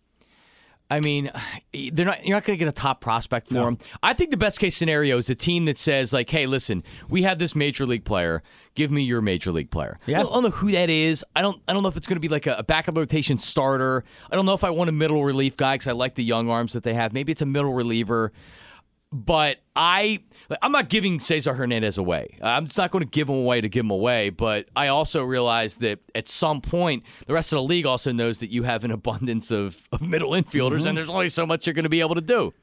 I 0.93 1.01
mean, 1.01 1.31
they're 1.73 2.05
not. 2.05 2.27
You're 2.27 2.37
not 2.37 2.45
going 2.45 2.59
to 2.59 2.63
get 2.63 2.69
a 2.69 2.73
top 2.73 3.01
prospect 3.01 3.49
for 3.49 3.67
him. 3.67 3.79
I 4.03 4.13
think 4.13 4.31
the 4.31 4.37
best 4.37 4.61
case 4.61 4.77
scenario 4.77 5.17
is 5.17 5.31
a 5.31 5.35
team 5.35 5.65
that 5.65 5.79
says, 5.79 6.13
like, 6.13 6.29
"Hey, 6.29 6.45
listen, 6.45 6.85
we 7.09 7.23
have 7.23 7.39
this 7.39 7.57
major 7.57 7.87
league 7.87 8.05
player. 8.05 8.43
Give 8.75 8.91
me 8.91 9.03
your 9.03 9.23
major 9.23 9.53
league 9.53 9.71
player." 9.71 9.99
Yeah. 10.05 10.21
I 10.21 10.23
don't 10.25 10.43
know 10.43 10.51
who 10.51 10.71
that 10.73 10.91
is. 10.91 11.25
I 11.35 11.41
don't. 11.41 11.63
I 11.67 11.73
don't 11.73 11.83
know 11.83 11.89
if 11.89 11.97
it's 11.97 12.07
going 12.07 12.17
to 12.17 12.21
be 12.21 12.29
like 12.29 12.47
a, 12.47 12.57
a 12.57 12.63
back 12.63 12.89
of 12.89 12.95
the 12.95 13.01
rotation 13.01 13.39
starter. 13.39 14.05
I 14.31 14.37
don't 14.37 14.45
know 14.45 14.53
if 14.53 14.65
I 14.65 14.69
want 14.69 14.91
a 14.91 14.93
middle 14.93 15.25
relief 15.25 15.57
guy 15.57 15.77
because 15.77 15.89
I 15.89 15.93
like 15.93 16.15
the 16.15 16.25
young 16.25 16.51
arms 16.51 16.75
that 16.75 16.83
they 16.83 16.93
have. 16.93 17.15
Maybe 17.15 17.33
it's 17.33 17.41
a 17.41 17.47
middle 17.47 17.73
reliever. 17.73 18.31
But 19.13 19.59
I, 19.77 20.21
I'm 20.63 20.73
not 20.73 20.89
giving 20.89 21.21
Cesar 21.21 21.53
Hernandez 21.53 21.99
away. 21.99 22.39
I'm 22.41 22.67
just 22.67 22.79
not 22.79 22.91
going 22.91 23.05
to 23.05 23.11
give 23.11 23.29
him 23.29 23.37
away 23.37 23.61
to 23.61 23.69
give 23.69 23.85
him 23.85 23.91
away. 23.91 24.31
But 24.31 24.69
I 24.75 24.89
also 24.89 25.23
realize 25.23 25.77
that 25.79 25.99
at 26.15 26.29
some 26.29 26.63
point, 26.63 27.05
the 27.27 27.35
rest 27.35 27.53
of 27.53 27.59
the 27.59 27.63
league 27.63 27.85
also 27.85 28.11
knows 28.11 28.41
that 28.41 28.51
you 28.51 28.63
have 28.63 28.85
an 28.85 28.91
abundance 28.91 29.51
of, 29.51 29.87
of 29.93 30.01
middle 30.01 30.31
infielders, 30.31 30.87
and 30.87 30.97
there's 30.97 31.11
only 31.11 31.29
so 31.29 31.45
much 31.45 31.67
you're 31.67 31.75
going 31.75 31.85
to 31.85 31.91
be 31.91 32.01
able 32.01 32.15
to 32.15 32.23
do. 32.23 32.55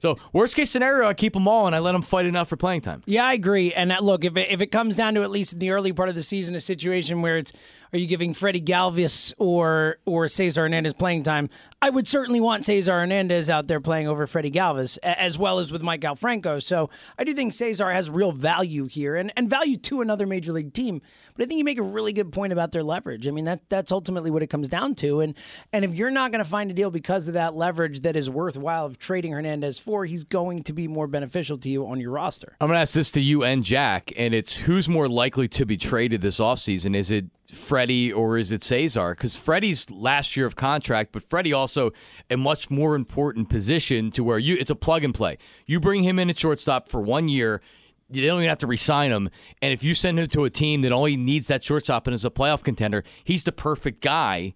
So 0.00 0.16
worst 0.32 0.56
case 0.56 0.70
scenario, 0.70 1.08
I 1.08 1.14
keep 1.14 1.34
them 1.34 1.46
all 1.46 1.66
and 1.66 1.76
I 1.76 1.78
let 1.78 1.92
them 1.92 2.02
fight 2.02 2.26
enough 2.26 2.48
for 2.48 2.56
playing 2.56 2.80
time. 2.80 3.02
Yeah, 3.06 3.24
I 3.24 3.34
agree. 3.34 3.72
And 3.72 3.92
uh, 3.92 3.98
look, 4.00 4.24
if 4.24 4.36
it, 4.36 4.50
if 4.50 4.60
it 4.60 4.68
comes 4.68 4.96
down 4.96 5.14
to 5.14 5.22
at 5.22 5.30
least 5.30 5.52
in 5.52 5.58
the 5.60 5.70
early 5.70 5.92
part 5.92 6.08
of 6.08 6.14
the 6.14 6.22
season, 6.22 6.54
a 6.54 6.60
situation 6.60 7.22
where 7.22 7.36
it's 7.36 7.52
are 7.92 7.98
you 7.98 8.06
giving 8.06 8.34
Freddie 8.34 8.60
Galvis 8.60 9.32
or 9.38 9.98
or 10.04 10.28
Cesar 10.28 10.62
Hernandez 10.62 10.94
playing 10.94 11.22
time, 11.22 11.48
I 11.80 11.90
would 11.90 12.08
certainly 12.08 12.40
want 12.40 12.64
Cesar 12.64 12.92
Hernandez 13.00 13.48
out 13.48 13.68
there 13.68 13.80
playing 13.80 14.08
over 14.08 14.26
Freddie 14.26 14.50
Galvis, 14.50 14.98
as 15.02 15.38
well 15.38 15.58
as 15.58 15.70
with 15.70 15.82
Maikel 15.82 16.18
Franco. 16.18 16.58
So 16.58 16.90
I 17.18 17.24
do 17.24 17.34
think 17.34 17.52
Cesar 17.52 17.90
has 17.90 18.10
real 18.10 18.32
value 18.32 18.86
here 18.86 19.16
and, 19.16 19.32
and 19.36 19.48
value 19.48 19.76
to 19.76 20.00
another 20.00 20.26
major 20.26 20.52
league 20.52 20.72
team. 20.72 21.00
But 21.34 21.44
I 21.44 21.46
think 21.46 21.58
you 21.58 21.64
make 21.64 21.78
a 21.78 21.82
really 21.82 22.12
good 22.12 22.32
point 22.32 22.52
about 22.52 22.72
their 22.72 22.82
leverage. 22.82 23.26
I 23.26 23.30
mean 23.30 23.44
that 23.44 23.68
that's 23.68 23.92
ultimately 23.92 24.30
what 24.30 24.42
it 24.42 24.48
comes 24.48 24.68
down 24.68 24.94
to. 24.96 25.20
And 25.20 25.34
and 25.72 25.84
if 25.84 25.94
you're 25.94 26.10
not 26.10 26.32
going 26.32 26.44
to 26.44 26.50
find 26.50 26.70
a 26.70 26.74
deal 26.74 26.90
because 26.90 27.28
of 27.28 27.34
that 27.34 27.54
leverage 27.54 28.00
that 28.00 28.16
is 28.16 28.28
worthwhile 28.28 28.86
of 28.86 28.98
trading 28.98 29.32
Hernandez 29.32 29.78
for, 29.78 30.04
he's 30.04 30.24
going 30.24 30.64
to 30.64 30.72
be 30.72 30.88
more 30.88 31.06
beneficial 31.06 31.56
to 31.58 31.68
you 31.68 31.86
on 31.86 32.00
your 32.00 32.10
roster. 32.10 32.56
I'm 32.60 32.68
going 32.68 32.76
to 32.76 32.80
ask 32.80 32.94
this 32.94 33.12
to 33.12 33.20
you 33.20 33.44
and 33.44 33.64
Jack, 33.64 34.12
and 34.16 34.34
it's 34.34 34.56
who's 34.56 34.88
more 34.88 35.08
likely 35.08 35.48
to 35.48 35.64
be 35.64 35.76
traded 35.76 36.20
this 36.20 36.38
offseason? 36.38 36.94
Is 36.94 37.10
it 37.10 37.26
Freddie 37.50 38.12
or 38.12 38.36
is 38.36 38.52
it 38.52 38.62
Cesar? 38.62 39.10
Because 39.10 39.36
Freddie's 39.36 39.90
last 39.90 40.36
year 40.36 40.46
of 40.46 40.56
contract, 40.56 41.12
but 41.12 41.22
Freddie 41.22 41.52
also 41.52 41.90
a 42.30 42.36
much 42.36 42.70
more 42.70 42.94
important 42.94 43.48
position 43.48 44.10
to 44.12 44.22
where 44.22 44.38
you 44.38 44.56
it's 44.58 44.70
a 44.70 44.74
plug 44.74 45.04
and 45.04 45.14
play. 45.14 45.38
You 45.66 45.80
bring 45.80 46.02
him 46.02 46.18
in 46.18 46.30
at 46.30 46.38
shortstop 46.38 46.88
for 46.88 47.00
one 47.00 47.28
year. 47.28 47.60
You 48.10 48.26
don't 48.26 48.38
even 48.38 48.48
have 48.48 48.58
to 48.58 48.66
resign 48.66 49.10
him. 49.10 49.28
And 49.60 49.72
if 49.72 49.82
you 49.82 49.94
send 49.94 50.18
him 50.18 50.28
to 50.28 50.44
a 50.44 50.50
team 50.50 50.80
that 50.82 50.92
only 50.92 51.16
needs 51.16 51.48
that 51.48 51.62
shortstop 51.62 52.06
and 52.06 52.14
is 52.14 52.24
a 52.24 52.30
playoff 52.30 52.62
contender, 52.62 53.04
he's 53.24 53.44
the 53.44 53.52
perfect 53.52 54.00
guy 54.02 54.54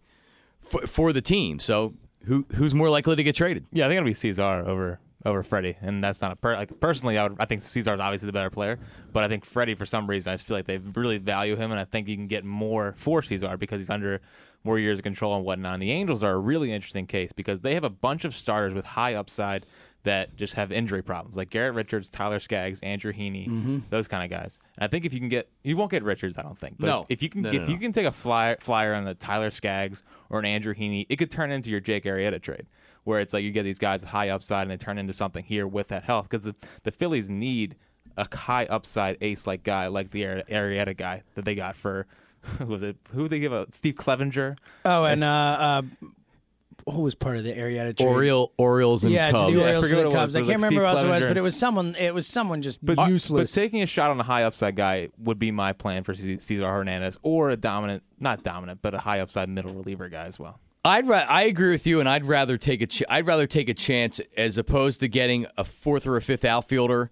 for, 0.60 0.86
for 0.86 1.12
the 1.12 1.20
team. 1.20 1.58
So 1.58 1.94
who 2.24 2.46
who's 2.54 2.74
more 2.74 2.90
likely 2.90 3.16
to 3.16 3.22
get 3.22 3.34
traded? 3.34 3.66
Yeah, 3.72 3.86
I 3.86 3.88
think 3.88 3.98
it'll 3.98 4.06
be 4.06 4.14
Cesar 4.14 4.42
over 4.42 5.00
over 5.24 5.42
Freddie, 5.42 5.76
and 5.80 6.02
that's 6.02 6.20
not 6.20 6.32
a 6.32 6.36
per- 6.36 6.56
like 6.56 6.80
personally. 6.80 7.16
I 7.18 7.24
would 7.24 7.36
I 7.38 7.44
think 7.44 7.60
Cesar's 7.62 8.00
obviously 8.00 8.26
the 8.26 8.32
better 8.32 8.50
player, 8.50 8.78
but 9.12 9.22
I 9.24 9.28
think 9.28 9.44
Freddie 9.44 9.74
for 9.74 9.86
some 9.86 10.08
reason 10.08 10.32
I 10.32 10.34
just 10.34 10.46
feel 10.46 10.56
like 10.56 10.66
they 10.66 10.78
really 10.78 11.18
value 11.18 11.56
him, 11.56 11.70
and 11.70 11.78
I 11.80 11.84
think 11.84 12.08
you 12.08 12.16
can 12.16 12.26
get 12.26 12.44
more 12.44 12.94
for 12.96 13.22
Cesar 13.22 13.56
because 13.56 13.80
he's 13.80 13.90
under 13.90 14.20
more 14.64 14.78
years 14.78 14.98
of 14.98 15.02
control 15.02 15.34
and 15.36 15.44
whatnot. 15.44 15.74
And 15.74 15.82
the 15.82 15.90
Angels 15.90 16.22
are 16.22 16.32
a 16.32 16.38
really 16.38 16.72
interesting 16.72 17.06
case 17.06 17.32
because 17.32 17.60
they 17.60 17.74
have 17.74 17.84
a 17.84 17.90
bunch 17.90 18.24
of 18.24 18.34
starters 18.34 18.74
with 18.74 18.84
high 18.84 19.14
upside 19.14 19.66
that 20.04 20.34
just 20.36 20.54
have 20.54 20.72
injury 20.72 21.02
problems, 21.02 21.36
like 21.36 21.48
Garrett 21.50 21.74
Richards, 21.74 22.10
Tyler 22.10 22.40
Skaggs, 22.40 22.80
Andrew 22.80 23.12
Heaney, 23.12 23.46
Mm-hmm. 23.48 23.78
those 23.90 24.08
kind 24.08 24.24
of 24.24 24.36
guys. 24.36 24.58
And 24.76 24.84
I 24.84 24.88
think 24.88 25.04
if 25.04 25.12
you 25.14 25.20
can 25.20 25.28
get, 25.28 25.48
you 25.62 25.76
won't 25.76 25.92
get 25.92 26.02
Richards, 26.02 26.36
I 26.38 26.42
don't 26.42 26.58
think. 26.58 26.76
But 26.78 26.86
No. 26.88 27.06
if 27.08 27.22
you 27.22 27.28
can, 27.28 27.42
No, 27.42 27.50
if 27.50 27.54
no, 27.62 27.66
you 27.68 27.74
no. 27.74 27.78
can 27.78 27.92
take 27.92 28.06
a 28.06 28.10
flyer 28.12 28.56
flyer 28.60 28.94
on 28.94 29.04
the 29.04 29.14
Tyler 29.14 29.50
Skaggs 29.52 30.02
or 30.28 30.40
an 30.40 30.44
Andrew 30.44 30.74
Heaney, 30.74 31.06
it 31.08 31.16
could 31.16 31.30
turn 31.30 31.52
into 31.52 31.70
your 31.70 31.78
Jake 31.78 32.02
Arrieta 32.04 32.40
trade, 32.42 32.66
where 33.04 33.20
it's 33.20 33.32
like 33.32 33.42
you 33.44 33.50
get 33.50 33.62
these 33.64 33.78
guys 33.78 34.02
high 34.04 34.28
upside 34.28 34.62
and 34.62 34.70
they 34.70 34.76
turn 34.76 34.98
into 34.98 35.12
something 35.12 35.44
here 35.44 35.66
with 35.66 35.88
that 35.88 36.04
health 36.04 36.28
because 36.28 36.44
the, 36.44 36.54
the 36.84 36.92
Phillies 36.92 37.28
need 37.30 37.76
a 38.16 38.26
high 38.36 38.66
upside 38.66 39.16
ace 39.20 39.46
like 39.46 39.62
guy 39.62 39.86
like 39.88 40.10
the 40.10 40.22
Arri- 40.22 40.48
Arrieta 40.48 40.96
guy 40.96 41.22
that 41.34 41.44
they 41.44 41.54
got 41.54 41.76
for. 41.76 42.06
Who 42.58 42.66
was 42.66 42.82
it? 42.82 42.96
Who 43.12 43.28
they 43.28 43.38
give 43.40 43.52
a 43.52 43.66
Steve 43.70 43.94
Clevenger? 43.96 44.56
Oh, 44.84 45.04
and 45.04 45.22
uh, 45.22 45.26
uh, 45.26 45.82
who 46.90 47.02
was 47.02 47.14
part 47.14 47.36
of 47.36 47.44
the 47.44 47.52
Arrieta 47.52 47.96
trade? 47.96 48.06
Oriole, 48.08 48.52
Orioles 48.56 49.04
and 49.04 49.12
Yeah, 49.12 49.30
to 49.30 49.36
the 49.36 49.42
I 49.42 49.46
Orioles 49.46 49.90
forget 49.90 49.90
to 49.90 49.96
what 49.96 50.02
the 50.02 50.02
it 50.02 50.06
was. 50.06 50.14
Cubs. 50.14 50.36
I 50.36 50.38
can't 50.40 50.48
like 50.48 50.56
remember 50.56 50.68
Steve 50.68 50.80
who 50.80 50.86
else 50.86 51.02
it 51.02 51.06
was, 51.06 51.24
but 51.24 51.36
it 51.38 51.42
was 51.42 51.56
someone. 51.56 51.94
It 51.96 52.12
was 52.14 52.26
someone 52.26 52.60
just 52.62 52.84
But 52.84 53.08
useless. 53.08 53.52
But 53.54 53.60
taking 53.60 53.82
a 53.82 53.86
shot 53.86 54.10
on 54.10 54.18
a 54.18 54.24
high 54.24 54.42
upside 54.42 54.74
guy 54.74 55.10
would 55.18 55.38
be 55.38 55.52
my 55.52 55.72
plan 55.72 56.02
for 56.02 56.14
C- 56.14 56.38
Cesar 56.38 56.66
Hernandez, 56.68 57.18
or 57.22 57.50
a 57.50 57.56
dominant, 57.56 58.02
not 58.18 58.42
dominant, 58.42 58.80
but 58.82 58.94
a 58.94 58.98
high 58.98 59.20
upside 59.20 59.48
middle 59.48 59.72
reliever 59.72 60.08
guy 60.08 60.24
as 60.24 60.40
well. 60.40 60.58
I'd 60.84 61.06
ra- 61.06 61.26
I 61.28 61.42
agree 61.44 61.70
with 61.70 61.86
you, 61.86 62.00
and 62.00 62.08
I'd 62.08 62.24
rather 62.24 62.58
take 62.58 62.82
a 62.82 62.86
ch- 62.86 63.04
I'd 63.08 63.26
rather 63.26 63.46
take 63.46 63.68
a 63.68 63.74
chance 63.74 64.20
as 64.36 64.58
opposed 64.58 65.00
to 65.00 65.08
getting 65.08 65.46
a 65.56 65.64
fourth 65.64 66.06
or 66.06 66.16
a 66.16 66.22
fifth 66.22 66.44
outfielder 66.44 67.10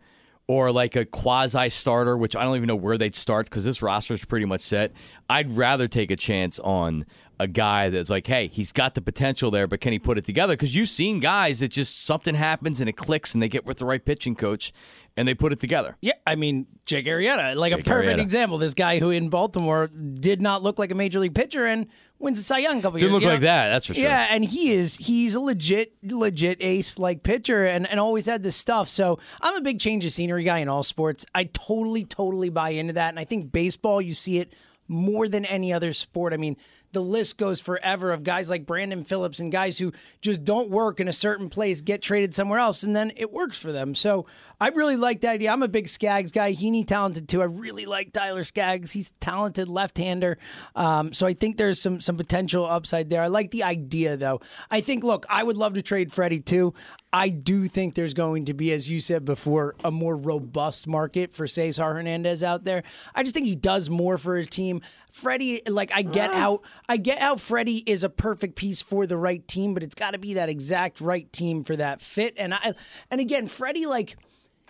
or 0.48 0.72
like 0.72 0.96
a 0.96 1.04
quasi 1.04 1.68
starter, 1.68 2.16
which 2.16 2.34
I 2.34 2.42
don't 2.42 2.56
even 2.56 2.66
know 2.66 2.74
where 2.74 2.98
they'd 2.98 3.14
start 3.14 3.46
because 3.46 3.64
this 3.64 3.80
roster 3.80 4.14
is 4.14 4.24
pretty 4.24 4.46
much 4.46 4.62
set. 4.62 4.92
I'd 5.28 5.50
rather 5.50 5.86
take 5.86 6.10
a 6.10 6.16
chance 6.16 6.58
on 6.58 7.06
a 7.40 7.48
guy 7.48 7.88
that's 7.88 8.10
like, 8.10 8.26
hey, 8.26 8.48
he's 8.52 8.70
got 8.70 8.94
the 8.94 9.00
potential 9.00 9.50
there, 9.50 9.66
but 9.66 9.80
can 9.80 9.92
he 9.92 9.98
put 9.98 10.18
it 10.18 10.24
together? 10.26 10.52
Because 10.52 10.76
you've 10.76 10.90
seen 10.90 11.20
guys 11.20 11.60
that 11.60 11.68
just 11.68 12.04
something 12.04 12.34
happens 12.34 12.80
and 12.80 12.88
it 12.88 12.96
clicks, 12.96 13.32
and 13.32 13.42
they 13.42 13.48
get 13.48 13.64
with 13.64 13.78
the 13.78 13.86
right 13.86 14.04
pitching 14.04 14.36
coach, 14.36 14.72
and 15.16 15.26
they 15.26 15.34
put 15.34 15.50
it 15.52 15.58
together. 15.58 15.96
Yeah, 16.02 16.12
I 16.26 16.34
mean 16.36 16.66
Jake 16.84 17.06
Arrieta, 17.06 17.56
like 17.56 17.72
Jake 17.72 17.80
a 17.80 17.84
perfect 17.84 18.18
Arrieta. 18.18 18.22
example. 18.22 18.58
This 18.58 18.74
guy 18.74 18.98
who 18.98 19.10
in 19.10 19.30
Baltimore 19.30 19.88
did 19.88 20.42
not 20.42 20.62
look 20.62 20.78
like 20.78 20.90
a 20.90 20.94
major 20.94 21.18
league 21.18 21.34
pitcher 21.34 21.64
and 21.66 21.86
wins 22.18 22.38
a 22.38 22.42
Cy 22.42 22.58
Young 22.58 22.78
a 22.78 22.82
couple 22.82 22.98
Didn't 23.00 23.10
years. 23.10 23.12
look 23.14 23.22
you 23.22 23.28
like 23.30 23.40
know? 23.40 23.46
that, 23.46 23.68
that's 23.70 23.86
for 23.86 23.94
sure. 23.94 24.04
Yeah, 24.04 24.26
and 24.30 24.44
he 24.44 24.72
is 24.72 24.96
he's 24.96 25.34
a 25.34 25.40
legit 25.40 25.94
legit 26.02 26.58
ace 26.60 26.98
like 26.98 27.22
pitcher 27.22 27.64
and, 27.64 27.88
and 27.88 27.98
always 27.98 28.26
had 28.26 28.42
this 28.42 28.54
stuff. 28.56 28.88
So 28.88 29.18
I'm 29.40 29.56
a 29.56 29.62
big 29.62 29.80
change 29.80 30.04
of 30.04 30.12
scenery 30.12 30.44
guy 30.44 30.58
in 30.58 30.68
all 30.68 30.82
sports. 30.82 31.24
I 31.34 31.44
totally 31.44 32.04
totally 32.04 32.50
buy 32.50 32.70
into 32.70 32.92
that, 32.92 33.08
and 33.08 33.18
I 33.18 33.24
think 33.24 33.50
baseball 33.50 34.02
you 34.02 34.12
see 34.12 34.38
it 34.38 34.52
more 34.88 35.28
than 35.28 35.44
any 35.44 35.72
other 35.72 35.92
sport. 35.92 36.32
I 36.32 36.36
mean, 36.36 36.56
the 36.92 37.02
list 37.02 37.38
goes 37.38 37.60
forever 37.60 38.12
of 38.12 38.24
guys 38.24 38.50
like 38.50 38.66
Brandon 38.66 39.04
Phillips 39.04 39.38
and 39.38 39.52
guys 39.52 39.78
who 39.78 39.92
just 40.20 40.44
don't 40.44 40.70
work 40.70 41.00
in 41.00 41.08
a 41.08 41.12
certain 41.12 41.48
place, 41.48 41.80
get 41.80 42.02
traded 42.02 42.34
somewhere 42.34 42.58
else, 42.58 42.82
and 42.82 42.94
then 42.94 43.12
it 43.16 43.32
works 43.32 43.58
for 43.58 43.72
them. 43.72 43.94
So 43.94 44.26
I 44.60 44.68
really 44.68 44.96
like 44.96 45.22
that 45.22 45.30
idea. 45.30 45.50
I'm 45.50 45.62
a 45.62 45.68
big 45.68 45.88
Skaggs 45.88 46.30
guy. 46.30 46.54
Heaney 46.54 46.86
talented 46.86 47.28
too. 47.28 47.40
I 47.40 47.46
really 47.46 47.86
like 47.86 48.12
Tyler 48.12 48.44
Skaggs. 48.44 48.92
He's 48.92 49.12
talented 49.12 49.68
left-hander. 49.68 50.36
Um, 50.76 51.12
so 51.14 51.26
I 51.26 51.32
think 51.32 51.56
there's 51.56 51.80
some 51.80 52.00
some 52.00 52.16
potential 52.16 52.66
upside 52.66 53.08
there. 53.08 53.22
I 53.22 53.28
like 53.28 53.50
the 53.52 53.62
idea 53.62 54.16
though. 54.16 54.40
I 54.70 54.82
think 54.82 55.02
look, 55.02 55.24
I 55.30 55.42
would 55.42 55.56
love 55.56 55.74
to 55.74 55.82
trade 55.82 56.12
Freddie 56.12 56.40
too. 56.40 56.74
I 57.12 57.28
do 57.30 57.66
think 57.66 57.94
there's 57.94 58.14
going 58.14 58.44
to 58.44 58.54
be, 58.54 58.72
as 58.72 58.88
you 58.88 59.00
said 59.00 59.24
before, 59.24 59.74
a 59.82 59.90
more 59.90 60.16
robust 60.16 60.86
market 60.86 61.34
for 61.34 61.48
Cesar 61.48 61.92
Hernandez 61.92 62.44
out 62.44 62.62
there. 62.62 62.84
I 63.14 63.24
just 63.24 63.34
think 63.34 63.46
he 63.46 63.56
does 63.56 63.90
more 63.90 64.16
for 64.16 64.36
a 64.36 64.46
team. 64.46 64.80
Freddie, 65.10 65.62
like 65.66 65.90
I 65.92 66.02
get 66.02 66.32
how 66.32 66.60
I 66.88 66.98
get 66.98 67.18
how 67.18 67.36
Freddie 67.36 67.78
is 67.78 68.04
a 68.04 68.08
perfect 68.08 68.54
piece 68.54 68.80
for 68.80 69.06
the 69.06 69.16
right 69.16 69.46
team, 69.48 69.74
but 69.74 69.82
it's 69.82 69.94
got 69.94 70.12
to 70.12 70.18
be 70.18 70.34
that 70.34 70.48
exact 70.48 71.00
right 71.00 71.32
team 71.32 71.64
for 71.64 71.74
that 71.76 72.00
fit. 72.00 72.34
And 72.36 72.54
I 72.54 72.74
and 73.10 73.20
again, 73.20 73.48
Freddie, 73.48 73.86
like 73.86 74.16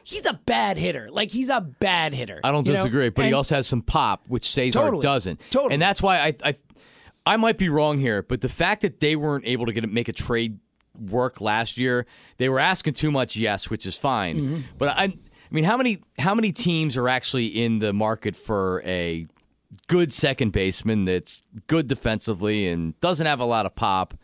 he's 0.04 0.26
a 0.26 0.35
bad 0.35 0.78
hitter. 0.78 1.09
Like 1.11 1.30
he's 1.30 1.49
a 1.49 1.61
bad 1.61 2.14
hitter. 2.14 2.40
I 2.42 2.52
don't 2.52 2.66
you 2.66 2.73
know? 2.73 2.76
disagree, 2.78 3.09
but 3.11 3.26
he 3.26 3.33
also 3.33 3.57
has 3.57 3.66
some 3.66 3.83
pop, 3.83 4.25
which 4.28 4.49
Cesar 4.49 4.78
Totally. 4.78 5.02
doesn't. 5.02 5.40
Totally. 5.50 5.75
And 5.75 5.83
that's 5.83 6.02
why 6.02 6.19
I, 6.19 6.35
I 6.45 6.54
I 7.26 7.37
might 7.37 7.59
be 7.59 7.69
wrong 7.69 7.99
here, 7.99 8.23
but 8.23 8.40
the 8.40 8.49
fact 8.49 8.83
that 8.83 9.00
they 9.00 9.16
weren't 9.16 9.47
able 9.47 9.66
to 9.66 9.73
get 9.73 9.90
make 9.90 10.09
a 10.09 10.12
trade 10.12 10.59
work 10.99 11.40
last 11.40 11.78
year, 11.78 12.07
they 12.38 12.49
were 12.49 12.61
asking 12.61 12.95
too 12.95 13.11
much, 13.11 13.37
yes, 13.37 13.71
which 13.71 13.87
is 13.87 13.97
fine. 13.97 14.38
Mm-hmm. 14.38 14.61
But 14.78 14.90
I 14.90 15.04
I 15.50 15.54
mean, 15.54 15.64
how 15.64 15.76
many 15.76 16.02
how 16.19 16.35
many 16.35 16.52
teams 16.52 16.97
are 16.97 17.09
actually 17.09 17.47
in 17.47 17.80
the 17.80 17.92
market 17.92 18.37
for 18.37 18.83
a 18.85 19.26
good 19.88 20.12
second 20.12 20.52
baseman 20.52 21.04
that's 21.04 21.43
good 21.67 21.89
defensively 21.89 22.67
and 22.69 22.99
doesn't 23.00 23.26
have 23.26 23.41
a 23.41 23.45
lot 23.45 23.67
of 23.67 23.75
pop? 23.75 24.15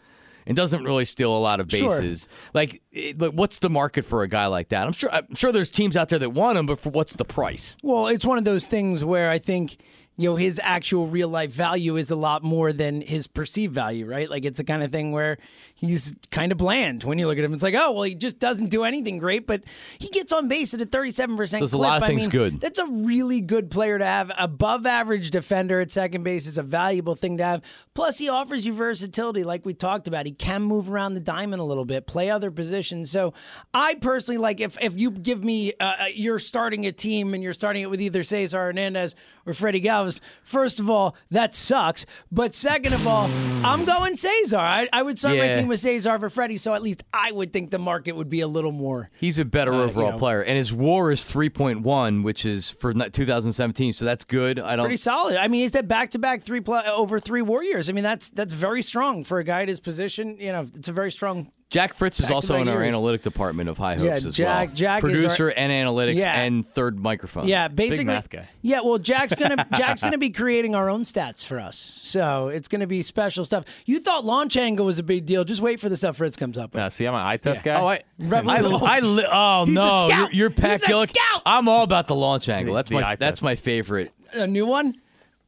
And 0.46 0.56
doesn't 0.56 0.84
really 0.84 1.04
steal 1.04 1.36
a 1.36 1.38
lot 1.40 1.58
of 1.60 1.70
Sure. 1.70 1.88
bases. 2.00 2.28
Like, 2.54 2.80
it, 2.92 3.18
like, 3.20 3.32
what's 3.32 3.58
the 3.58 3.70
market 3.70 4.04
for 4.04 4.22
a 4.22 4.28
guy 4.28 4.46
like 4.46 4.68
that? 4.68 4.86
I'm 4.86 4.92
sure. 4.92 5.10
I'm 5.12 5.34
sure 5.34 5.50
there's 5.50 5.70
teams 5.70 5.96
out 5.96 6.08
there 6.08 6.18
that 6.20 6.30
want 6.30 6.56
him, 6.56 6.66
but 6.66 6.78
for 6.78 6.90
what's 6.90 7.14
the 7.14 7.24
price? 7.24 7.76
Well, 7.82 8.06
it's 8.06 8.24
one 8.24 8.38
of 8.38 8.44
those 8.44 8.64
things 8.66 9.04
where 9.04 9.28
I 9.30 9.38
think 9.38 9.78
you 10.16 10.30
know 10.30 10.36
his 10.36 10.60
actual 10.64 11.08
real 11.08 11.28
life 11.28 11.52
value 11.52 11.96
is 11.96 12.10
a 12.10 12.16
lot 12.16 12.42
more 12.42 12.72
than 12.72 13.00
his 13.02 13.26
perceived 13.26 13.74
value, 13.74 14.06
right? 14.06 14.30
Like 14.30 14.44
it's 14.44 14.56
the 14.56 14.64
kind 14.64 14.82
of 14.82 14.90
thing 14.92 15.12
where 15.12 15.36
he's 15.76 16.14
kind 16.30 16.50
of 16.50 16.58
bland 16.58 17.04
when 17.04 17.18
you 17.18 17.28
look 17.28 17.38
at 17.38 17.44
him. 17.44 17.54
It's 17.54 17.62
like, 17.62 17.74
oh, 17.76 17.92
well, 17.92 18.02
he 18.02 18.14
just 18.14 18.40
doesn't 18.40 18.70
do 18.70 18.82
anything 18.82 19.18
great, 19.18 19.46
but 19.46 19.62
he 19.98 20.08
gets 20.08 20.32
on 20.32 20.48
base 20.48 20.74
at 20.74 20.80
a 20.80 20.86
thirty-seven 20.86 21.36
percent. 21.36 21.60
Does 21.60 21.72
a 21.72 21.78
lot 21.78 21.98
of 21.98 22.02
I 22.02 22.08
things 22.08 22.22
mean, 22.22 22.30
good. 22.30 22.60
That's 22.60 22.78
a 22.78 22.86
really 22.86 23.40
good 23.40 23.70
player 23.70 23.98
to 23.98 24.04
have. 24.04 24.32
Above 24.36 24.86
average 24.86 25.30
defender 25.30 25.80
at 25.80 25.90
second 25.90 26.24
base 26.24 26.46
is 26.46 26.58
a 26.58 26.62
valuable 26.62 27.14
thing 27.14 27.38
to 27.38 27.44
have. 27.44 27.62
Plus, 27.94 28.18
he 28.18 28.28
offers 28.28 28.66
you 28.66 28.72
versatility, 28.72 29.44
like 29.44 29.64
we 29.64 29.74
talked 29.74 30.08
about. 30.08 30.26
He 30.26 30.32
can 30.32 30.62
move 30.62 30.90
around 30.90 31.14
the 31.14 31.20
diamond 31.20 31.60
a 31.60 31.64
little 31.64 31.84
bit, 31.84 32.06
play 32.06 32.30
other 32.30 32.50
positions. 32.50 33.10
So, 33.10 33.34
I 33.72 33.94
personally 33.94 34.38
like 34.38 34.60
if 34.60 34.76
if 34.82 34.96
you 34.96 35.10
give 35.10 35.44
me 35.44 35.72
uh, 35.78 36.06
you're 36.12 36.38
starting 36.38 36.86
a 36.86 36.92
team 36.92 37.34
and 37.34 37.42
you're 37.42 37.52
starting 37.52 37.82
it 37.82 37.90
with 37.90 38.00
either 38.00 38.22
Cesar 38.22 38.58
Hernandez 38.58 39.14
or 39.44 39.54
Freddie 39.54 39.80
Galvis. 39.80 40.20
First 40.42 40.80
of 40.80 40.90
all, 40.90 41.16
that 41.30 41.54
sucks. 41.54 42.06
But 42.32 42.54
second 42.54 42.94
of 42.94 43.06
all, 43.06 43.28
I'm 43.64 43.84
going 43.84 44.16
Cesar. 44.16 44.56
I, 44.56 44.88
I 44.92 45.02
would 45.02 45.18
start 45.18 45.36
my 45.36 45.46
Yeah. 45.46 45.54
Team 45.66 45.68
with 45.70 45.80
Cesar 45.80 46.18
for 46.18 46.30
Freddie. 46.30 46.58
So 46.58 46.74
at 46.74 46.82
least 46.82 47.02
I 47.12 47.32
would 47.32 47.52
think 47.52 47.70
the 47.70 47.78
market 47.78 48.16
would 48.16 48.30
be 48.30 48.40
a 48.40 48.48
little 48.48 48.72
more. 48.72 49.10
He's 49.20 49.38
a 49.38 49.44
better 49.44 49.72
Uh, 49.72 49.78
you 49.78 49.82
overall 49.84 50.12
know. 50.12 50.18
player, 50.18 50.40
and 50.42 50.56
his 50.56 50.72
WAR 50.72 51.10
is 51.12 51.24
three 51.24 51.50
point 51.50 51.82
one, 51.82 52.22
which 52.22 52.44
is 52.46 52.70
for 52.70 52.92
2017. 52.92 53.92
So 53.92 54.04
that's 54.04 54.24
good. 54.24 54.58
I 54.58 54.76
don't. 54.76 54.84
pretty 54.84 54.96
solid. 54.96 55.36
I 55.36 55.48
mean, 55.48 55.62
he's 55.62 55.74
had 55.74 55.88
back 55.88 56.10
to 56.10 56.18
back 56.18 56.42
three 56.42 56.60
pl- 56.60 56.74
over 56.86 57.18
three 57.20 57.42
Warriors. 57.42 57.90
I 57.90 57.92
mean, 57.92 58.04
that's 58.04 58.30
that's 58.30 58.54
very 58.54 58.82
strong 58.82 59.24
for 59.24 59.38
a 59.38 59.44
guy 59.44 59.62
at 59.62 59.68
his 59.68 59.80
position. 59.80 60.36
You 60.38 60.52
know, 60.52 60.68
it's 60.74 60.88
a 60.88 60.92
very 60.92 61.10
strong. 61.10 61.50
Jack 61.68 61.94
Fritz 61.94 62.20
is 62.20 62.30
also 62.30 62.54
Back-to-back 62.54 62.62
in 62.62 62.68
our 62.68 62.84
years. 62.84 62.94
analytic 62.94 63.22
department 63.22 63.68
of 63.68 63.76
High 63.76 63.96
Hopes 63.96 64.04
Yeah, 64.22 64.28
as 64.28 64.36
Jack- 64.36 64.68
well. 64.68 64.76
Jack 64.76 64.98
is 64.98 65.04
our- 65.04 65.10
producer 65.10 65.48
and 65.48 65.72
analytics 65.72 66.20
Yeah. 66.20 66.40
and 66.42 66.64
third 66.64 67.00
microphone. 67.00 67.48
Yeah, 67.48 67.66
basically. 67.66 68.04
math 68.04 68.30
guy. 68.30 68.48
Yeah, 68.62 68.82
well, 68.82 68.98
Jack's 68.98 69.34
gonna 69.34 69.66
Jack's 69.76 70.00
gonna 70.00 70.16
be 70.16 70.30
creating 70.30 70.76
our 70.76 70.88
own 70.88 71.02
stats 71.02 71.44
for 71.44 71.58
us, 71.58 71.76
so 71.76 72.48
it's 72.48 72.68
gonna 72.68 72.86
be 72.86 73.02
special 73.02 73.44
stuff. 73.44 73.64
You 73.84 73.98
thought 73.98 74.24
launch 74.24 74.56
angle 74.56 74.86
was 74.86 75.00
a 75.00 75.02
big 75.02 75.26
deal. 75.26 75.42
Just 75.42 75.60
wait 75.60 75.80
for 75.80 75.88
the 75.88 75.96
stuff 75.96 76.18
Fritz 76.18 76.36
comes 76.36 76.56
up 76.56 76.72
with. 76.72 76.80
Now, 76.80 76.88
see, 76.88 77.04
I'm 77.04 77.14
an 77.14 77.20
eye 77.20 77.36
test 77.36 77.64
guy. 77.64 77.80
Oh, 77.80 77.88
I, 77.88 78.02
Revolution. 78.20 78.86
I, 78.86 78.98
I 78.98 79.00
oh 79.32 79.64
He's 79.66 79.72
a 79.72 79.74
no, 79.74 80.04
scout. 80.06 80.08
you're, 80.10 80.30
you're 80.32 80.50
Pat 80.50 80.70
He's 80.72 80.82
a 80.84 80.86
Gillick. 80.86 81.08
scout. 81.08 81.42
I'm 81.44 81.68
all 81.68 81.82
about 81.82 82.06
the 82.06 82.14
launch 82.14 82.48
angle. 82.48 82.76
That's 82.76 82.90
The 82.90 82.94
my 83.00 83.16
that's 83.16 83.38
test. 83.38 83.42
my 83.42 83.56
favorite. 83.56 84.12
A 84.32 84.46
new 84.46 84.66
one. 84.66 84.94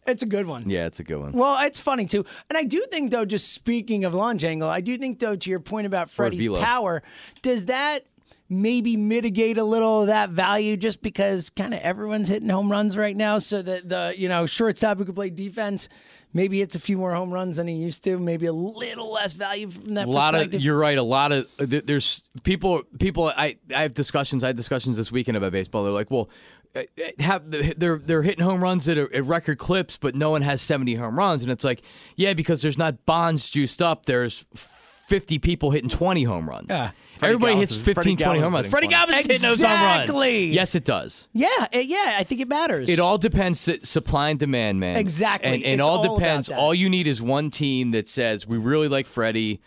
It's 0.09 0.23
a 0.23 0.27
good 0.27 0.47
one. 0.47 0.68
Yeah, 0.68 0.87
it's 0.87 1.01
a 1.01 1.05
good 1.05 1.18
one. 1.18 1.33
Well, 1.33 1.59
it's 1.64 1.81
funny 1.81 2.07
too. 2.07 2.25
And 2.49 2.57
I 2.57 2.64
do 2.64 2.85
think 2.90 3.11
though, 3.11 3.25
just 3.25 3.53
speaking 3.53 4.05
of 4.05 4.14
launch 4.14 4.42
angle, 4.42 4.68
I 4.68 4.81
do 4.81 4.97
think 4.97 5.18
though 5.18 5.37
to 5.37 5.51
your 5.51 5.61
point 5.61 5.87
about 5.87 6.11
Freddie's 6.11 6.44
velo. 6.44 6.61
power, 6.61 7.03
does 7.42 7.66
that 7.66 8.07
maybe 8.49 8.97
mitigate 8.97 9.59
a 9.59 9.64
little 9.64 10.03
of 10.03 10.07
that 10.07 10.31
value 10.31 10.77
just 10.77 11.03
because 11.03 11.51
kind 11.51 11.75
of 11.75 11.81
everyone's 11.81 12.31
hitting 12.31 12.49
home 12.49 12.73
runs 12.73 12.97
right 12.97 13.16
now 13.16 13.38
so 13.38 13.61
that 13.61 13.88
the 13.88 14.14
you 14.16 14.29
know 14.29 14.47
shortstop 14.47 14.97
who 14.99 15.05
can 15.05 15.14
play 15.14 15.29
defense 15.29 15.88
maybe 16.33 16.61
it's 16.61 16.75
a 16.75 16.81
few 16.81 16.97
more 16.99 17.14
home 17.14 17.31
runs 17.31 17.57
than 17.57 17.67
he 17.67 17.75
used 17.75 18.05
to 18.05 18.19
maybe 18.19 18.47
a 18.47 18.53
little 18.53 19.12
less 19.12 19.35
value 19.35 19.71
from 19.71 19.95
that 19.95 20.07
a 20.07 20.11
lot 20.11 20.35
of 20.35 20.55
you're 20.55 20.79
right 20.79 20.99
a 20.99 21.03
lot 21.03 21.33
of 21.33 21.47
there's 21.59 22.23
people 22.43 22.83
people 22.99 23.33
I, 23.37 23.57
I 23.75 23.83
have 23.83 23.95
discussions 23.95 24.45
i 24.45 24.49
had 24.49 24.57
discussions 24.57 24.97
this 24.97 25.11
weekend 25.12 25.37
about 25.37 25.53
baseball. 25.53 25.85
They're 25.85 25.93
like 25.93 26.11
well 26.11 26.29
uh, 26.77 26.83
have 27.19 27.43
they're 27.51 27.99
they're 27.99 28.23
hitting 28.23 28.45
home 28.45 28.62
runs 28.62 28.88
at, 28.88 28.99
a, 28.99 29.09
at 29.14 29.25
record 29.25 29.59
clips 29.59 29.97
but 29.97 30.14
no 30.14 30.31
one 30.31 30.43
has 30.43 30.61
70 30.61 30.95
home 30.97 31.19
runs. 31.19 31.43
And 31.43 31.51
it's 31.51 31.64
like 31.64 31.83
yeah 32.17 32.35
because 32.35 32.62
there's 32.62 32.79
not 32.79 33.07
bonds 33.07 33.49
juiced 33.49 33.81
up. 33.81 34.07
There's 34.07 34.45
50 35.09 35.38
people 35.38 35.71
hitting 35.71 35.88
20 35.88 36.23
home 36.25 36.49
runs 36.49 36.66
Yeah. 36.68 36.90
Freddie 37.18 37.35
everybody 37.35 37.55
Galvis 37.55 37.59
hits 37.61 37.73
is- 37.73 37.83
15 37.85 37.94
Freddie 37.94 38.16
20 38.16 38.38
Galvis 38.40 38.42
home 38.42 38.49
is 38.49 38.53
runs 38.53 38.55
hitting 38.66 38.71
freddie 38.71 38.87
20. 38.88 38.94
Galvis 39.12 39.21
is 39.21 39.27
hitting 39.27 39.42
those 39.49 39.62
home 39.62 39.71
runs 39.83 40.03
Exactly. 40.03 40.47
yes 40.53 40.75
it 40.75 40.85
does 40.85 41.29
yeah 41.33 41.49
eh, 41.73 41.81
yeah 41.81 42.16
i 42.18 42.23
think 42.23 42.40
it 42.42 42.49
matters 42.49 42.88
it 42.90 42.99
all 43.01 43.16
depends 43.18 43.59
su- 43.59 43.79
supply 43.83 44.29
and 44.29 44.38
demand, 44.38 44.81
man. 44.81 44.97
Exactly. 44.97 45.51
and, 45.51 45.64
and 45.64 45.81
It's 45.81 45.88
all 45.88 45.99
all 45.99 46.05
about 46.05 46.18
depends. 46.18 46.47
that. 46.49 46.59
All 46.59 46.75
you 46.75 46.90
need 46.90 47.07
is 47.07 47.21
one 47.23 47.51
team 47.51 47.90
that 47.92 48.09
says 48.09 48.47
we 48.47 48.59
really 48.59 48.88
like 48.88 49.07
Freddie. 49.07 49.61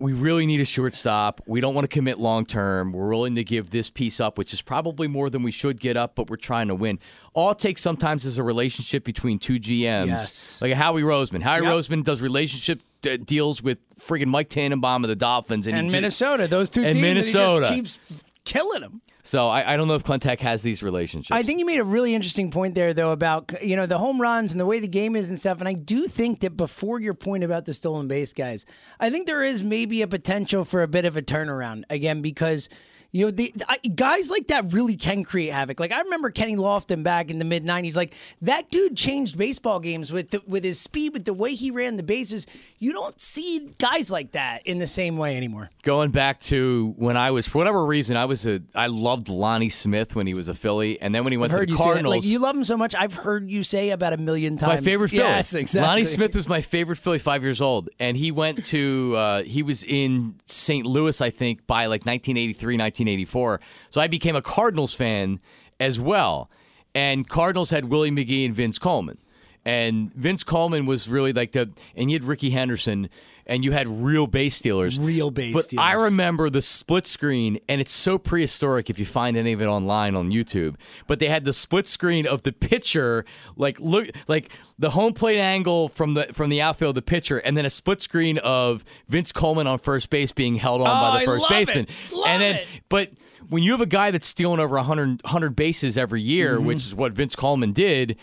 we 0.00 0.12
really 0.12 0.44
need 0.44 0.60
a 0.60 0.66
shortstop. 0.66 1.40
We 1.46 1.60
don't 1.62 1.74
want 1.74 1.84
to 1.84 1.88
commit 1.88 2.18
long 2.18 2.44
term. 2.44 2.92
We're 2.92 3.08
willing 3.08 3.34
to 3.36 3.44
give 3.44 3.70
this 3.70 3.88
piece 3.90 4.20
up, 4.20 4.36
which 4.36 4.52
is 4.52 4.60
probably 4.60 5.08
more 5.08 5.30
than 5.30 5.42
we 5.42 5.50
should 5.50 5.80
get 5.80 5.96
up, 5.96 6.14
but 6.14 6.28
we're 6.28 6.36
trying 6.36 6.68
to 6.68 6.74
win. 6.74 6.98
All 7.32 7.50
it 7.52 7.58
takes 7.58 7.80
sometimes 7.80 8.26
is 8.26 8.36
a 8.36 8.42
relationship 8.42 9.02
between 9.02 9.38
two 9.38 9.58
GMs, 9.58 10.08
Yes. 10.08 10.58
like 10.60 10.72
a 10.72 10.76
Howie 10.76 11.00
Roseman. 11.02 11.42
Howie 11.42 11.62
Yep. 11.64 11.72
Roseman 11.72 12.04
does 12.04 12.20
relationship 12.20 12.82
uh, 13.06 13.16
deals 13.16 13.62
with 13.62 13.78
friggin' 13.96 14.26
Mike 14.26 14.48
Tannenbaum 14.48 15.04
of 15.04 15.08
the 15.08 15.16
Dolphins, 15.16 15.66
and, 15.66 15.76
and 15.76 15.92
Minnesota, 15.92 16.48
those 16.48 16.70
two 16.70 16.82
And 16.82 16.94
teams, 16.94 17.02
Minnesota. 17.02 17.66
And 17.66 17.74
he 17.76 17.82
just 17.82 18.00
keeps 18.06 18.20
killing 18.44 18.80
them. 18.80 19.00
So 19.24 19.48
I, 19.48 19.74
I 19.74 19.76
don't 19.76 19.86
know 19.86 19.94
if 19.94 20.02
Klentak 20.02 20.40
has 20.40 20.62
these 20.62 20.82
relationships. 20.82 21.30
I 21.30 21.44
think 21.44 21.60
you 21.60 21.66
made 21.66 21.78
a 21.78 21.84
really 21.84 22.12
interesting 22.12 22.50
point 22.50 22.74
there, 22.74 22.92
though, 22.92 23.12
about 23.12 23.62
you 23.62 23.76
know 23.76 23.86
the 23.86 23.98
home 23.98 24.20
runs 24.20 24.52
and 24.52 24.60
the 24.60 24.66
way 24.66 24.80
the 24.80 24.88
game 24.88 25.14
is 25.14 25.28
and 25.28 25.38
stuff. 25.38 25.60
And 25.60 25.68
I 25.68 25.74
do 25.74 26.08
think 26.08 26.40
that 26.40 26.56
before 26.56 27.00
your 27.00 27.14
point 27.14 27.44
about 27.44 27.64
the 27.64 27.74
stolen 27.74 28.08
base 28.08 28.32
guys, 28.32 28.66
I 28.98 29.10
think 29.10 29.28
there 29.28 29.44
is 29.44 29.62
maybe 29.62 30.02
a 30.02 30.08
potential 30.08 30.64
for 30.64 30.82
a 30.82 30.88
bit 30.88 31.04
of 31.04 31.16
a 31.16 31.22
turnaround 31.22 31.84
again 31.88 32.22
because. 32.22 32.68
You 33.12 33.26
know, 33.26 33.30
the 33.30 33.52
I, 33.68 33.76
guys 33.76 34.30
like 34.30 34.46
that 34.48 34.72
really 34.72 34.96
can 34.96 35.22
create 35.22 35.52
havoc. 35.52 35.78
Like 35.78 35.92
I 35.92 36.00
remember 36.00 36.30
Kenny 36.30 36.56
Lofton 36.56 37.02
back 37.02 37.30
in 37.30 37.38
the 37.38 37.44
mid 37.44 37.62
'90s. 37.62 37.94
Like 37.94 38.14
that 38.40 38.70
dude 38.70 38.96
changed 38.96 39.36
baseball 39.36 39.80
games 39.80 40.10
with 40.10 40.30
the, 40.30 40.42
with 40.46 40.64
his 40.64 40.80
speed, 40.80 41.12
with 41.12 41.26
the 41.26 41.34
way 41.34 41.54
he 41.54 41.70
ran 41.70 41.98
the 41.98 42.02
bases. 42.02 42.46
You 42.78 42.92
don't 42.92 43.20
see 43.20 43.68
guys 43.78 44.10
like 44.10 44.32
that 44.32 44.66
in 44.66 44.78
the 44.78 44.86
same 44.86 45.18
way 45.18 45.36
anymore. 45.36 45.68
going 45.82 46.10
back 46.10 46.40
to 46.40 46.94
when 46.96 47.18
I 47.18 47.32
was 47.32 47.46
for 47.46 47.58
whatever 47.58 47.84
reason 47.84 48.16
I 48.16 48.24
was 48.24 48.46
a 48.46 48.62
I 48.74 48.86
loved 48.86 49.28
Lonnie 49.28 49.68
Smith 49.68 50.16
when 50.16 50.26
he 50.26 50.32
was 50.32 50.48
a 50.48 50.54
Philly, 50.54 50.98
and 51.00 51.14
then 51.14 51.22
when 51.22 51.32
he 51.32 51.36
went 51.36 51.52
I've 51.52 51.60
to 51.60 51.66
the. 51.66 51.76
Cardinals. 51.76 52.14
Like 52.14 52.24
you 52.24 52.38
love 52.38 52.56
him 52.56 52.64
so 52.64 52.78
much. 52.78 52.94
I've 52.94 53.12
heard 53.12 53.50
you 53.50 53.62
say 53.62 53.90
about 53.90 54.14
a 54.14 54.16
million 54.16 54.56
times. 54.56 54.80
my 54.80 54.90
favorite 54.90 55.10
Philly. 55.10 55.22
Yes, 55.22 55.54
exactly. 55.54 55.86
Lonnie 55.86 56.04
Smith 56.06 56.34
was 56.34 56.48
my 56.48 56.62
favorite 56.62 56.96
Philly. 56.96 57.18
Five 57.18 57.42
years 57.42 57.60
old, 57.60 57.90
and 58.00 58.16
he 58.16 58.30
went 58.30 58.64
to 58.66 59.14
uh, 59.16 59.42
he 59.42 59.62
was 59.62 59.84
in 59.84 60.36
St. 60.46 60.86
Louis, 60.86 61.20
I 61.20 61.28
think, 61.28 61.66
by 61.66 61.86
like 61.86 62.06
1983, 62.06 62.78
1984. 63.02 63.60
So 63.90 64.00
I 64.00 64.08
became 64.08 64.36
a 64.36 64.42
Cardinals 64.42 64.94
fan 64.94 65.40
as 65.78 66.00
well. 66.00 66.50
And 66.94 67.28
Cardinals 67.28 67.70
had 67.70 67.86
Willie 67.86 68.10
McGee 68.10 68.44
and 68.44 68.54
Vince 68.54 68.78
Coleman, 68.78 69.16
and 69.64 70.12
Vince 70.14 70.44
Coleman 70.44 70.84
was 70.84 71.08
really 71.08 71.32
like 71.32 71.52
the 71.52 71.70
and 71.96 72.10
you 72.10 72.16
had 72.16 72.24
Rickey 72.24 72.50
Henderson. 72.50 73.08
And 73.46 73.64
you 73.64 73.72
had 73.72 73.88
real 73.88 74.26
base 74.26 74.54
stealers. 74.54 74.98
Real 74.98 75.30
base 75.30 75.54
But 75.54 75.76
I 75.78 75.94
remember 75.94 76.48
the 76.48 76.62
split 76.62 77.06
screen, 77.06 77.58
and 77.68 77.80
it's 77.80 77.92
so 77.92 78.16
prehistoric 78.18 78.88
if 78.88 78.98
you 78.98 79.04
find 79.06 79.36
any 79.36 79.52
of 79.52 79.60
it 79.60 79.66
online 79.66 80.14
on 80.14 80.30
YouTube. 80.30 80.76
But 81.06 81.18
they 81.18 81.26
had 81.26 81.44
the 81.44 81.52
split 81.52 81.86
screen 81.88 82.26
of 82.26 82.44
the 82.44 82.52
pitcher, 82.52 83.24
like 83.56 83.80
look, 83.80 84.08
like 84.28 84.52
the 84.78 84.90
home 84.90 85.12
plate 85.12 85.40
angle 85.40 85.88
from 85.88 86.14
the 86.14 86.24
from 86.32 86.50
the 86.50 86.60
outfield, 86.60 86.90
of 86.90 86.94
the 86.96 87.02
pitcher, 87.02 87.38
and 87.38 87.56
then 87.56 87.66
a 87.66 87.70
split 87.70 88.00
screen 88.00 88.38
of 88.38 88.84
Vince 89.08 89.32
Coleman 89.32 89.66
on 89.66 89.78
first 89.78 90.08
base 90.10 90.32
being 90.32 90.54
held 90.56 90.80
on 90.80 90.86
Oh, 90.88 91.10
by 91.10 91.18
the 91.20 91.24
first 91.26 91.42
love 91.42 91.50
baseman. 91.50 91.86
it. 91.88 92.12
Love 92.12 92.26
and 92.26 92.42
then, 92.42 92.56
it. 92.56 92.66
but 92.88 93.10
when 93.48 93.62
you 93.64 93.72
have 93.72 93.80
a 93.80 93.86
guy 93.86 94.10
that's 94.12 94.26
stealing 94.26 94.60
over 94.60 94.76
100, 94.76 95.22
100 95.24 95.56
bases 95.56 95.98
every 95.98 96.22
year, 96.22 96.56
Mm-hmm. 96.56 96.64
which 96.66 96.78
is 96.78 96.94
what 96.94 97.12
Vince 97.12 97.34
Coleman 97.36 97.72
did, 97.72 98.16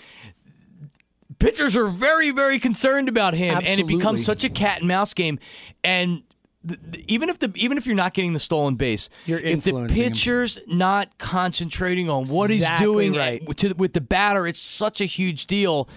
pitchers 1.37 1.77
are 1.77 1.87
very, 1.87 2.31
very 2.31 2.59
concerned 2.59 3.07
about 3.09 3.33
him, 3.35 3.55
and 3.57 3.79
it 3.79 3.87
becomes 3.87 4.25
such 4.25 4.43
a 4.43 4.49
cat 4.49 4.79
and 4.79 4.87
mouse 4.87 5.13
game. 5.13 5.37
And 5.83 6.23
th- 6.67 6.79
th- 6.91 7.05
even 7.07 7.29
if 7.29 7.39
the 7.39 7.51
even 7.55 7.77
if 7.77 7.85
you're 7.85 7.95
not 7.95 8.13
getting 8.13 8.33
the 8.33 8.39
stolen 8.39 8.75
base, 8.75 9.09
You're 9.25 9.39
if 9.39 9.63
the 9.63 9.69
influencing 9.69 9.95
him. 10.03 10.11
pitcher's 10.11 10.59
not 10.67 11.17
concentrating 11.17 12.09
on 12.09 12.25
what 12.27 12.49
Exactly 12.49 12.85
he's 12.85 12.93
doing 12.93 13.13
right. 13.13 13.45
with, 13.47 13.57
to, 13.57 13.73
with 13.77 13.93
the 13.93 14.01
batter, 14.01 14.47
it's 14.47 14.59
such 14.59 15.01
a 15.01 15.05
huge 15.05 15.45
deal. 15.47 15.87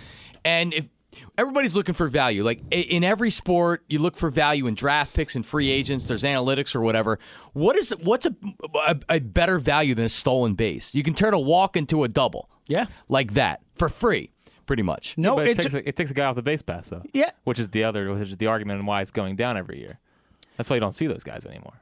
And 0.44 0.74
if 0.74 0.88
everybody's 1.38 1.74
looking 1.74 1.94
for 1.94 2.08
value, 2.08 2.42
like 2.42 2.60
in 2.70 3.04
every 3.04 3.30
sport, 3.30 3.84
you 3.88 3.98
look 4.00 4.16
for 4.16 4.28
value 4.30 4.66
in 4.66 4.74
draft 4.74 5.14
picks 5.14 5.34
and 5.36 5.46
free 5.46 5.70
agents. 5.70 6.08
There's 6.08 6.24
analytics 6.24 6.74
or 6.74 6.80
whatever. 6.80 7.18
What 7.52 7.76
is 7.76 7.90
what's 8.02 8.26
a, 8.26 8.34
a, 8.86 8.96
a 9.08 9.18
better 9.20 9.58
value 9.58 9.94
than 9.94 10.04
a 10.04 10.08
stolen 10.10 10.54
base? 10.54 10.94
You 10.94 11.02
can 11.02 11.14
turn 11.14 11.32
a 11.32 11.38
walk 11.38 11.76
into 11.76 12.02
a 12.04 12.08
double, 12.08 12.50
Yeah. 12.66 12.86
like 13.08 13.34
that 13.34 13.60
for 13.74 13.88
free, 13.88 14.31
pretty 14.66 14.82
much. 14.82 15.16
No, 15.18 15.36
but 15.36 15.46
it 15.48 15.58
takes, 15.58 15.74
a, 15.74 15.88
it 15.88 15.96
takes 15.96 16.10
a 16.10 16.14
guy 16.14 16.26
off 16.26 16.36
the 16.36 16.42
base 16.42 16.62
pass 16.62 16.88
though. 16.88 17.02
Yeah. 17.12 17.30
Which 17.44 17.58
is 17.58 17.70
the 17.70 17.84
other, 17.84 18.12
which 18.12 18.30
is 18.30 18.36
the 18.36 18.46
argument 18.46 18.78
and 18.78 18.86
why 18.86 19.02
it's 19.02 19.10
going 19.10 19.36
down 19.36 19.56
every 19.56 19.78
year. 19.80 19.98
That's 20.56 20.68
why 20.70 20.76
you 20.76 20.80
don't 20.80 20.92
see 20.92 21.06
those 21.06 21.24
guys 21.24 21.46
anymore. 21.46 21.80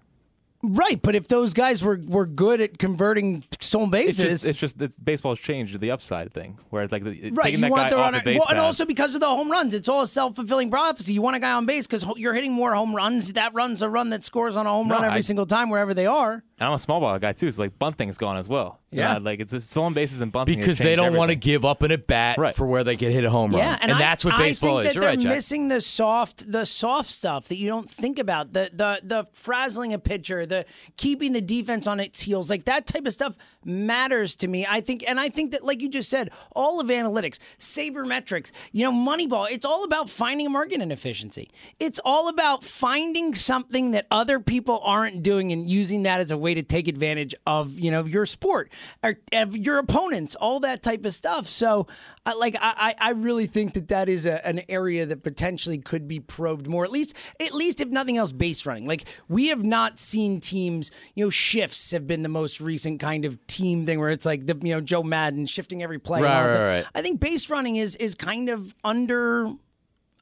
right. 0.63 1.01
But 1.03 1.15
if 1.15 1.29
those 1.29 1.55
guys 1.55 1.83
were 1.83 1.99
were 2.07 2.27
good 2.27 2.61
at 2.61 2.79
converting 2.79 3.45
stolen 3.61 3.89
It's 3.95 4.19
bases, 4.19 4.19
just, 4.43 4.47
it's 4.47 4.59
just, 4.59 4.81
it's 4.83 4.99
baseball's 4.99 5.41
changed 5.41 5.79
the 5.81 5.91
upside 5.91 6.33
thing, 6.33 6.59
where 6.71 6.83
it's 6.83 6.93
like 6.93 7.03
the, 7.05 7.31
right, 7.33 7.45
taking 7.45 7.61
you 7.61 7.65
that 7.67 7.71
want 7.71 7.83
guy 7.85 7.91
the 7.91 7.97
off 7.97 8.01
runner, 8.07 8.19
the 8.19 8.25
base 8.25 8.39
well, 8.41 8.49
and 8.51 8.59
also 8.59 8.85
because 8.85 9.15
of 9.15 9.21
the 9.21 9.27
home 9.29 9.51
runs, 9.51 9.75
it's 9.75 9.89
all 9.89 10.03
a 10.03 10.07
self 10.07 10.37
fulfilling 10.37 10.71
prophecy. 10.71 11.13
You 11.13 11.23
want 11.23 11.37
a 11.37 11.39
guy 11.41 11.53
on 11.53 11.67
base 11.67 11.87
because 11.87 12.05
you're 12.17 12.35
hitting 12.35 12.53
more 12.53 12.75
home 12.75 12.95
runs. 12.95 13.33
That 13.35 13.55
run's 13.55 13.83
a 13.83 13.89
run 13.89 14.11
that 14.11 14.23
scores 14.25 14.57
on 14.57 14.67
a 14.67 14.71
home 14.71 14.89
No, 14.89 14.97
run 14.97 15.05
every 15.05 15.19
I- 15.19 15.21
single 15.23 15.47
time 15.47 15.71
wherever 15.71 15.95
they 15.95 16.07
are. 16.07 16.43
And 16.61 16.69
I'm 16.69 16.75
a 16.75 16.79
small 16.79 17.01
ball 17.01 17.19
guy 17.19 17.33
too, 17.33 17.51
so 17.51 17.63
like 17.63 17.79
bunting's 17.79 18.19
gone 18.19 18.37
as 18.37 18.47
well. 18.47 18.79
Yeah. 18.91 19.17
Uh, 19.17 19.21
like 19.21 19.41
it's 19.41 19.53
it's 19.55 19.65
stolen 19.71 19.95
bases 19.95 20.21
and 20.21 20.31
bunting 20.31 20.59
because 20.59 20.77
they 20.77 20.95
don't 20.95 21.15
want 21.15 21.31
to 21.31 21.35
give 21.35 21.65
up 21.65 21.83
an 21.83 21.91
at 21.91 22.07
bat 22.07 22.37
Right. 22.37 22.55
for 22.55 22.67
where 22.67 22.85
they 22.85 22.97
get 22.97 23.13
hit 23.13 23.25
a 23.25 23.31
home 23.31 23.53
run. 23.53 23.61
Yeah, 23.61 23.79
and, 23.81 23.93
I- 23.93 23.99
that's 23.99 24.25
what 24.27 24.37
baseball 24.37 24.77
I 24.79 24.83
think 24.83 24.89
is. 24.89 24.89
That 24.89 24.95
You're 24.97 25.01
they're 25.01 25.11
right, 25.11 25.19
Jack. 25.21 25.33
missing 25.35 25.69
the 25.69 25.81
soft, 25.81 26.53
the 26.53 26.67
soft 26.67 27.09
stuff 27.09 27.49
that 27.49 27.57
you 27.57 27.67
don't 27.69 27.89
think 27.91 28.19
about. 28.19 28.53
The 28.53 28.71
the 28.75 29.01
the 29.03 29.27
frazzling 29.33 29.95
a 29.95 29.99
pitcher, 29.99 30.45
the 30.45 30.67
keeping 30.99 31.33
the 31.33 31.41
defense 31.41 31.87
on 31.87 31.99
its 31.99 32.21
heels, 32.21 32.51
like 32.51 32.67
that 32.67 32.87
type 32.87 33.07
of 33.07 33.13
stuff 33.15 33.37
matters 33.65 34.37
to 34.37 34.47
me. 34.49 34.67
I 34.69 34.83
think, 34.83 35.03
and 35.09 35.19
I 35.19 35.31
think 35.31 35.53
that, 35.53 35.65
like 35.65 35.81
you 35.81 35.89
just 35.89 36.11
said, 36.11 36.31
all 36.55 36.79
of 36.79 36.89
analytics, 36.89 37.39
sabermetrics, 37.59 38.51
you 38.73 38.85
know, 38.85 38.93
Moneyball. 38.93 39.51
It's 39.51 39.65
all 39.65 39.85
about 39.85 40.11
finding 40.11 40.47
a 40.47 40.51
market 40.51 40.81
inefficiency. 40.81 41.51
It's 41.79 41.99
all 42.05 42.29
about 42.29 42.65
finding 42.65 43.35
something 43.35 43.93
that 43.93 44.07
other 44.11 44.41
people 44.41 44.81
aren't 44.85 45.23
doing 45.23 45.53
and 45.53 45.69
using 45.69 46.03
that 46.05 46.21
as 46.21 46.31
a 46.31 46.37
way 46.39 46.50
to 46.55 46.63
take 46.63 46.89
advantage 46.89 47.35
of 47.47 47.79
you 47.79 47.91
know 47.91 48.05
your 48.05 48.27
sport 48.27 48.73
or 49.03 49.19
of 49.33 49.57
your 49.57 49.79
opponents, 49.79 50.35
all 50.35 50.61
that 50.61 50.83
type 50.83 51.05
of 51.05 51.15
stuff. 51.15 51.47
So, 51.47 51.87
I 52.27 52.35
like 52.35 52.57
I 52.61 52.95
I 52.99 53.09
I 53.09 53.11
really 53.13 53.47
think 53.47 53.75
that 53.75 53.89
that 53.89 54.09
is 54.09 54.27
a, 54.27 54.47
an 54.47 54.63
area 54.69 55.07
that 55.07 55.23
potentially 55.23 55.79
could 55.79 56.09
be 56.09 56.21
probed 56.21 56.67
more. 56.67 56.85
At 56.85 56.93
least 56.93 57.15
at 57.41 57.55
least 57.55 57.81
if 57.81 57.89
nothing 57.89 58.17
else, 58.17 58.33
base 58.33 58.67
running. 58.67 58.87
Like 58.87 59.07
we 59.29 59.49
have 59.49 59.65
not 59.65 59.99
seen 59.99 60.41
teams. 60.41 60.91
You 61.15 61.27
know, 61.27 61.31
shifts 61.31 61.91
have 61.91 62.07
been 62.07 62.23
the 62.23 62.29
most 62.29 62.61
recent 62.61 63.01
kind 63.01 63.25
of 63.25 63.47
team 63.47 63.87
thing 63.87 64.01
where 64.01 64.11
it's 64.11 64.27
like 64.27 64.47
the 64.47 64.59
you 64.63 64.75
know 64.75 64.81
Joe 64.81 65.03
Maddon 65.03 65.47
shifting 65.47 65.83
every 65.83 65.99
play. 65.99 66.23
Right, 66.23 66.47
right, 66.47 66.65
right. 66.65 66.87
I 66.95 67.03
think 67.03 67.21
base 67.21 67.51
running 67.51 67.77
is 67.77 67.97
is 67.97 68.15
kind 68.15 68.49
of 68.49 68.75
under 68.85 69.51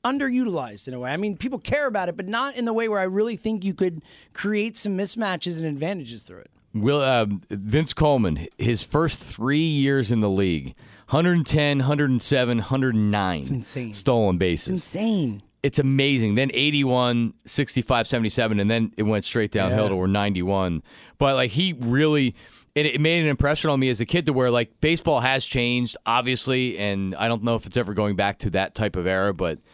underutilized 0.04 0.88
in 0.88 0.94
a 0.94 1.00
way. 1.00 1.10
I 1.12 1.16
mean, 1.16 1.36
people 1.36 1.58
care 1.58 1.86
about 1.86 2.08
it, 2.08 2.16
but 2.16 2.26
not 2.28 2.56
in 2.56 2.64
the 2.64 2.72
way 2.72 2.88
where 2.88 3.00
I 3.00 3.04
really 3.04 3.36
think 3.36 3.64
you 3.64 3.74
could 3.74 4.02
create 4.32 4.76
some 4.76 4.96
mismatches 4.96 5.58
and 5.58 5.66
advantages 5.66 6.22
through 6.22 6.40
it. 6.40 6.50
Will 6.74 7.00
um, 7.02 7.40
Vince 7.50 7.94
Coleman, 7.94 8.46
his 8.58 8.82
first 8.84 9.22
three 9.22 9.58
years 9.58 10.12
in 10.12 10.20
the 10.20 10.28
league, 10.30 10.74
110, 11.10 11.78
107, 11.78 12.58
109 12.58 13.46
insane. 13.48 13.94
stolen 13.94 14.38
bases. 14.38 14.68
Insane. 14.68 15.42
It's 15.62 15.78
amazing. 15.78 16.36
Then 16.36 16.50
81, 16.54 17.34
65, 17.46 18.06
77, 18.06 18.60
and 18.60 18.70
then 18.70 18.92
it 18.96 19.02
went 19.04 19.24
straight 19.24 19.50
downhill 19.50 19.84
Yeah. 19.84 19.88
to 19.90 19.96
where 19.96 20.06
91. 20.08 20.82
But 21.18 21.34
like 21.34 21.50
he 21.52 21.72
really, 21.78 22.34
it, 22.74 23.00
made 23.00 23.22
an 23.22 23.28
impression 23.28 23.70
on 23.70 23.80
me 23.80 23.88
as 23.88 24.00
a 24.00 24.06
kid 24.06 24.26
to 24.26 24.32
where 24.32 24.50
like 24.50 24.80
baseball 24.80 25.20
has 25.20 25.44
changed, 25.44 25.96
obviously, 26.06 26.78
and 26.78 27.14
I 27.16 27.26
don't 27.26 27.42
know 27.42 27.56
if 27.56 27.66
it's 27.66 27.76
ever 27.76 27.92
going 27.94 28.14
back 28.14 28.38
to 28.40 28.50
that 28.50 28.74
type 28.76 28.94
of 28.94 29.06
era, 29.06 29.34
but 29.34 29.58
it 29.58 29.58
there, 29.58 29.62
v- 29.62 29.68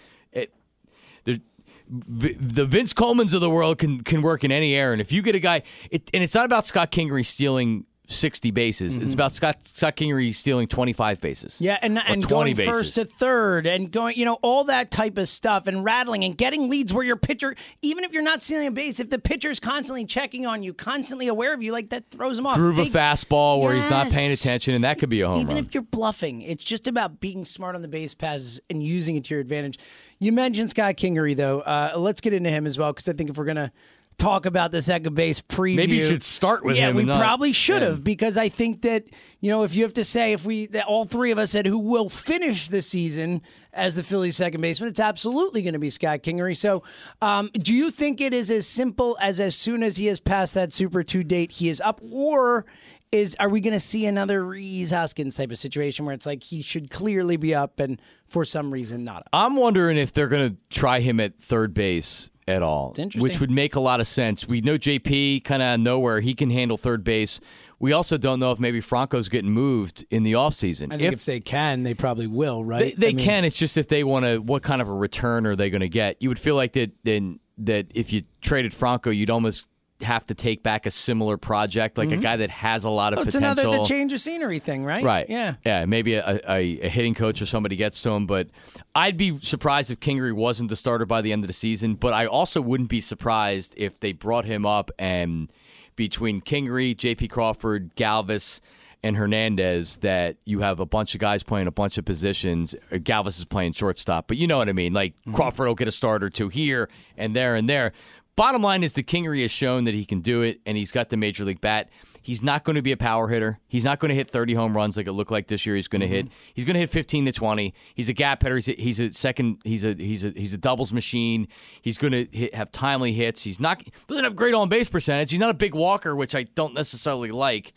the 1.89 2.65
Vince 2.65 2.95
Colemans 2.95 3.35
of 3.35 3.41
the 3.41 3.51
world 3.51 3.79
can 3.79 4.03
can 4.03 4.23
work 4.23 4.45
in 4.45 4.51
any 4.51 4.75
era, 4.75 4.93
and 4.93 5.01
if 5.01 5.13
you 5.13 5.23
get 5.23 5.35
a 5.35 5.41
guy, 5.41 5.63
it, 5.91 6.11
and 6.15 6.23
it's 6.23 6.35
not 6.35 6.45
about 6.45 6.67
Scott 6.67 6.91
Kingery 6.91 7.25
stealing. 7.25 7.87
60 8.07 8.51
bases. 8.51 8.97
It's 8.99 9.15
about 9.15 9.35
Scott 9.35 9.65
Scott 9.67 9.97
Kingery 9.97 10.35
stealing 10.35 10.69
25 10.69 11.21
bases. 11.21 11.55
Mm-hmm. 11.55 11.65
Yeah, 11.65 11.79
and 11.81 11.99
and 11.99 12.23
20 12.23 12.27
going 12.27 12.57
bases. 12.57 12.73
first 12.75 12.95
to 12.97 13.05
third 13.05 13.67
and 13.67 13.91
going, 13.91 14.17
you 14.19 14.25
know, 14.25 14.39
all 14.43 14.65
that 14.65 14.91
type 14.91 15.17
of 15.17 15.29
stuff 15.29 15.67
and 15.67 15.85
rattling 15.85 16.23
and 16.25 16.37
getting 16.37 16.69
leads 16.69 16.93
where 16.93 17.05
your 17.05 17.17
pitcher, 17.17 17.55
even 17.81 18.05
if 18.05 18.13
you're 18.13 18.23
not 18.23 18.43
stealing 18.43 18.67
a 18.67 18.71
base, 18.71 19.01
if 19.01 19.09
the 19.09 19.19
pitcher's 19.19 19.59
constantly 19.59 20.05
checking 20.05 20.45
on 20.45 20.63
you, 20.63 20.75
constantly 20.75 21.29
aware 21.29 21.55
of 21.55 21.63
you, 21.63 21.73
like 21.73 21.91
that 21.91 22.11
throws 22.11 22.39
him 22.39 22.47
off. 22.47 22.57
groove 22.57 22.79
a 22.79 22.85
fastball 22.85 23.61
where 23.61 23.75
he's 23.75 23.89
not 23.89 24.11
paying 24.11 24.33
attention, 24.33 24.75
and 24.75 24.85
that 24.85 24.99
could 24.99 25.09
be 25.09 25.23
a 25.23 25.29
home 25.29 25.41
Even 25.41 25.57
run. 25.57 25.65
if 25.65 25.73
you're 25.73 25.83
bluffing, 25.83 26.43
it's 26.43 26.65
just 26.65 26.87
about 26.87 27.21
being 27.21 27.45
smart 27.45 27.75
on 27.75 27.83
the 27.83 27.89
base 27.89 28.15
passes 28.15 28.61
and 28.69 28.83
using 28.83 29.17
it 29.17 29.25
to 29.25 29.35
your 29.35 29.41
advantage. 29.41 29.79
You 30.19 30.33
mentioned 30.33 30.71
Scott 30.71 30.97
Kingery, 30.97 31.37
though. 31.37 31.61
Uh, 31.61 31.95
let's 31.97 32.21
get 32.21 32.33
into 32.33 32.51
him 32.51 32.67
as 32.67 32.79
well, 32.79 32.93
because 32.93 33.09
I 33.09 33.15
think 33.15 33.31
if 33.31 33.39
we're 33.39 33.45
going 33.45 33.57
to 33.57 33.73
talk 34.19 34.47
about 34.47 34.71
the 34.71 34.81
second 34.81 35.15
base 35.15 35.41
preview. 35.41 35.77
Maybe 35.77 35.97
you 35.97 36.07
should 36.07 36.23
start 36.23 36.65
with 36.65 36.77
yeah, 36.77 36.89
him 36.89 36.97
we 36.97 37.03
and 37.03 37.09
not- 37.09 37.19
probably 37.19 37.53
should 37.53 37.83
yeah. 37.83 37.89
have, 37.89 38.05
because 38.05 38.37
I 38.39 38.49
think 38.49 38.83
that, 38.83 39.05
you 39.41 39.51
know, 39.51 39.65
if 39.65 39.75
you 39.75 39.83
have 39.83 39.95
to 39.95 40.05
say, 40.05 40.33
if 40.33 40.45
we, 40.45 40.67
that 40.67 40.87
all 40.87 41.05
three 41.05 41.31
of 41.31 41.39
us 41.39 41.51
said 41.51 41.67
who 41.67 41.79
will 41.79 42.09
finish 42.09 42.69
the 42.69 42.83
season 42.83 43.43
as 43.73 43.97
the 43.97 44.03
Phillies 44.03 44.37
second 44.37 44.61
baseman, 44.61 44.89
it's 44.89 45.01
absolutely 45.01 45.63
going 45.63 45.75
to 45.75 45.79
be 45.79 45.91
Scott 45.91 46.23
Kingery. 46.23 46.57
So 46.57 46.83
um, 47.21 47.51
do 47.55 47.75
you 47.75 47.91
think 47.91 48.21
it 48.21 48.33
is 48.33 48.51
as 48.51 48.67
simple 48.67 49.17
as 49.21 49.41
as 49.41 49.57
soon 49.57 49.83
as 49.83 49.97
he 49.97 50.07
has 50.07 50.21
passed 50.21 50.55
that 50.55 50.73
Super 50.73 51.03
2 51.03 51.25
date, 51.25 51.53
he 51.53 51.69
is 51.69 51.81
up, 51.81 52.01
or 52.11 52.67
is 53.15 53.37
are 53.39 53.49
we 53.49 53.61
going 53.61 53.73
to 53.73 53.81
see 53.81 54.07
another 54.07 54.45
Rhys 54.45 54.91
Hoskins 54.91 55.37
type 55.37 55.53
of 55.53 55.59
situation 55.59 56.05
where 56.05 56.15
it's 56.15 56.27
like 56.27 56.43
he 56.43 56.63
should 56.63 56.91
clearly 56.91 57.37
be 57.37 57.55
up 57.55 57.79
and 57.79 58.01
for 58.27 58.45
some 58.45 58.73
reason 58.73 59.05
not 59.05 59.19
up? 59.19 59.29
I'm 59.33 59.55
wondering 59.55 59.97
if 59.97 60.13
they're 60.13 60.27
going 60.29 60.57
to 60.57 60.69
try 60.69 60.99
him 60.99 61.21
at 61.21 61.39
third 61.41 61.75
base 61.75 62.31
at 62.47 62.63
all, 62.63 62.95
interesting. 62.99 63.23
which 63.23 63.41
would 63.41 63.51
make 63.51 63.75
a 63.75 63.81
lot 63.81 64.01
of 64.01 64.07
sense. 64.07 64.47
We 64.47 64.61
know 64.61 64.77
JP 64.77 65.45
kind 65.45 65.63
of 65.63 65.81
nowhere 65.81 66.21
he 66.21 66.35
can 66.35 66.51
handle 66.51 66.77
third 66.77 67.05
base. 67.05 67.41
We 67.79 67.93
also 67.93 68.17
don't 68.17 68.39
know 68.39 68.53
if 68.53 68.61
maybe 68.61 68.81
Franco's 68.81 69.29
getting 69.29 69.51
moved 69.51 70.07
in 70.11 70.23
the 70.23 70.33
offseason. 70.33 70.93
I 70.93 70.97
think 70.97 71.13
if, 71.13 71.25
they 71.25 71.41
can, 71.41 71.83
they 71.83 71.95
probably 71.95 72.27
will, 72.27 72.63
they, 72.63 72.69
right? 72.69 73.01
they 73.01 73.09
I 73.09 73.13
mean, 73.13 73.25
can. 73.25 73.45
It's 73.45 73.59
just 73.59 73.77
if 73.77 73.89
they 73.89 74.05
want 74.05 74.25
to, 74.25 74.39
what 74.39 74.63
kind 74.63 74.81
of 74.81 74.89
a 74.89 74.95
return 74.95 75.47
are 75.47 75.57
they 75.57 75.71
going 75.71 75.81
to 75.81 75.89
get? 75.89 76.23
You 76.23 76.29
would 76.29 76.39
feel 76.39 76.57
like 76.57 76.73
that 76.75 76.93
then 77.03 77.41
that 77.59 77.87
if 77.95 78.13
you 78.13 78.23
traded 78.41 78.75
Franco, 78.75 79.11
you'd 79.11 79.31
almost 79.31 79.69
have 80.01 80.25
to 80.27 80.35
take 80.35 80.63
back 80.63 80.87
a 80.87 80.91
similar 80.91 81.37
project, 81.37 81.97
like 81.99 82.11
a 82.11 82.17
guy 82.17 82.37
that 82.37 82.51
has 82.51 82.85
a 82.85 82.91
lot 82.91 83.13
of 83.13 83.21
Oh, 83.21 83.23
it's 83.23 83.35
potential. 83.35 83.63
another 83.65 83.79
the 83.79 83.85
change 83.89 84.13
of 84.13 84.21
scenery 84.21 84.59
thing, 84.59 84.85
right? 84.85 85.05
Right. 85.05 85.27
Yeah. 85.29 85.55
Yeah. 85.65 85.87
Maybe 85.87 86.15
a, 86.15 86.41
a, 86.49 86.81
a 86.81 86.89
hitting 86.89 87.15
coach 87.15 87.41
or 87.41 87.47
somebody 87.47 87.77
gets 87.77 88.03
to 88.03 88.11
him. 88.11 88.27
But 88.27 88.49
I'd 88.95 89.17
be 89.17 89.39
surprised 89.39 89.91
if 89.91 90.01
Kingery 90.01 90.33
wasn't 90.33 90.69
the 90.69 90.77
starter 90.77 91.07
by 91.07 91.23
the 91.23 91.33
end 91.33 91.45
of 91.45 91.49
the 91.49 91.55
season. 91.55 91.95
But 91.95 92.13
I 92.13 92.27
also 92.27 92.61
wouldn't 92.61 92.89
be 92.89 93.01
surprised 93.01 93.75
if 93.77 94.01
they 94.01 94.13
brought 94.13 94.45
him 94.45 94.67
up 94.67 94.91
and 94.99 95.51
between 95.97 96.41
Kingery, 96.41 96.97
J.P. 96.97 97.29
Crawford, 97.29 97.95
Galvis, 97.95 98.61
and 99.05 99.17
Hernandez, 99.17 99.99
that 99.99 100.39
you 100.45 100.61
have 100.61 100.81
a 100.81 100.87
bunch 100.87 101.15
of 101.15 101.21
guys 101.21 101.43
playing 101.45 101.67
a 101.67 101.71
bunch 101.71 101.99
of 101.99 102.05
positions. 102.05 102.75
Uh, 102.91 102.97
Galvis 102.97 103.39
is 103.39 103.45
playing 103.45 103.75
shortstop, 103.75 104.27
but 104.27 104.39
you 104.39 104.47
know 104.47 104.59
what 104.59 104.69
I 104.69 104.73
mean. 104.73 104.93
Like 104.93 105.15
Crawford 105.35 105.69
will 105.69 105.75
get 105.75 105.87
a 105.87 105.93
start 105.93 106.25
or 106.25 106.31
two 106.31 106.49
here 106.49 106.89
and 107.17 107.37
there 107.37 107.55
and 107.55 107.69
there. 107.69 107.93
Bottom 108.37 108.63
line 108.63 108.83
is 108.83 108.95
the 108.95 109.03
Kingery 109.03 109.43
has 109.43 109.53
shown 109.53 109.85
that 109.85 109.95
he 109.95 110.05
can 110.05 110.21
do 110.21 110.43
it, 110.43 110.61
and 110.67 110.77
he's 110.77 110.91
got 110.91 111.09
the 111.09 111.17
major 111.17 111.45
league 111.45 111.61
bat. 111.61 111.89
He's 112.21 112.43
not 112.43 112.65
going 112.65 112.77
to 112.77 112.83
be 112.83 112.91
a 112.91 112.97
power 112.97 113.29
hitter. 113.29 113.61
He's 113.69 113.85
not 113.85 113.99
going 113.99 114.09
to 114.09 114.15
hit 114.15 114.27
30 114.27 114.55
home 114.55 114.75
runs 114.75 114.97
like 114.97 115.07
it 115.07 115.13
looked 115.13 115.31
like 115.31 115.49
this 115.49 115.67
year. 115.67 115.77
He's 115.77 115.89
going 115.89 116.01
to 116.01 116.09
hit. 116.09 116.27
Mm-hmm. 116.27 116.35
He's 116.55 116.65
going 116.65 116.75
to 116.75 116.81
hit 116.81 116.91
15 116.91 117.27
to 117.27 117.33
20. 117.33 117.75
He's 117.95 118.09
a 118.09 118.15
gap 118.15 118.43
hitter. 118.43 118.55
He's 118.55 118.69
a, 118.69 118.73
he's 118.73 118.99
a 118.99 119.13
second. 119.13 119.59
He's 119.63 119.85
a 119.85 119.93
he's 119.93 120.25
a 120.25 120.31
he's 120.31 120.55
a 120.55 120.59
doubles 120.59 120.91
machine. 120.91 121.49
He's 121.83 121.99
going 121.99 122.13
to 122.13 122.27
hit, 122.33 122.55
have 122.55 122.73
timely 122.73 123.13
hits. 123.13 123.43
He's 123.43 123.61
not 123.61 123.85
doesn't 124.07 124.25
have 124.25 124.35
great 124.35 124.55
on 124.55 124.71
base 124.71 124.89
percentage. 124.89 125.33
He's 125.33 125.39
not 125.39 125.51
a 125.51 125.55
big 125.55 125.75
walker, 125.75 126.17
which 126.17 126.35
I 126.35 126.45
don't 126.45 126.73
necessarily 126.73 127.31
like. 127.31 127.75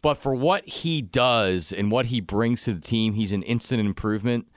But 0.00 0.14
for 0.14 0.34
what 0.34 0.66
he 0.66 1.02
does 1.02 1.70
and 1.70 1.90
what 1.90 2.06
he 2.06 2.22
brings 2.22 2.64
to 2.64 2.72
the 2.72 2.80
team, 2.80 3.12
he's 3.12 3.32
an 3.32 3.42
instant 3.42 3.80
improvement. 3.80 4.48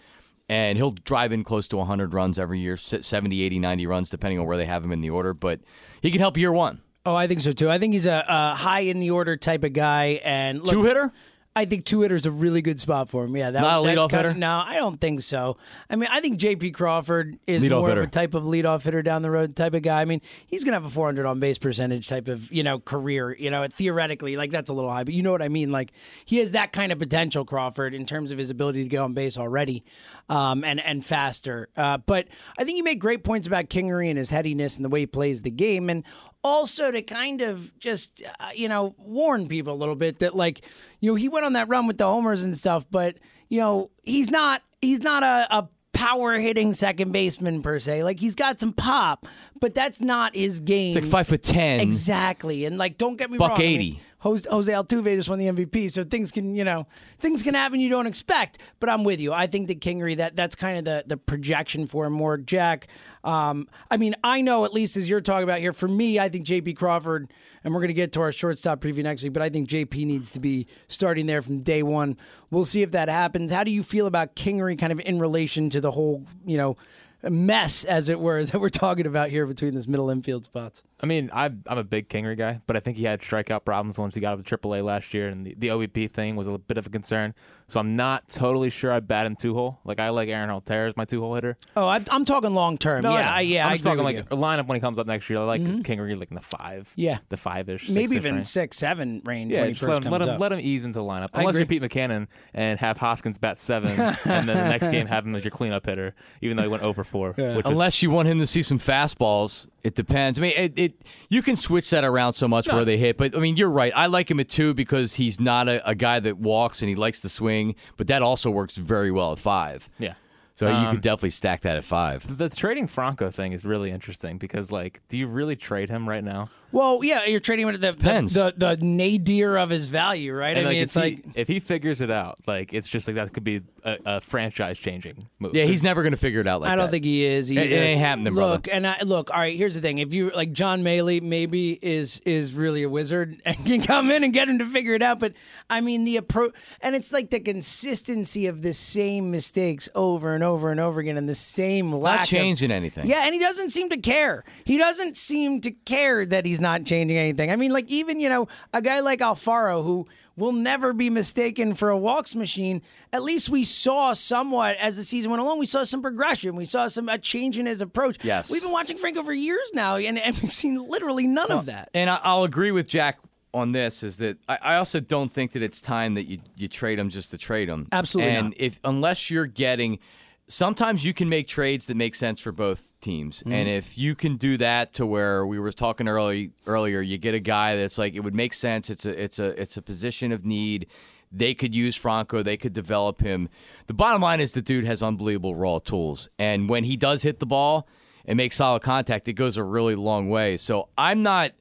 And 0.53 0.77
he'll 0.77 0.91
drive 0.91 1.31
in 1.31 1.43
close 1.43 1.67
to 1.69 1.77
100 1.77 2.13
runs 2.13 2.37
every 2.37 2.59
year, 2.59 2.77
70, 2.77 3.41
80, 3.41 3.59
90 3.59 3.87
runs, 3.87 4.09
depending 4.11 4.37
on 4.39 4.45
where 4.45 4.55
they 4.55 4.67
have 4.67 4.83
him 4.83 4.91
in 4.91 5.01
the 5.01 5.09
order. 5.09 5.33
But 5.33 5.61
he 5.99 6.11
can 6.11 6.19
help 6.19 6.37
year 6.37 6.51
one. 6.51 6.81
Oh, 7.05 7.15
I 7.15 7.25
think 7.27 7.41
so 7.41 7.51
too. 7.51 7.71
I 7.71 7.79
think 7.79 7.93
he's 7.93 8.05
a, 8.05 8.23
a 8.27 8.55
high 8.55 8.81
in 8.81 8.99
the 8.99 9.09
order 9.11 9.35
type 9.35 9.63
of 9.63 9.73
guy, 9.73 10.21
and 10.23 10.61
look, 10.61 10.71
Two 10.71 10.83
hitter? 10.83 11.11
I 11.55 11.65
think 11.65 11.85
two 11.85 12.01
hitter's 12.01 12.25
a 12.25 12.31
really 12.31 12.63
good 12.63 12.79
spot 12.79 13.09
for 13.09 13.25
him. 13.25 13.37
Yeah, 13.37 13.51
that, 13.51 13.61
Not 13.61 13.79
a 13.79 13.83
leadoff 13.83 14.09
hitter? 14.09 14.33
No, 14.33 14.63
I 14.65 14.75
don't 14.75 14.99
think 14.99 15.21
so. 15.21 15.57
I 15.87 15.95
mean, 15.95 16.09
I 16.11 16.19
think 16.19 16.37
J.P. 16.37 16.71
Crawford 16.71 17.37
is 17.45 17.61
Leadoff 17.61 17.79
more 17.79 17.89
hitter. 17.89 18.01
of 18.01 18.07
a 18.07 18.11
type 18.11 18.33
of 18.33 18.43
leadoff 18.43 18.83
hitter 18.83 19.03
down 19.03 19.21
the 19.21 19.29
road 19.29 19.55
type 19.55 19.75
of 19.75 19.83
guy. 19.83 20.01
I 20.01 20.05
mean, 20.05 20.21
he's 20.47 20.63
gonna 20.63 20.75
have 20.75 20.85
a 20.85 20.89
400 20.89 21.27
on 21.27 21.39
base 21.39 21.59
percentage 21.59 22.07
type 22.07 22.27
of 22.27 22.51
you 22.51 22.63
know 22.63 22.79
career. 22.79 23.35
You 23.37 23.51
know, 23.51 23.67
theoretically, 23.67 24.35
like 24.35 24.49
that's 24.49 24.71
a 24.71 24.73
little 24.73 24.89
high, 24.89 25.03
but 25.03 25.13
you 25.13 25.21
know 25.21 25.31
what 25.31 25.43
I 25.43 25.49
mean. 25.49 25.71
Like 25.71 25.91
he 26.25 26.37
has 26.37 26.53
that 26.53 26.73
kind 26.73 26.91
of 26.91 26.97
potential, 26.97 27.45
Crawford, 27.45 27.93
in 27.93 28.05
terms 28.05 28.31
of 28.31 28.39
his 28.39 28.49
ability 28.49 28.83
to 28.83 28.89
get 28.89 28.97
on 28.97 29.13
base 29.13 29.37
already, 29.37 29.83
um, 30.29 30.63
and 30.63 30.79
and 30.79 31.05
faster. 31.05 31.69
Uh, 31.77 31.97
but 31.97 32.27
I 32.57 32.63
think 32.63 32.77
you 32.77 32.83
make 32.83 32.99
great 32.99 33.23
points 33.23 33.45
about 33.45 33.69
Kingery 33.69 34.09
and 34.09 34.17
his 34.17 34.31
headiness 34.31 34.75
and 34.77 34.83
the 34.83 34.89
way 34.89 35.01
he 35.01 35.07
plays 35.07 35.43
the 35.43 35.51
game, 35.51 35.89
and 35.89 36.03
also 36.43 36.91
to 36.91 37.01
kind 37.01 37.41
of 37.41 37.77
just 37.79 38.21
uh, 38.39 38.49
you 38.53 38.67
know 38.67 38.95
warn 38.97 39.47
people 39.47 39.73
a 39.73 39.75
little 39.75 39.95
bit 39.95 40.19
that 40.19 40.35
like 40.35 40.65
you 40.99 41.11
know 41.11 41.15
he 41.15 41.29
went 41.29 41.45
on 41.45 41.53
that 41.53 41.67
run 41.69 41.87
with 41.87 41.97
the 41.97 42.05
homers 42.05 42.43
and 42.43 42.57
stuff 42.57 42.85
but 42.91 43.15
you 43.49 43.59
know 43.59 43.89
he's 44.03 44.29
not 44.29 44.61
he's 44.81 45.01
not 45.01 45.23
a, 45.23 45.47
a 45.57 45.69
power 45.93 46.33
hitting 46.39 46.73
second 46.73 47.11
baseman 47.11 47.61
per 47.61 47.77
se 47.79 48.03
like 48.03 48.19
he's 48.19 48.35
got 48.35 48.59
some 48.59 48.73
pop 48.73 49.27
but 49.61 49.73
that's 49.75 50.01
not 50.01 50.35
his 50.35 50.59
game 50.59 50.87
He's 50.87 50.95
like 50.95 51.05
five 51.05 51.27
foot 51.27 51.43
ten. 51.43 51.79
exactly 51.79 52.65
and 52.65 52.77
like 52.77 52.97
don't 52.97 53.15
get 53.15 53.29
me 53.31 53.37
Buck 53.37 53.51
wrong 53.51 53.59
I 53.59 53.63
mean, 53.63 53.79
80. 53.79 54.01
Jose, 54.23 54.49
Altuve 54.71 55.15
just 55.15 55.27
won 55.27 55.37
the 55.37 55.47
MVP, 55.47 55.91
so 55.91 56.05
things 56.05 56.31
can, 56.31 56.55
you 56.55 56.63
know, 56.63 56.87
things 57.19 57.43
can 57.43 57.53
happen 57.55 57.81
you 57.81 57.89
don't 57.89 58.07
expect. 58.07 58.57
But 58.79 58.89
I'm 58.89 59.03
with 59.03 59.19
you. 59.19 59.33
I 59.33 59.47
think 59.47 59.67
that 59.67 59.81
Kingery, 59.81 60.15
that 60.15 60.37
that's 60.37 60.55
kind 60.55 60.77
of 60.77 60.85
the 60.85 61.03
the 61.05 61.17
projection 61.17 61.87
for 61.87 62.05
him 62.05 62.13
more. 62.13 62.37
Jack, 62.37 62.87
um, 63.25 63.67
I 63.91 63.97
mean, 63.97 64.15
I 64.23 64.39
know 64.39 64.63
at 64.63 64.73
least 64.73 64.95
as 64.95 65.09
you're 65.09 65.19
talking 65.19 65.43
about 65.43 65.59
here, 65.59 65.73
for 65.73 65.89
me, 65.89 66.19
I 66.19 66.29
think 66.29 66.45
J.P. 66.45 66.75
Crawford, 66.75 67.31
and 67.65 67.73
we're 67.73 67.81
going 67.81 67.89
to 67.89 67.93
get 67.93 68.13
to 68.13 68.21
our 68.21 68.31
shortstop 68.31 68.79
preview 68.79 69.03
next 69.03 69.23
week, 69.23 69.33
but 69.33 69.41
I 69.41 69.49
think 69.49 69.67
J.P. 69.67 70.05
needs 70.05 70.31
to 70.31 70.39
be 70.39 70.67
starting 70.87 71.25
there 71.25 71.41
from 71.41 71.59
day 71.59 71.83
one. 71.83 72.15
We'll 72.49 72.63
see 72.63 72.81
if 72.81 72.91
that 72.91 73.09
happens. 73.09 73.51
How 73.51 73.65
do 73.65 73.71
you 73.71 73.83
feel 73.83 74.07
about 74.07 74.37
Kingery 74.37 74.79
kind 74.79 74.93
of 74.93 75.01
in 75.01 75.19
relation 75.19 75.69
to 75.71 75.81
the 75.81 75.91
whole, 75.91 76.25
you 76.45 76.55
know, 76.55 76.77
mess, 77.23 77.83
as 77.83 78.07
it 78.07 78.21
were, 78.21 78.43
that 78.45 78.61
we're 78.61 78.69
talking 78.69 79.05
about 79.05 79.31
here 79.31 79.45
between 79.45 79.75
this 79.75 79.87
middle 79.87 80.09
infield 80.09 80.45
spots? 80.45 80.83
I 81.03 81.05
mean, 81.05 81.29
I'm, 81.33 81.65
I'm 81.67 81.77
a 81.77 81.83
big 81.83 82.07
Kingery 82.07 82.37
guy, 82.37 82.61
but 82.65 82.77
I 82.77 82.79
think 82.79 82.95
he 82.95 83.03
had 83.03 83.19
strikeout 83.19 83.65
problems 83.65 83.97
once 83.97 84.15
he 84.15 84.21
got 84.21 84.39
up 84.39 84.45
to 84.45 84.57
AAA 84.57 84.85
last 84.85 85.13
year, 85.13 85.27
and 85.27 85.45
the, 85.45 85.53
the 85.57 85.67
OBP 85.67 86.09
thing 86.09 86.37
was 86.37 86.47
a 86.47 86.57
bit 86.57 86.77
of 86.77 86.87
a 86.87 86.89
concern. 86.89 87.33
So 87.67 87.81
I'm 87.81 87.97
not 87.97 88.29
totally 88.29 88.69
sure 88.69 88.89
I'd 88.89 89.05
bat 89.05 89.25
him 89.25 89.35
two 89.35 89.53
hole. 89.53 89.79
Like 89.83 89.99
I 89.99 90.09
like 90.09 90.29
Aaron 90.29 90.49
Altherr 90.49 90.87
as 90.87 90.95
my 90.95 91.03
two 91.03 91.19
hole 91.19 91.35
hitter. 91.35 91.57
Oh, 91.75 91.87
I, 91.87 91.99
I'm 92.09 92.23
talking 92.23 92.53
long 92.53 92.77
term. 92.77 93.03
No, 93.03 93.11
yeah, 93.11 93.25
know. 93.25 93.31
I, 93.31 93.41
yeah, 93.41 93.65
I'm 93.65 93.71
I 93.71 93.73
agree 93.75 93.83
talking 93.83 93.97
with 93.97 94.05
like 94.05 94.15
you. 94.15 94.23
Mm-hmm. 94.23 94.33
a 94.33 94.37
lineup 94.37 94.67
when 94.67 94.75
he 94.77 94.79
comes 94.79 94.97
up 94.97 95.05
next 95.07 95.29
year. 95.29 95.39
I 95.39 95.43
like 95.43 95.61
Kingery 95.61 96.17
like 96.17 96.29
in 96.29 96.35
the 96.35 96.41
five. 96.41 96.93
Yeah. 96.95 97.17
the 97.27 97.37
five 97.37 97.67
ish. 97.67 97.89
maybe 97.89 98.15
even 98.15 98.45
six, 98.45 98.77
seven 98.77 99.21
range 99.25 99.51
Yeah, 99.51 99.61
when 99.61 99.69
he 99.69 99.73
first 99.73 99.89
let 99.89 99.97
him, 99.97 100.03
comes 100.03 100.11
let 100.11 100.21
him 100.21 100.29
up. 100.29 100.39
let 100.39 100.53
him 100.53 100.59
ease 100.61 100.85
into 100.85 100.99
the 100.99 101.05
lineup. 101.05 101.29
I 101.33 101.41
Unless 101.41 101.55
you're. 101.55 101.65
Pete 101.65 101.81
Mackanin 101.81 102.27
and 102.53 102.79
have 102.79 102.97
Hoskins 102.97 103.37
bat 103.37 103.59
seven, 103.59 103.91
and 103.91 104.15
then 104.25 104.45
the 104.45 104.53
next 104.53 104.87
game 104.91 105.07
have 105.07 105.25
him 105.25 105.35
as 105.35 105.43
your 105.43 105.51
cleanup 105.51 105.85
hitter, 105.85 106.15
even 106.41 106.55
though 106.55 106.63
he 106.63 106.69
went 106.69 106.83
over 106.83 107.03
four. 107.03 107.33
Yeah. 107.37 107.57
Which 107.57 107.65
was, 107.65 107.71
Unless 107.73 108.03
you 108.03 108.11
want 108.11 108.29
him 108.29 108.39
to 108.39 108.47
see 108.47 108.61
some 108.61 108.79
fastballs, 108.79 109.67
it 109.83 109.95
depends. 109.95 110.39
I 110.39 110.41
mean, 110.41 110.53
it, 110.55 110.73
it 110.77 111.01
you 111.29 111.41
can 111.41 111.55
switch 111.55 111.89
that 111.89 112.03
around 112.03 112.33
so 112.33 112.47
much 112.47 112.67
where 112.71 112.85
they 112.85 112.97
hit, 112.97 113.17
but 113.17 113.35
I 113.35 113.39
mean, 113.39 113.57
you're 113.57 113.69
right. 113.69 113.91
I 113.95 114.05
like 114.07 114.29
him 114.31 114.39
at 114.39 114.49
two 114.49 114.73
because 114.73 115.15
he's 115.15 115.39
not 115.39 115.67
a, 115.67 115.87
a 115.87 115.95
guy 115.95 116.19
that 116.21 116.37
walks 116.37 116.81
and 116.81 116.89
he 116.89 116.95
likes 116.95 117.21
to 117.21 117.29
swing, 117.29 117.75
but 117.97 118.07
that 118.07 118.21
also 118.21 118.49
works 118.49 118.77
very 118.77 119.11
well 119.11 119.31
at 119.33 119.39
five. 119.39 119.89
yeah. 119.99 120.13
So 120.55 120.67
you 120.69 120.75
Um, 120.75 120.91
could 120.93 121.01
definitely 121.01 121.31
stack 121.31 121.61
that 121.61 121.77
at 121.77 121.83
five. 121.83 122.37
The 122.37 122.47
trading 122.47 122.85
Franco 122.87 123.31
thing 123.31 123.53
is 123.53 123.65
really 123.65 123.89
interesting 123.89 124.37
because, 124.37 124.71
like, 124.71 125.01
do 125.09 125.17
you 125.17 125.25
really 125.25 125.55
trade 125.55 125.89
him 125.89 126.07
right 126.07 126.23
now? 126.23 126.47
Well, 126.71 127.03
yeah, 127.03 127.25
you're 127.25 127.39
trading 127.39 127.65
with 127.65 127.81
the 127.81 127.91
the, 127.93 128.21
the 128.31 128.53
the 128.55 128.77
nadir 128.85 129.57
of 129.57 129.71
his 129.71 129.87
value, 129.87 130.31
right? 130.31 130.55
And 130.55 130.67
I 130.67 130.69
mean, 130.73 130.83
it's 130.83 130.95
if 130.95 131.01
like 131.01 131.25
if 131.33 131.47
he 131.47 131.59
figures 131.59 132.01
it 132.01 132.11
out, 132.11 132.37
like, 132.45 132.71
it's 132.71 132.87
just 132.87 133.07
like 133.07 133.15
that 133.15 133.33
could 133.33 133.43
be 133.43 133.61
a, 133.83 133.97
a 134.05 134.21
franchise 134.21 134.77
changing 134.79 135.27
move. 135.39 135.55
Yeah, 135.55 135.65
he's 135.65 135.83
never 135.83 136.01
going 136.01 136.11
to 136.11 136.17
figure 136.17 136.39
it 136.41 136.47
out 136.47 136.61
like 136.61 136.69
I 136.71 136.75
don't 136.75 136.85
that. 136.85 136.91
think 136.91 137.05
he 137.05 137.25
is. 137.25 137.51
it 137.51 137.57
Either. 137.57 137.75
ain't 137.75 137.99
happening, 137.99 138.33
brother. 138.33 138.53
Look, 138.53 138.67
and 138.71 138.87
I, 138.87 138.97
look. 139.03 139.29
All 139.31 139.37
right, 139.39 139.57
here's 139.57 139.75
the 139.75 139.81
thing: 139.81 139.97
if 139.97 140.13
you 140.13 140.31
like 140.31 140.53
John 140.53 140.83
Mallee, 140.83 141.19
maybe 141.21 141.77
is 141.81 142.19
is 142.25 142.53
really 142.53 142.83
a 142.83 142.89
wizard 142.89 143.41
and 143.45 143.55
can 143.65 143.81
come 143.81 144.09
in 144.11 144.23
and 144.23 144.33
get 144.33 144.47
him 144.49 144.59
to 144.59 144.65
figure 144.65 144.93
it 144.93 145.01
out. 145.01 145.19
But 145.19 145.33
I 145.69 145.81
mean, 145.81 146.05
the 146.05 146.17
approach, 146.17 146.53
and 146.81 146.95
it's 146.95 147.11
like 147.11 147.29
the 147.29 147.39
consistency 147.39 148.47
of 148.47 148.61
the 148.61 148.73
same 148.73 149.31
mistakes 149.31 149.89
over 149.95 150.35
and 150.35 150.43
over 150.43 150.69
and 150.71 150.79
over 150.79 150.99
again, 150.99 151.17
and 151.17 151.27
the 151.27 151.35
same 151.35 151.91
lack 151.91 152.19
Not 152.19 152.23
of- 152.23 152.29
changing 152.29 152.71
anything. 152.71 153.07
Yeah, 153.07 153.25
and 153.25 153.33
he 153.33 153.39
doesn't 153.39 153.71
seem 153.71 153.89
to 153.89 153.97
care. 153.97 154.43
He 154.65 154.77
doesn't 154.77 155.17
seem 155.17 155.59
to 155.61 155.71
care 155.71 156.25
that 156.25 156.45
he's 156.45 156.59
not 156.61 156.85
changing 156.85 157.17
anything. 157.17 157.51
I 157.51 157.55
mean, 157.55 157.71
like 157.71 157.89
even 157.89 158.19
you 158.19 158.29
know 158.29 158.47
a 158.73 158.81
guy 158.81 158.99
like 159.01 159.19
Alfaro 159.19 159.83
who 159.83 160.07
will 160.35 160.51
never 160.51 160.93
be 160.93 161.09
mistaken 161.09 161.75
for 161.75 161.89
a 161.89 161.97
walks 161.97 162.35
machine. 162.35 162.81
At 163.11 163.23
least 163.23 163.49
we 163.49 163.63
saw 163.63 164.13
somewhat 164.13 164.77
as 164.77 164.97
the 164.97 165.03
season 165.03 165.31
went 165.31 165.41
along. 165.41 165.59
We 165.59 165.65
saw 165.65 165.83
some 165.83 166.01
progression. 166.01 166.55
We 166.55 166.65
saw 166.65 166.87
some 166.87 167.07
a 167.09 167.17
change 167.17 167.59
in 167.59 167.65
his 167.65 167.81
approach. 167.81 168.17
Yes. 168.23 168.49
we've 168.49 168.61
been 168.61 168.71
watching 168.71 168.97
Franco 168.97 169.23
for 169.23 169.33
years 169.33 169.71
now, 169.73 169.97
and, 169.97 170.17
and 170.17 170.37
we've 170.39 170.53
seen 170.53 170.75
literally 170.75 171.27
none 171.27 171.51
of 171.51 171.67
that. 171.67 171.89
And 171.93 172.09
I, 172.09 172.19
I'll 172.23 172.43
agree 172.43 172.71
with 172.71 172.87
Jack 172.87 173.19
on 173.53 173.71
this 173.71 174.01
is 174.01 174.17
that 174.17 174.37
I, 174.49 174.57
I 174.61 174.75
also 174.77 174.99
don't 174.99 175.31
think 175.31 175.51
that 175.51 175.61
it's 175.61 175.81
time 175.81 176.15
that 176.15 176.23
you, 176.23 176.39
you 176.55 176.67
trade 176.67 176.97
him 176.97 177.09
just 177.09 177.31
to 177.31 177.37
trade 177.37 177.69
him. 177.69 177.87
Absolutely 177.91 178.31
And 178.35 178.47
not. 178.47 178.53
if 178.57 178.79
unless 178.83 179.29
you're 179.29 179.45
getting, 179.45 179.99
sometimes 180.47 181.05
you 181.05 181.13
can 181.13 181.29
make 181.29 181.47
trades 181.47 181.85
that 181.85 181.95
make 181.95 182.15
sense 182.15 182.39
for 182.39 182.51
both 182.51 182.92
teams. 183.03 183.39
Mm-hmm. 183.39 183.51
And 183.51 183.69
if 183.69 183.97
you 183.97 184.15
can 184.15 184.37
do 184.37 184.57
that 184.57 184.93
to 184.93 185.05
where 185.05 185.45
we 185.45 185.59
were 185.59 185.71
talking 185.71 186.07
early 186.07 186.51
earlier, 186.65 187.01
you 187.01 187.17
get 187.17 187.35
a 187.35 187.39
guy 187.39 187.75
that's 187.75 187.97
like 187.97 188.15
it 188.15 188.21
would 188.21 188.33
make 188.33 188.53
sense. 188.53 188.89
It's 188.89 189.05
a 189.05 189.23
it's 189.23 189.37
a 189.37 189.61
it's 189.61 189.77
a 189.77 189.81
position 189.81 190.31
of 190.31 190.45
need. 190.45 190.87
They 191.31 191.53
could 191.53 191.75
use 191.75 191.95
Franco. 191.95 192.43
They 192.43 192.57
could 192.57 192.73
develop 192.73 193.21
him. 193.21 193.49
The 193.87 193.93
bottom 193.93 194.21
line 194.21 194.39
is 194.39 194.53
the 194.53 194.61
dude 194.61 194.85
has 194.85 195.03
unbelievable 195.03 195.55
raw 195.55 195.79
tools, 195.79 196.29
and 196.39 196.69
when 196.69 196.85
he 196.85 196.97
does 196.97 197.23
hit 197.23 197.39
the 197.39 197.45
ball 197.45 197.87
and 198.25 198.37
make 198.37 198.53
solid 198.53 198.81
contact, 198.81 199.27
it 199.27 199.33
goes 199.33 199.57
a 199.57 199.63
really 199.63 199.95
long 199.95 200.29
way. 200.29 200.57
So 200.57 200.89
I'm 200.97 201.21
not 201.21 201.51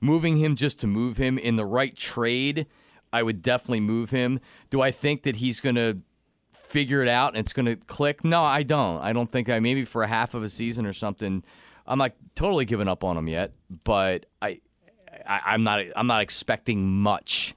moving 0.00 0.36
him 0.36 0.56
just 0.56 0.80
to 0.80 0.86
move 0.86 1.16
him 1.16 1.38
in 1.38 1.56
the 1.56 1.64
right 1.64 1.96
trade. 1.96 2.66
I 3.12 3.22
would 3.22 3.42
definitely 3.42 3.80
move 3.80 4.10
him. 4.10 4.40
Do 4.70 4.80
I 4.80 4.90
think 4.90 5.22
that 5.24 5.36
he's 5.36 5.60
going 5.60 5.74
to 5.74 5.98
figure 6.72 7.02
it 7.02 7.08
out 7.08 7.34
and 7.34 7.38
it's 7.38 7.52
going 7.52 7.66
to 7.66 7.76
click? 7.76 8.24
No, 8.24 8.42
I 8.42 8.62
don't. 8.62 9.00
I 9.02 9.12
don't 9.12 9.30
think 9.30 9.48
I 9.48 9.60
maybe 9.60 9.84
for 9.84 10.02
a 10.02 10.08
half 10.08 10.34
of 10.34 10.42
a 10.42 10.48
season 10.48 10.86
or 10.86 10.92
something. 10.92 11.44
I'm 11.86 11.98
not 11.98 12.12
totally 12.34 12.64
giving 12.64 12.88
up 12.88 13.04
on 13.04 13.16
him 13.16 13.28
yet, 13.28 13.52
but 13.84 14.26
I, 14.40 14.60
I 15.26 15.40
I'm 15.46 15.62
not 15.62 15.84
I'm 15.94 16.06
not 16.06 16.22
expecting 16.22 16.88
much. 16.88 17.54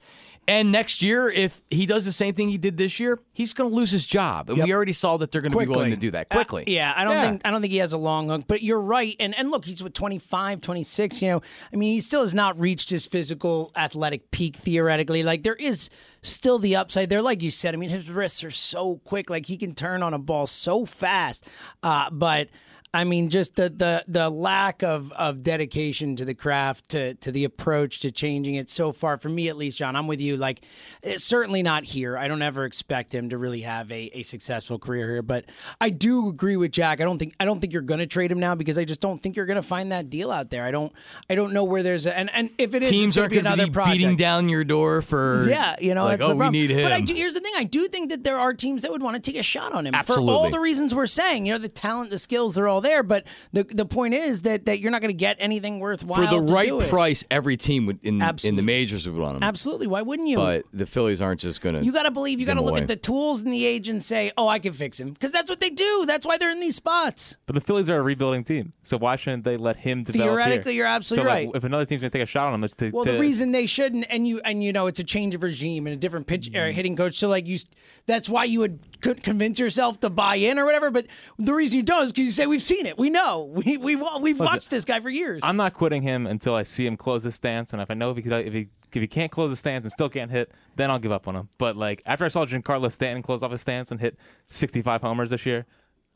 And 0.48 0.70
next 0.70 1.02
year, 1.02 1.28
if 1.28 1.62
he 1.70 1.86
does 1.86 2.04
the 2.04 2.12
same 2.12 2.32
thing 2.34 2.48
he 2.48 2.58
did 2.58 2.76
this 2.76 3.00
year, 3.00 3.18
he's 3.32 3.52
going 3.52 3.68
to 3.68 3.74
lose 3.74 3.90
his 3.90 4.06
job. 4.06 4.48
And 4.48 4.62
we 4.62 4.72
already 4.72 4.92
saw 4.92 5.16
that 5.16 5.32
they're 5.32 5.40
going 5.40 5.52
to 5.52 5.58
be 5.58 5.66
willing 5.66 5.90
to 5.90 5.96
do 5.96 6.12
that 6.12 6.28
quickly. 6.28 6.62
Uh, 6.62 6.70
yeah, 6.70 6.92
I 6.96 7.04
don't 7.04 7.20
think 7.20 7.42
I 7.44 7.50
don't 7.50 7.60
think 7.60 7.72
he 7.72 7.78
has 7.78 7.92
a 7.92 7.98
long 7.98 8.28
hook, 8.28 8.44
but 8.46 8.62
you're 8.62 8.80
right. 8.80 9.16
And 9.18 9.36
and 9.36 9.50
look, 9.50 9.64
he's 9.64 9.82
with 9.82 9.92
25, 9.92 10.60
26, 10.60 11.22
you 11.22 11.28
know. 11.30 11.42
I 11.72 11.76
mean, 11.76 11.92
he 11.92 12.00
still 12.00 12.20
has 12.20 12.34
not 12.34 12.58
reached 12.58 12.90
his 12.90 13.06
physical 13.06 13.72
athletic 13.76 14.30
peak 14.30 14.56
theoretically. 14.56 15.22
Like 15.24 15.42
there 15.42 15.54
is 15.54 15.90
still 16.22 16.58
the 16.58 16.76
upside 16.76 17.08
there 17.08 17.22
like 17.22 17.42
you 17.42 17.50
said. 17.50 17.74
I 17.74 17.78
mean, 17.78 17.90
his 17.90 18.08
wrists 18.08 18.44
are 18.44 18.50
so 18.50 19.00
quick 19.04 19.28
like 19.28 19.46
he 19.46 19.56
can 19.56 19.74
turn 19.74 20.02
on 20.02 20.14
a 20.14 20.18
ball 20.18 20.46
so 20.46 20.86
fast. 20.86 21.44
Uh, 21.82 22.08
but 22.10 22.48
I 22.94 23.04
mean, 23.04 23.28
just 23.28 23.56
the 23.56 23.68
the 23.68 24.04
the 24.08 24.30
lack 24.30 24.82
of 24.82 25.12
of 25.12 25.42
dedication 25.42 26.16
to 26.16 26.24
the 26.24 26.34
craft, 26.34 26.88
to 26.90 27.14
to 27.14 27.30
the 27.30 27.44
approach 27.44 28.00
to 28.00 28.10
changing 28.10 28.54
it 28.54 28.70
so 28.70 28.92
far. 28.92 29.18
For 29.18 29.28
me, 29.28 29.48
at 29.48 29.56
least, 29.56 29.78
John, 29.78 29.96
I'm 29.96 30.06
with 30.06 30.20
you. 30.20 30.36
Like, 30.36 30.62
it's 31.02 31.24
certainly 31.24 31.62
not 31.62 31.84
here. 31.84 32.16
I 32.16 32.28
don't 32.28 32.42
ever 32.42 32.64
expect 32.64 33.14
him 33.14 33.30
to 33.30 33.38
really 33.38 33.62
have 33.62 33.90
a, 33.92 34.10
a 34.18 34.22
successful 34.22 34.78
career 34.78 35.10
here. 35.10 35.22
But 35.22 35.44
I 35.80 35.90
do 35.90 36.28
agree 36.28 36.56
with 36.56 36.72
Jack. 36.72 37.00
I 37.00 37.04
don't 37.04 37.18
think 37.18 37.34
I 37.38 37.44
don't 37.44 37.60
think 37.60 37.72
you're 37.72 37.82
going 37.82 38.00
to 38.00 38.06
trade 38.06 38.32
him 38.32 38.38
now 38.38 38.54
because 38.54 38.78
I 38.78 38.84
just 38.84 39.00
don't 39.00 39.20
think 39.20 39.36
you're 39.36 39.46
going 39.46 39.56
to 39.56 39.62
find 39.62 39.92
that 39.92 40.08
deal 40.08 40.30
out 40.30 40.50
there. 40.50 40.64
I 40.64 40.70
don't 40.70 40.92
I 41.28 41.34
don't 41.34 41.52
know 41.52 41.64
where 41.64 41.82
there's 41.82 42.06
a 42.06 42.16
and 42.16 42.30
and 42.32 42.50
if 42.56 42.74
it 42.74 42.82
is, 42.82 42.88
Teams 42.88 43.18
aren't 43.18 43.32
going 43.32 43.44
to 43.44 43.50
be 43.50 43.56
going 43.56 43.56
to 43.58 43.62
another 43.62 43.70
be 43.70 43.74
project. 43.74 43.98
beating 43.98 44.16
down 44.16 44.48
your 44.48 44.64
door 44.64 45.02
for 45.02 45.46
Yeah, 45.48 45.76
you 45.80 45.94
know, 45.94 46.04
like, 46.04 46.18
that's 46.20 46.30
oh, 46.30 46.34
the 46.34 46.36
we 46.36 46.48
need 46.50 46.70
him. 46.70 46.82
But 46.84 46.92
I 46.92 47.00
do, 47.00 47.14
here's 47.14 47.34
the 47.34 47.40
thing: 47.40 47.52
I 47.56 47.64
do 47.64 47.88
think 47.88 48.10
that 48.10 48.24
there 48.24 48.38
are 48.38 48.54
teams 48.54 48.82
that 48.82 48.90
would 48.90 49.02
want 49.02 49.16
to 49.16 49.30
take 49.30 49.38
a 49.38 49.42
shot 49.42 49.72
on 49.72 49.86
him 49.86 49.94
for 50.04 50.18
all 50.18 50.50
the 50.50 50.60
reasons 50.60 50.94
we're 50.94 51.06
saying. 51.06 51.46
You 51.46 51.52
know, 51.52 51.58
the 51.58 51.68
talent, 51.68 52.10
the 52.10 52.18
skills, 52.18 52.54
they're 52.54 52.68
all 52.68 52.75
there. 52.80 53.02
But 53.02 53.26
the 53.52 53.64
the 53.64 53.86
point 53.86 54.14
is 54.14 54.42
that 54.42 54.66
that 54.66 54.80
you're 54.80 54.90
not 54.90 55.00
going 55.00 55.12
to 55.12 55.18
get 55.18 55.36
anything 55.38 55.80
worthwhile 55.80 56.16
for 56.16 56.26
the 56.26 56.46
to 56.46 56.54
right 56.54 56.68
do 56.68 56.78
it. 56.80 56.88
price, 56.88 57.24
every 57.30 57.56
team 57.56 57.86
would 57.86 57.98
in 58.02 58.22
in 58.44 58.56
the 58.56 58.62
majors 58.62 59.08
would 59.08 59.18
want 59.20 59.36
him. 59.36 59.42
Absolutely, 59.42 59.86
why 59.86 60.02
wouldn't 60.02 60.28
you? 60.28 60.36
But 60.38 60.64
the 60.72 60.86
Phillies 60.86 61.20
aren't 61.20 61.40
just 61.40 61.60
going 61.60 61.74
to. 61.76 61.84
you 61.84 61.92
got 61.92 62.04
to 62.04 62.10
believe. 62.10 62.40
You 62.40 62.46
got 62.46 62.54
to 62.54 62.62
look 62.62 62.72
away. 62.72 62.80
at 62.82 62.88
the 62.88 62.96
tools 62.96 63.42
in 63.42 63.50
the 63.50 63.64
age 63.66 63.88
and 63.88 64.02
say, 64.02 64.32
"Oh, 64.38 64.48
I 64.48 64.58
can 64.58 64.72
fix 64.72 64.98
him," 64.98 65.12
because 65.12 65.32
that's 65.32 65.50
what 65.50 65.60
they 65.60 65.70
do. 65.70 66.04
That's 66.06 66.24
why 66.24 66.38
they're 66.38 66.50
in 66.50 66.60
these 66.60 66.76
spots. 66.76 67.36
But 67.46 67.54
the 67.54 67.60
Phillies 67.60 67.90
are 67.90 67.96
a 67.98 68.02
rebuilding 68.02 68.44
team, 68.44 68.72
so 68.82 68.96
why 68.96 69.16
shouldn't 69.16 69.44
they 69.44 69.56
let 69.56 69.76
him 69.78 70.04
develop? 70.04 70.28
Theoretically, 70.28 70.72
here? 70.72 70.84
you're 70.84 70.86
absolutely 70.86 71.28
so, 71.28 71.34
like, 71.34 71.46
right. 71.48 71.56
if 71.56 71.64
another 71.64 71.84
team's 71.84 72.00
gonna 72.02 72.10
take 72.10 72.22
a 72.22 72.26
shot 72.26 72.48
on 72.48 72.54
him, 72.54 72.64
it's 72.64 72.76
to, 72.76 72.90
Well, 72.90 73.04
to 73.04 73.12
the 73.12 73.18
reason 73.18 73.52
they 73.52 73.66
shouldn't, 73.66 74.06
and 74.08 74.26
you 74.26 74.40
and 74.40 74.62
you 74.64 74.72
know, 74.72 74.86
it's 74.86 74.98
a 75.00 75.04
change 75.04 75.34
of 75.34 75.42
regime 75.42 75.86
and 75.86 75.92
a 75.94 75.96
different 75.98 76.26
pitch 76.26 76.46
Mm-hmm. 76.46 76.74
hitting 76.76 76.96
coach. 76.96 77.16
So 77.16 77.28
like 77.28 77.46
you, 77.46 77.58
that's 78.06 78.28
why 78.28 78.44
you 78.44 78.60
would 78.60 78.78
could 78.95 78.95
convince 79.00 79.58
yourself 79.58 80.00
to 80.00 80.10
buy 80.10 80.36
in 80.36 80.58
or 80.58 80.64
whatever. 80.64 80.90
But 80.90 81.06
the 81.38 81.54
reason 81.54 81.76
you 81.76 81.82
don't 81.82 82.06
is 82.06 82.12
because 82.12 82.24
you 82.24 82.30
say 82.30 82.46
we've 82.46 82.62
seen 82.62 82.86
it, 82.86 82.98
we 82.98 83.10
know, 83.10 83.44
we 83.66 83.76
we 83.76 83.96
we've 83.96 84.40
watched 84.40 84.70
this 84.70 84.84
guy 84.84 85.00
for 85.00 85.10
years. 85.10 85.40
I'm 85.42 85.56
not 85.56 85.74
quitting 85.74 86.02
him 86.02 86.26
until 86.26 86.54
I 86.54 86.62
see 86.62 86.86
him 86.86 86.96
close 86.96 87.24
his 87.24 87.34
stance, 87.34 87.72
and 87.72 87.82
if 87.82 87.90
I 87.90 87.94
know 87.94 88.10
if 88.10 88.24
he 88.24 88.30
if 88.30 88.52
he 88.52 88.68
if 88.92 89.02
he 89.02 89.06
can't 89.06 89.30
close 89.30 89.50
his 89.50 89.58
stance 89.58 89.84
and 89.84 89.92
still 89.92 90.08
can't 90.08 90.30
hit, 90.30 90.52
then 90.76 90.90
I'll 90.90 90.98
give 90.98 91.12
up 91.12 91.28
on 91.28 91.36
him. 91.36 91.48
But 91.58 91.76
like 91.76 92.02
after 92.06 92.24
I 92.24 92.28
saw 92.28 92.46
Giancarlo 92.46 92.90
Stanton 92.90 93.22
close 93.22 93.42
off 93.42 93.52
his 93.52 93.60
stance 93.60 93.90
and 93.90 94.00
hit 94.00 94.16
65 94.48 95.02
homers 95.02 95.30
this 95.30 95.44
year, 95.44 95.66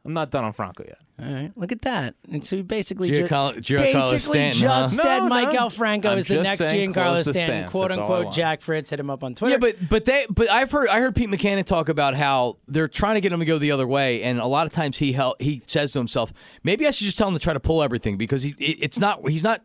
I'm 0.05 0.15
not 0.15 0.31
done 0.31 0.45
on 0.45 0.53
Franco 0.55 0.83
yet. 0.87 0.99
All 1.23 1.31
right, 1.35 1.53
look 1.57 1.73
at 1.73 1.83
that. 1.83 2.15
And 2.33 2.43
so 2.45 2.57
you 2.57 2.65
basically 2.65 3.11
Giancarlo- 3.11 3.61
just, 3.61 3.83
Giancarlo 3.85 3.93
basically 3.93 4.19
Stanton, 4.19 4.61
just 4.63 4.97
huh? 4.97 5.03
said 5.03 5.19
No, 5.21 5.29
Mike 5.29 5.53
no. 5.53 5.69
Alfranco 5.69 6.07
I'm 6.07 6.19
is 6.19 6.27
the 6.27 6.43
next 6.43 6.61
saying 6.61 6.95
Giancarlo 6.95 6.95
close 7.13 7.27
the 7.27 7.33
Stanton, 7.35 7.57
stance. 7.59 7.71
quote 7.71 7.89
That's 7.91 8.01
unquote. 8.01 8.33
Jack 8.33 8.63
Fritz 8.63 8.89
hit 8.91 8.99
him 8.99 9.11
up 9.11 9.23
on 9.23 9.35
Twitter. 9.35 9.53
Yeah, 9.53 9.59
but 9.59 9.89
but 9.91 10.05
they 10.07 10.25
but 10.31 10.49
I've 10.51 10.71
heard 10.71 10.89
I 10.89 11.01
heard 11.01 11.15
Pete 11.15 11.29
Mackanin 11.29 11.65
talk 11.67 11.91
about 11.91 12.15
how 12.15 12.57
they're 12.67 12.89
trying 12.89 13.17
to 13.17 13.21
get 13.21 13.31
him 13.33 13.41
to 13.41 13.47
go 13.47 13.59
the 13.59 13.73
other 13.73 13.87
way, 13.87 14.23
and 14.23 14.41
a 14.41 14.47
lot 14.47 14.67
of 14.67 14.73
times 14.73 14.97
he 14.99 15.13
hel- 15.13 15.37
he 15.39 15.61
says 15.67 15.93
to 15.93 15.99
himself, 15.99 16.33
maybe 16.65 16.87
I 16.87 16.91
should 16.93 17.05
just 17.05 17.19
tell 17.19 17.29
him 17.29 17.35
to 17.35 17.41
try 17.41 17.53
to 17.53 17.61
pull 17.61 17.83
everything 17.83 18.17
because 18.17 18.43
he 18.43 18.51
it, 18.59 18.79
it's 18.81 18.99
not 18.99 19.29
he's 19.29 19.45
not 19.45 19.63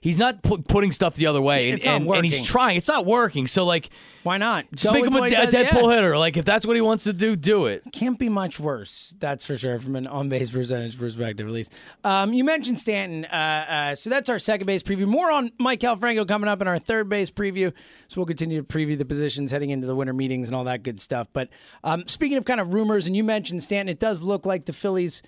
he's 0.00 0.18
not 0.18 0.42
pu- 0.42 0.62
putting 0.62 0.92
stuff 0.92 1.14
the 1.14 1.26
other 1.26 1.40
way, 1.40 1.70
and, 1.70 1.86
and, 1.86 2.06
and 2.06 2.24
he's 2.24 2.42
trying. 2.42 2.76
It's 2.76 2.88
not 2.88 3.06
working. 3.06 3.46
So 3.46 3.64
like, 3.64 3.90
why 4.22 4.38
not? 4.38 4.66
just 4.72 4.92
make 4.92 5.04
him 5.04 5.14
a, 5.14 5.28
he 5.28 5.34
a 5.34 5.50
dead 5.50 5.70
pull 5.70 5.88
hitter. 5.88 6.16
Like 6.16 6.36
if 6.36 6.44
that's 6.44 6.66
what 6.66 6.76
he 6.76 6.82
wants 6.82 7.04
to 7.04 7.12
do, 7.12 7.36
do 7.36 7.66
it. 7.66 7.82
can't 7.92 8.18
be 8.18 8.28
much 8.28 8.58
worse. 8.58 9.14
That's 9.18 9.44
for 9.44 9.56
sure 9.56 9.78
from 9.78 9.96
an 9.96 10.06
on 10.06 10.28
base 10.28 10.50
percentage 10.50 10.98
perspective, 10.98 11.46
at 11.46 11.52
least. 11.52 11.72
Um, 12.04 12.32
you 12.32 12.44
mentioned 12.44 12.78
Stanton, 12.78 13.24
uh, 13.26 13.66
uh, 13.68 13.94
so 13.94 14.10
that's 14.10 14.28
our 14.28 14.38
second 14.38 14.66
base 14.66 14.82
preview. 14.82 15.06
More 15.06 15.30
on 15.30 15.50
Maikel 15.60 15.98
Franco 15.98 16.24
coming 16.24 16.48
up 16.48 16.60
in 16.60 16.68
our 16.68 16.78
third 16.78 17.08
base 17.08 17.30
preview. 17.30 17.72
So 18.08 18.20
we'll 18.20 18.26
continue 18.26 18.60
to 18.60 18.66
preview 18.66 18.98
the 18.98 19.04
positions 19.04 19.50
heading 19.50 19.70
into 19.70 19.86
the 19.86 19.94
winter 19.94 20.12
meetings 20.12 20.48
and 20.48 20.56
all 20.56 20.64
that 20.64 20.82
good 20.82 21.00
stuff. 21.00 21.28
But 21.32 21.48
um, 21.84 22.04
speaking 22.06 22.38
of 22.38 22.44
kind 22.44 22.60
of 22.60 22.72
rumors, 22.72 23.06
and 23.06 23.16
you 23.16 23.24
mentioned 23.24 23.62
Stanton, 23.62 23.90
it 23.90 24.00
does 24.00 24.22
look 24.22 24.44
like 24.46 24.66
the 24.66 24.72
Phillies 24.72 25.22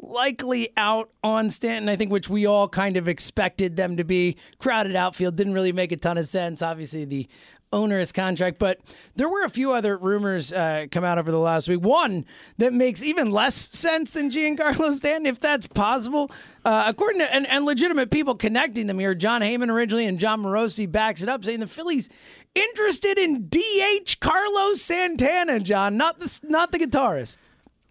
likely 0.00 0.70
out 0.76 1.10
on 1.22 1.50
Stanton, 1.50 1.88
I 1.88 1.96
think, 1.96 2.12
which 2.12 2.28
we 2.30 2.46
all 2.46 2.68
kind 2.68 2.96
of 2.96 3.08
expected 3.08 3.76
them 3.76 3.96
to 3.96 4.04
be. 4.04 4.36
Crowded 4.58 4.96
outfield 4.96 5.36
didn't 5.36 5.54
really 5.54 5.72
make 5.72 5.92
a 5.92 5.96
ton 5.96 6.18
of 6.18 6.26
sense. 6.26 6.62
Obviously, 6.62 7.04
the 7.04 7.28
onerous 7.72 8.12
contract, 8.12 8.58
but 8.58 8.80
there 9.16 9.28
were 9.28 9.44
a 9.44 9.50
few 9.50 9.72
other 9.72 9.96
rumors 9.96 10.52
uh, 10.52 10.86
come 10.90 11.04
out 11.04 11.18
over 11.18 11.30
the 11.30 11.38
last 11.38 11.68
week. 11.68 11.80
One 11.80 12.24
that 12.56 12.72
makes 12.72 13.02
even 13.02 13.30
less 13.30 13.54
sense 13.76 14.12
than 14.12 14.30
Giancarlo 14.30 14.94
Stanton, 14.94 15.26
if 15.26 15.40
that's 15.40 15.66
possible. 15.66 16.30
Uh, 16.64 16.84
according 16.86 17.20
to 17.20 17.34
and, 17.34 17.46
and 17.46 17.64
legitimate 17.64 18.10
people 18.10 18.34
connecting 18.34 18.86
them 18.86 18.98
here, 18.98 19.14
Jon 19.14 19.42
Heyman 19.42 19.68
originally 19.68 20.06
and 20.06 20.18
Jon 20.18 20.42
Morosi 20.42 20.90
backs 20.90 21.22
it 21.22 21.28
up, 21.28 21.44
saying 21.44 21.60
the 21.60 21.66
Phillies 21.66 22.08
interested 22.54 23.18
in 23.18 23.48
DH 23.48 24.20
Carlos 24.20 24.80
Santana. 24.80 25.60
John, 25.60 25.96
not 25.96 26.20
the 26.20 26.40
not 26.44 26.72
the 26.72 26.78
guitarist. 26.78 27.38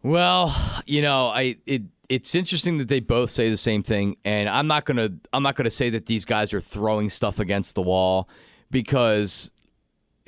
Well, 0.04 0.56
you 0.86 1.02
know, 1.02 1.28
I 1.28 1.58
it 1.65 1.84
it's 2.10 2.36
interesting 2.36 2.78
that 2.78 2.88
they 2.88 3.00
both 3.00 3.30
say 3.30 3.50
the 3.50 3.58
same 3.58 3.84
thing, 3.84 4.17
and 4.24 4.48
I'm 4.50 4.67
not 4.67 4.86
gonna 4.86 5.10
I'm 5.34 5.43
not 5.43 5.56
gonna 5.56 5.70
say 5.70 5.89
that 5.91 6.06
these 6.06 6.26
guys 6.26 6.54
are 6.54 6.62
throwing 6.62 7.10
stuff 7.10 7.39
against 7.39 7.76
the 7.76 7.82
wall 7.82 8.30
because. 8.72 9.52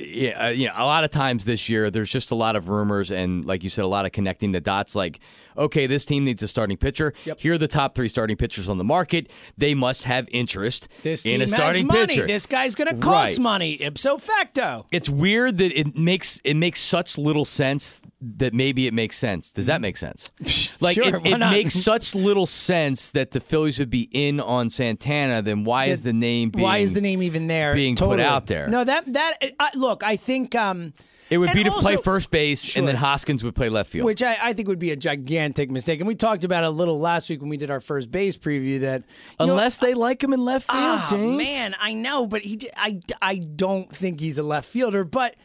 Yeah, 0.02 0.46
uh, 0.46 0.50
you 0.52 0.66
know, 0.68 0.74
a 0.78 0.86
lot 0.86 1.04
of 1.04 1.12
times 1.12 1.44
this 1.44 1.68
year, 1.68 1.92
there's 1.92 2.10
just 2.10 2.32
a 2.32 2.36
lot 2.36 2.56
of 2.56 2.70
rumors 2.70 3.12
and, 3.12 3.44
like 3.44 3.66
you 3.66 3.70
said, 3.70 3.84
a 3.84 3.88
lot 3.88 4.06
of 4.06 4.14
connecting 4.14 4.54
the 4.54 4.62
dots. 4.62 4.96
Like, 4.96 5.20
okay, 5.58 5.88
this 5.88 6.06
team 6.06 6.24
needs 6.24 6.42
a 6.44 6.48
starting 6.48 6.78
pitcher. 6.78 7.14
Here 7.38 7.54
are 7.54 7.58
the 7.58 7.68
top 7.68 7.96
three 7.96 8.08
starting 8.08 8.38
pitchers 8.38 8.70
on 8.70 8.78
the 8.78 8.84
market. 8.84 9.30
They 9.58 9.74
must 9.76 10.04
have 10.04 10.28
interest 10.32 10.88
This 11.04 11.26
in 11.26 11.42
a 11.42 11.48
starting 11.48 11.88
money. 11.88 12.08
pitcher. 12.08 12.28
This 12.28 12.46
guy's 12.46 12.76
going 12.76 12.94
to 12.94 13.02
cost 13.02 13.38
Right. 13.38 13.40
money 13.44 13.82
ipso 13.82 14.18
facto. 14.18 14.86
it's 14.92 15.10
weird 15.10 15.58
that 15.58 15.78
it 15.78 15.96
makes 15.96 16.40
it 16.44 16.56
makes 16.56 16.80
such 16.82 17.18
little 17.18 17.46
sense 17.46 18.02
that 18.22 18.54
maybe 18.54 18.86
it 18.88 18.94
makes 18.94 19.18
sense. 19.18 19.52
Does 19.54 19.66
that 19.68 19.80
make 19.82 19.98
sense? 19.98 20.32
Like 20.82 20.96
Sure, 20.96 21.18
it, 21.18 21.26
it 21.28 21.38
makes 21.40 21.76
such 21.76 22.16
little 22.16 22.46
sense 22.46 23.12
that 23.12 23.32
the 23.32 23.42
Phillies 23.42 23.80
would 23.80 23.90
be 23.90 24.08
in 24.14 24.40
on 24.40 24.70
Santana. 24.70 25.42
Then 25.42 25.66
why 25.66 25.86
is 25.86 26.04
the 26.04 26.14
name 26.14 26.50
being 26.52 26.64
Why 26.64 26.78
is 26.78 26.94
the 26.94 27.02
name 27.02 27.22
even 27.22 27.48
there? 27.48 27.74
being 27.76 27.98
put 27.98 28.20
out 28.22 28.48
there? 28.48 28.70
No, 28.70 28.86
that 28.86 29.12
that 29.14 29.38
I, 29.60 29.72
look. 29.76 30.04
I 30.04 30.16
think 30.16 30.56
um, 30.56 30.94
It 31.30 31.38
would 31.38 31.50
and 31.50 31.56
be 31.58 31.64
to 31.64 31.72
play 31.72 31.96
first 31.96 32.32
base, 32.32 32.76
and 32.76 32.88
then 32.88 32.96
Hoskins 32.96 33.44
would 33.44 33.54
play 33.56 33.70
left 33.70 33.92
field. 33.92 34.06
which 34.06 34.24
I, 34.24 34.38
I 34.42 34.54
think 34.54 34.68
would 34.68 34.80
be 34.80 34.92
a 34.92 34.96
gigantic 34.96 35.70
mistake. 35.70 36.00
And 36.00 36.08
we 36.08 36.16
talked 36.16 36.44
about 36.44 36.64
it 36.64 36.68
a 36.68 36.72
little 36.72 37.00
last 37.00 37.30
week 37.30 37.42
when 37.42 37.50
we 37.50 37.58
did 37.58 37.70
our 37.70 37.80
first 37.80 38.12
base 38.12 38.36
preview. 38.38 38.80
That 38.82 39.04
you 39.40 39.46
know, 39.46 39.52
Unless 39.54 39.78
they 39.78 39.94
like 39.94 40.24
him 40.24 40.34
in 40.34 40.44
left 40.44 40.66
field, 40.72 40.80
ah, 40.82 41.08
James. 41.10 41.38
man, 41.38 41.76
I 41.80 41.94
know, 41.94 42.26
but 42.26 42.42
he 42.42 42.60
I, 42.76 43.00
I 43.22 43.36
don't 43.38 43.92
think 43.96 44.20
he's 44.20 44.38
a 44.38 44.44
left 44.44 44.68
fielder, 44.68 45.04
but 45.04 45.36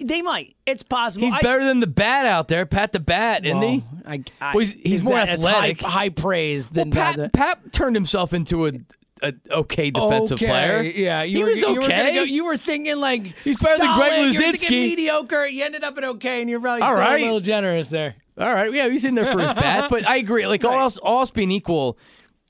they 0.00 0.22
might. 0.22 0.54
It's 0.64 0.82
possible. 0.82 1.24
He's 1.26 1.34
I- 1.34 1.40
better 1.40 1.64
than 1.64 1.80
the 1.80 1.86
bat 1.86 2.24
out 2.26 2.48
there, 2.48 2.64
Pat 2.66 2.92
the 2.92 3.00
Bat, 3.00 3.44
isn't 3.44 3.62
he? 3.62 3.84
I, 4.06 4.22
I, 4.40 4.54
Well, 4.54 4.64
he's- 4.64 4.80
he's 4.80 5.02
more 5.02 5.14
that- 5.14 5.28
athletic. 5.28 5.80
High, 5.80 5.88
high 5.90 6.08
praise 6.08 6.70
Well, 6.70 6.84
than 6.84 6.90
Pat, 6.92 7.16
that- 7.16 7.32
Pat 7.32 7.72
turned 7.72 7.96
himself 7.96 8.32
into 8.32 8.66
a, 8.66 8.72
a 9.22 9.32
okay 9.50 9.90
defensive 9.90 10.36
okay. 10.38 10.46
player. 10.48 10.82
Yeah, 10.82 11.22
you 11.22 11.38
he 11.38 11.42
were, 11.44 11.48
was 11.50 11.60
you 11.60 11.74
were 11.74 11.82
okay. 11.84 12.14
go- 12.14 12.22
You 12.24 12.44
were 12.44 12.56
thinking 12.56 12.96
like 12.96 13.34
He's 13.44 13.62
better 13.62 13.78
than 13.78 13.96
Greg 13.96 14.10
solid, 14.12 14.20
You 14.34 14.40
were 14.46 14.52
thinking 14.52 14.70
Luzinski. 14.70 14.82
mediocre. 14.90 15.46
You 15.46 15.64
ended 15.64 15.84
up 15.84 15.96
at 15.98 16.04
okay, 16.04 16.40
and 16.40 16.50
you're 16.50 16.60
probably 16.60 16.82
All 16.82 16.94
right. 16.94 17.20
a 17.20 17.24
little 17.24 17.40
generous 17.40 17.88
there. 17.88 18.16
All 18.38 18.52
right, 18.52 18.72
yeah, 18.72 18.88
he's 18.88 19.04
in 19.04 19.14
there 19.14 19.26
for 19.30 19.40
his 19.40 19.52
bat, 19.54 19.88
but 19.90 20.08
I 20.08 20.16
agree. 20.16 20.46
Like 20.46 20.64
all 20.64 20.78
else, 20.78 20.96
all 20.98 21.20
else 21.20 21.30
being 21.30 21.50
equal, 21.50 21.98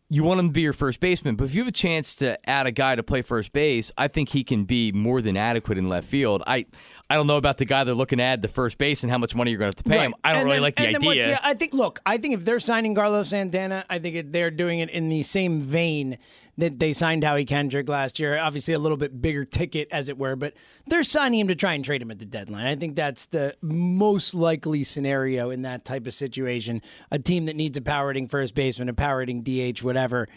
you 0.09 0.23
want 0.23 0.39
him 0.39 0.47
to 0.49 0.53
be 0.53 0.61
your 0.61 0.73
first 0.73 1.01
baseman. 1.01 1.35
But 1.37 1.45
if 1.45 1.55
you 1.57 1.63
have 1.63 1.69
a 1.69 1.73
chance 1.73 2.15
to 2.17 2.39
add 2.49 2.67
a 2.67 2.71
guy 2.71 2.95
to 2.95 3.03
play 3.03 3.21
first 3.23 3.53
base, 3.53 3.91
I 3.99 4.07
think 4.09 4.29
he 4.29 4.45
can 4.45 4.65
be 4.65 4.93
more 4.93 5.21
than 5.21 5.37
adequate 5.37 5.79
in 5.79 5.89
left 5.89 6.07
field. 6.07 6.43
I, 6.47 6.67
I 7.11 7.17
don't 7.17 7.27
know 7.27 7.37
about 7.37 7.57
the 7.59 7.65
guy 7.65 7.83
they're 7.83 7.95
looking 7.95 8.19
to 8.19 8.23
add 8.23 8.43
to 8.43 8.49
first 8.49 8.79
base 8.79 9.03
and 9.03 9.11
how 9.11 9.19
much 9.19 9.35
money 9.35 9.51
you're 9.51 9.59
going 9.59 9.73
to 9.73 9.77
have 9.77 9.85
to 9.85 9.91
pay 9.91 9.99
him. 10.05 10.15
I 10.23 10.31
don't 10.33 10.43
And 10.43 10.45
really 10.47 10.57
then- 10.59 10.63
like 10.63 10.77
the 10.77 10.83
and 10.85 10.95
then 10.95 11.05
what's 11.05 11.21
idea. 11.21 11.35
the- 11.43 11.47
I 11.49 11.55
think. 11.55 11.75
Look, 11.75 11.99
I 12.07 12.17
think 12.19 12.35
if 12.35 12.45
they're 12.45 12.61
signing 12.61 12.95
Carlos 12.95 13.31
Santana, 13.31 13.85
I 13.91 13.99
think 13.99 14.15
it, 14.17 14.33
they're 14.33 14.51
doing 14.53 14.79
it 14.79 14.89
in 14.91 15.09
the 15.09 15.23
same 15.25 15.63
vein 15.63 16.17
that 16.59 16.79
they 16.79 16.93
signed 16.93 17.25
Howie 17.25 17.45
Kendrick 17.45 17.89
last 17.89 18.19
year. 18.19 18.39
Obviously, 18.39 18.75
a 18.75 18.79
little 18.79 18.97
bit 18.97 19.21
bigger 19.21 19.45
ticket, 19.45 19.89
as 19.91 20.09
it 20.09 20.19
were, 20.19 20.37
but 20.37 20.55
they're 20.87 21.03
signing 21.03 21.41
him 21.41 21.49
to 21.49 21.55
try 21.55 21.73
and 21.73 21.85
trade 21.85 22.03
him 22.03 22.11
at 22.11 22.19
the 22.19 22.25
deadline. 22.25 22.67
I 22.67 22.77
think 22.77 22.97
that's 22.97 23.27
the 23.27 23.55
most 23.63 24.35
likely 24.35 24.85
scenario 24.85 25.51
in 25.51 25.63
that 25.63 25.85
type 25.85 26.07
of 26.07 26.15
situation. 26.15 26.83
A 27.11 27.19
team 27.19 27.47
that 27.47 27.57
needs 27.57 27.79
a 27.79 27.83
power 27.83 28.09
hitting 28.09 28.29
first 28.29 28.55
baseman, 28.55 28.89
a 28.89 28.95
power 28.95 29.21
hitting 29.21 29.43
DH, 29.43 29.83
whatever. 29.83 30.29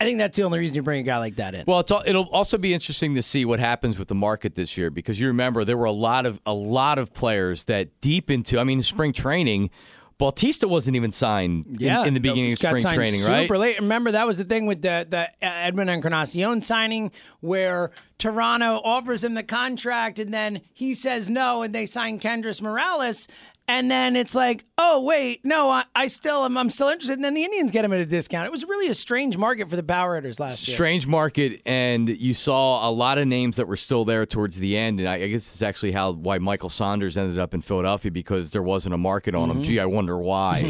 I 0.00 0.04
think 0.04 0.18
that's 0.18 0.36
the 0.36 0.42
only 0.42 0.58
reason 0.58 0.74
you 0.74 0.82
bring 0.82 0.98
a 0.98 1.04
guy 1.04 1.18
like 1.18 1.36
that 1.36 1.54
in. 1.54 1.64
Well, 1.64 1.84
all, 1.88 2.02
it'll 2.04 2.28
also 2.30 2.58
be 2.58 2.74
interesting 2.74 3.14
to 3.14 3.22
see 3.22 3.44
what 3.44 3.60
happens 3.60 4.00
with 4.00 4.08
the 4.08 4.16
market 4.16 4.56
this 4.56 4.76
year 4.76 4.90
because 4.90 5.20
you 5.20 5.28
remember 5.28 5.64
there 5.64 5.76
were 5.76 5.84
a 5.84 5.92
lot 5.92 6.26
of 6.26 6.40
a 6.44 6.52
lot 6.52 6.98
of 6.98 7.14
players 7.14 7.64
that 7.64 8.00
deep 8.00 8.28
into 8.28 8.58
I 8.58 8.64
mean 8.64 8.82
spring 8.82 9.12
training 9.12 9.70
Bautista 10.22 10.68
wasn't 10.68 10.94
even 10.94 11.10
signed 11.10 11.66
in- 11.66 11.76
Yeah, 11.80 12.04
in, 12.04 12.14
the 12.14 12.20
beginning 12.20 12.52
of 12.52 12.58
spring 12.58 12.80
training, 12.80 13.20
super 13.20 13.32
right? 13.32 13.50
late. 13.50 13.80
Remember 13.80 14.12
that 14.12 14.24
was 14.24 14.38
the 14.38 14.44
thing 14.44 14.66
with 14.66 14.80
the 14.80 15.04
the 15.08 15.28
Edwin 15.44 15.88
Encarnacion 15.88 16.60
signing, 16.60 17.10
where 17.40 17.90
Toronto 18.18 18.80
offers 18.84 19.24
him 19.24 19.34
the 19.34 19.42
contract, 19.42 20.20
and 20.20 20.32
then 20.32 20.60
he 20.72 20.94
says 20.94 21.28
no, 21.28 21.62
and 21.62 21.74
they 21.74 21.86
sign 21.86 22.20
Kendrys 22.20 22.62
Morales. 22.62 23.26
And 23.72 23.90
then 23.90 24.16
it's 24.16 24.34
like, 24.34 24.66
oh 24.76 25.00
wait, 25.00 25.46
no, 25.46 25.70
I, 25.70 25.84
I 25.96 26.08
still 26.08 26.44
am. 26.44 26.58
I'm 26.58 26.68
still 26.68 26.88
interested. 26.88 27.14
And 27.14 27.24
then 27.24 27.32
the 27.32 27.42
Indians 27.42 27.72
get 27.72 27.86
him 27.86 27.92
at 27.94 28.00
a 28.00 28.04
discount. 28.04 28.44
It 28.44 28.52
was 28.52 28.64
really 28.64 28.88
a 28.88 28.94
strange 28.94 29.38
market 29.38 29.70
for 29.70 29.76
the 29.76 29.82
power 29.82 30.14
hitters 30.14 30.38
last 30.38 30.68
year. 30.68 30.74
Strange 30.74 31.06
market, 31.06 31.62
and 31.64 32.06
you 32.06 32.34
saw 32.34 32.86
a 32.86 32.92
lot 32.92 33.16
of 33.16 33.26
names 33.26 33.56
that 33.56 33.66
were 33.66 33.78
still 33.78 34.04
there 34.04 34.26
towards 34.26 34.58
the 34.58 34.76
end. 34.76 35.00
And 35.00 35.08
I, 35.08 35.14
I 35.14 35.28
guess 35.28 35.54
it's 35.54 35.62
actually 35.62 35.92
how 35.92 36.12
why 36.12 36.36
Michael 36.36 36.68
Saunders 36.68 37.16
ended 37.16 37.38
up 37.38 37.54
in 37.54 37.62
Philadelphia 37.62 38.10
because 38.10 38.50
there 38.50 38.62
wasn't 38.62 38.94
a 38.94 38.98
market 38.98 39.34
on 39.34 39.50
him. 39.50 39.62
Gee, 39.62 39.80
I 39.80 39.86
wonder 39.86 40.18
why. 40.18 40.60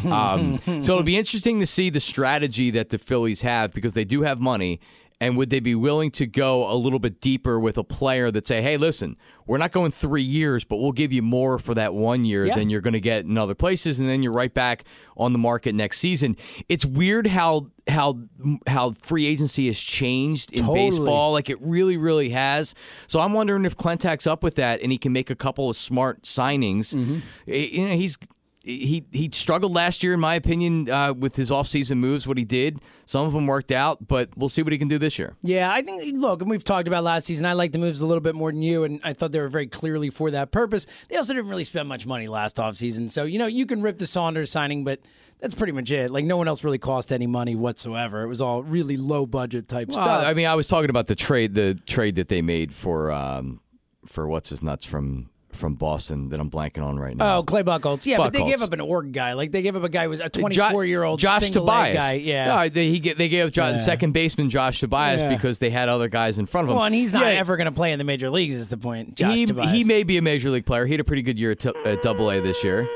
um, 0.10 0.58
so 0.82 0.92
it'll 0.92 1.02
be 1.02 1.18
interesting 1.18 1.60
to 1.60 1.66
see 1.66 1.90
the 1.90 2.00
strategy 2.00 2.70
that 2.70 2.88
the 2.88 2.96
Phillies 2.96 3.42
have 3.42 3.74
because 3.74 3.92
they 3.92 4.06
do 4.06 4.22
have 4.22 4.40
money. 4.40 4.80
And 5.18 5.34
would 5.38 5.48
they 5.48 5.60
be 5.60 5.74
willing 5.74 6.10
to 6.12 6.26
go 6.26 6.70
a 6.70 6.76
little 6.76 6.98
bit 6.98 7.22
deeper 7.22 7.58
with 7.58 7.78
a 7.78 7.84
player 7.84 8.30
that 8.30 8.46
say, 8.46 8.60
"Hey, 8.60 8.76
listen, 8.76 9.16
we're 9.46 9.56
not 9.56 9.72
going 9.72 9.90
three 9.90 10.20
years, 10.20 10.62
but 10.62 10.76
we'll 10.76 10.92
give 10.92 11.10
you 11.10 11.22
more 11.22 11.58
for 11.58 11.72
that 11.72 11.94
one 11.94 12.26
year 12.26 12.44
Yeah. 12.44 12.54
than 12.54 12.68
you're 12.68 12.82
going 12.82 12.92
to 12.92 13.00
get 13.00 13.24
in 13.24 13.38
other 13.38 13.54
places, 13.54 13.98
and 13.98 14.10
then 14.10 14.22
you're 14.22 14.32
right 14.34 14.52
back 14.52 14.84
on 15.16 15.32
the 15.32 15.38
market 15.38 15.74
next 15.74 16.00
season." 16.00 16.36
It's 16.68 16.84
weird 16.84 17.28
how 17.28 17.68
how 17.88 18.18
how 18.66 18.90
free 18.90 19.24
agency 19.24 19.68
has 19.68 19.78
changed 19.78 20.52
in 20.52 20.66
Totally. 20.66 20.90
baseball. 20.90 21.32
Like 21.32 21.48
it 21.48 21.56
really, 21.62 21.96
really 21.96 22.28
has. 22.30 22.74
So 23.06 23.20
I'm 23.20 23.32
wondering 23.32 23.64
if 23.64 23.74
Klentak's 23.74 24.26
up 24.26 24.42
with 24.42 24.56
that, 24.56 24.82
and 24.82 24.92
he 24.92 24.98
can 24.98 25.14
make 25.14 25.30
a 25.30 25.34
couple 25.36 25.70
of 25.70 25.76
smart 25.76 26.24
signings. 26.24 26.94
Mm-hmm. 26.94 27.18
Eh, 27.48 27.68
You 27.72 27.88
know, 27.88 27.94
he's. 27.96 28.18
He 28.66 29.06
he 29.12 29.30
struggled 29.32 29.72
last 29.72 30.02
year, 30.02 30.12
in 30.12 30.18
my 30.18 30.34
opinion, 30.34 30.90
uh, 30.90 31.12
with 31.12 31.36
his 31.36 31.50
offseason 31.50 31.98
moves. 31.98 32.26
What 32.26 32.36
he 32.36 32.44
did, 32.44 32.80
some 33.04 33.24
of 33.24 33.32
them 33.32 33.46
worked 33.46 33.70
out, 33.70 34.08
but 34.08 34.30
we'll 34.36 34.48
see 34.48 34.62
what 34.62 34.72
he 34.72 34.78
can 34.78 34.88
do 34.88 34.98
this 34.98 35.20
year. 35.20 35.36
Yeah, 35.42 35.70
I 35.72 35.82
think 35.82 36.02
look, 36.20 36.40
and 36.40 36.50
we've 36.50 36.64
talked 36.64 36.88
about 36.88 37.04
last 37.04 37.26
season. 37.26 37.46
I 37.46 37.52
like 37.52 37.70
the 37.70 37.78
moves 37.78 38.00
a 38.00 38.06
little 38.06 38.20
bit 38.20 38.34
more 38.34 38.50
than 38.50 38.62
you, 38.62 38.82
and 38.82 39.00
I 39.04 39.12
thought 39.12 39.30
they 39.30 39.38
were 39.38 39.48
very 39.48 39.68
clearly 39.68 40.10
for 40.10 40.32
that 40.32 40.50
purpose. 40.50 40.84
They 41.08 41.16
also 41.16 41.32
didn't 41.32 41.48
really 41.48 41.62
spend 41.62 41.88
much 41.88 42.06
money 42.06 42.26
last 42.26 42.56
offseason. 42.56 43.08
So, 43.08 43.22
you 43.22 43.38
know, 43.38 43.46
you 43.46 43.66
can 43.66 43.82
rip 43.82 43.98
the 43.98 44.06
Saunders 44.06 44.50
signing, 44.50 44.82
but 44.82 44.98
that's 45.38 45.54
pretty 45.54 45.72
much 45.72 45.92
it. 45.92 46.10
Like 46.10 46.24
no 46.24 46.36
one 46.36 46.48
else 46.48 46.64
really 46.64 46.78
cost 46.78 47.12
any 47.12 47.28
money 47.28 47.54
whatsoever. 47.54 48.22
It 48.22 48.28
was 48.28 48.40
all 48.40 48.64
really 48.64 48.96
low 48.96 49.26
budget 49.26 49.68
type 49.68 49.88
Well, 49.88 49.98
stuff. 49.98 50.26
I 50.26 50.34
mean, 50.34 50.46
I 50.46 50.56
was 50.56 50.66
talking 50.66 50.90
about 50.90 51.06
the 51.06 51.14
trade, 51.14 51.54
the 51.54 51.74
trade 51.86 52.16
that 52.16 52.28
they 52.28 52.42
made 52.42 52.74
for 52.74 53.12
um, 53.12 53.60
for 54.06 54.26
what's 54.26 54.48
his 54.48 54.60
nuts 54.62 54.84
from 54.84 55.30
from 55.56 55.74
Boston 55.74 56.28
that 56.28 56.38
I'm 56.40 56.50
blanking 56.50 56.84
on 56.84 56.98
right 56.98 57.16
now. 57.16 57.38
Oh, 57.38 57.42
Clay 57.42 57.62
Buchholz. 57.62 58.06
Yeah, 58.06 58.18
but 58.18 58.32
they 58.32 58.44
gave 58.44 58.62
up 58.62 58.72
an 58.72 58.80
org 58.80 59.12
guy. 59.12 59.32
Like 59.32 59.52
they 59.52 59.62
gave 59.62 59.74
up 59.76 59.82
a 59.82 59.88
guy 59.88 60.04
who 60.04 60.10
was 60.10 60.20
a 60.20 60.28
24 60.28 60.84
year 60.84 61.02
old 61.02 61.18
Josh 61.18 61.42
single 61.42 61.62
Tobias 61.66 61.96
guy. 61.96 62.12
Yeah. 62.14 62.46
No, 62.62 62.68
they, 62.68 62.90
he, 62.90 63.00
they 63.00 63.28
gave 63.28 63.46
up 63.46 63.52
jo- 63.52 63.70
Yeah. 63.70 63.76
second 63.76 64.12
baseman 64.12 64.48
Josh 64.50 64.80
Tobias 64.80 65.22
Yeah. 65.22 65.28
because 65.34 65.58
they 65.58 65.70
had 65.70 65.88
other 65.88 66.08
guys 66.08 66.38
in 66.38 66.46
front 66.46 66.66
of 66.66 66.70
him. 66.70 66.76
well, 66.76 66.84
and 66.84 66.94
he's 66.94 67.12
not 67.12 67.22
Yeah, 67.24 67.40
ever 67.40 67.56
going 67.56 67.64
to 67.66 67.72
play 67.72 67.92
in 67.92 67.98
the 67.98 68.04
major 68.04 68.30
leagues. 68.30 68.54
Is 68.54 68.68
the 68.68 68.76
point? 68.76 69.16
Josh 69.16 69.34
he, 69.34 69.46
Tobias. 69.46 69.70
he 69.72 69.84
may 69.84 70.02
be 70.02 70.16
a 70.18 70.22
major 70.22 70.50
league 70.50 70.66
player. 70.66 70.86
He 70.86 70.92
had 70.92 71.00
a 71.00 71.04
pretty 71.04 71.22
good 71.22 71.38
year 71.38 71.52
at, 71.52 71.58
t- 71.60 71.72
at 71.84 72.02
Double 72.02 72.30
A 72.30 72.40
this 72.40 72.62
year. 72.62 72.88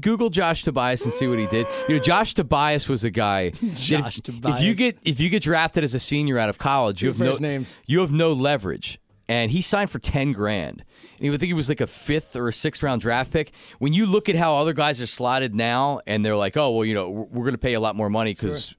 Google 0.00 0.30
Josh 0.30 0.62
Tobias 0.62 1.04
and 1.04 1.12
see 1.12 1.26
what 1.28 1.38
he 1.38 1.46
did. 1.48 1.66
You 1.88 1.96
know, 1.98 2.02
Josh 2.02 2.32
Tobias 2.32 2.88
was 2.88 3.04
a 3.04 3.10
guy. 3.10 3.50
Josh 3.74 4.18
if, 4.18 4.24
Tobias. 4.24 4.58
If 4.58 4.64
you 4.64 4.74
get 4.74 4.98
if 5.04 5.20
you 5.20 5.28
get 5.28 5.42
drafted 5.42 5.84
as 5.84 5.92
a 5.94 6.00
senior 6.00 6.38
out 6.38 6.48
of 6.48 6.56
college, 6.58 7.02
you 7.02 7.12
Two 7.12 7.24
have 7.24 7.40
no 7.40 7.46
names. 7.46 7.78
you 7.86 8.00
have 8.00 8.10
no 8.10 8.32
leverage. 8.32 8.98
And 9.28 9.50
he 9.52 9.60
signed 9.60 9.90
for 9.90 9.98
ten 9.98 10.32
grand. 10.32 10.82
And 11.20 11.26
you 11.26 11.32
would 11.32 11.40
think 11.40 11.48
he 11.48 11.54
was 11.54 11.68
like 11.68 11.82
a 11.82 11.86
fifth 11.86 12.34
or 12.34 12.48
a 12.48 12.52
sixth 12.52 12.82
round 12.82 13.02
draft 13.02 13.30
pick. 13.30 13.52
When 13.78 13.92
you 13.92 14.06
look 14.06 14.30
at 14.30 14.36
how 14.36 14.54
other 14.54 14.72
guys 14.72 15.02
are 15.02 15.06
slotted 15.06 15.54
now, 15.54 16.00
and 16.06 16.24
they're 16.24 16.34
like, 16.34 16.56
"Oh, 16.56 16.70
well, 16.70 16.84
you 16.86 16.94
know, 16.94 17.10
we're, 17.10 17.44
going 17.44 17.52
to 17.52 17.58
pay 17.58 17.74
a 17.74 17.80
lot 17.80 17.94
more 17.94 18.08
money 18.08 18.32
because 18.32 18.74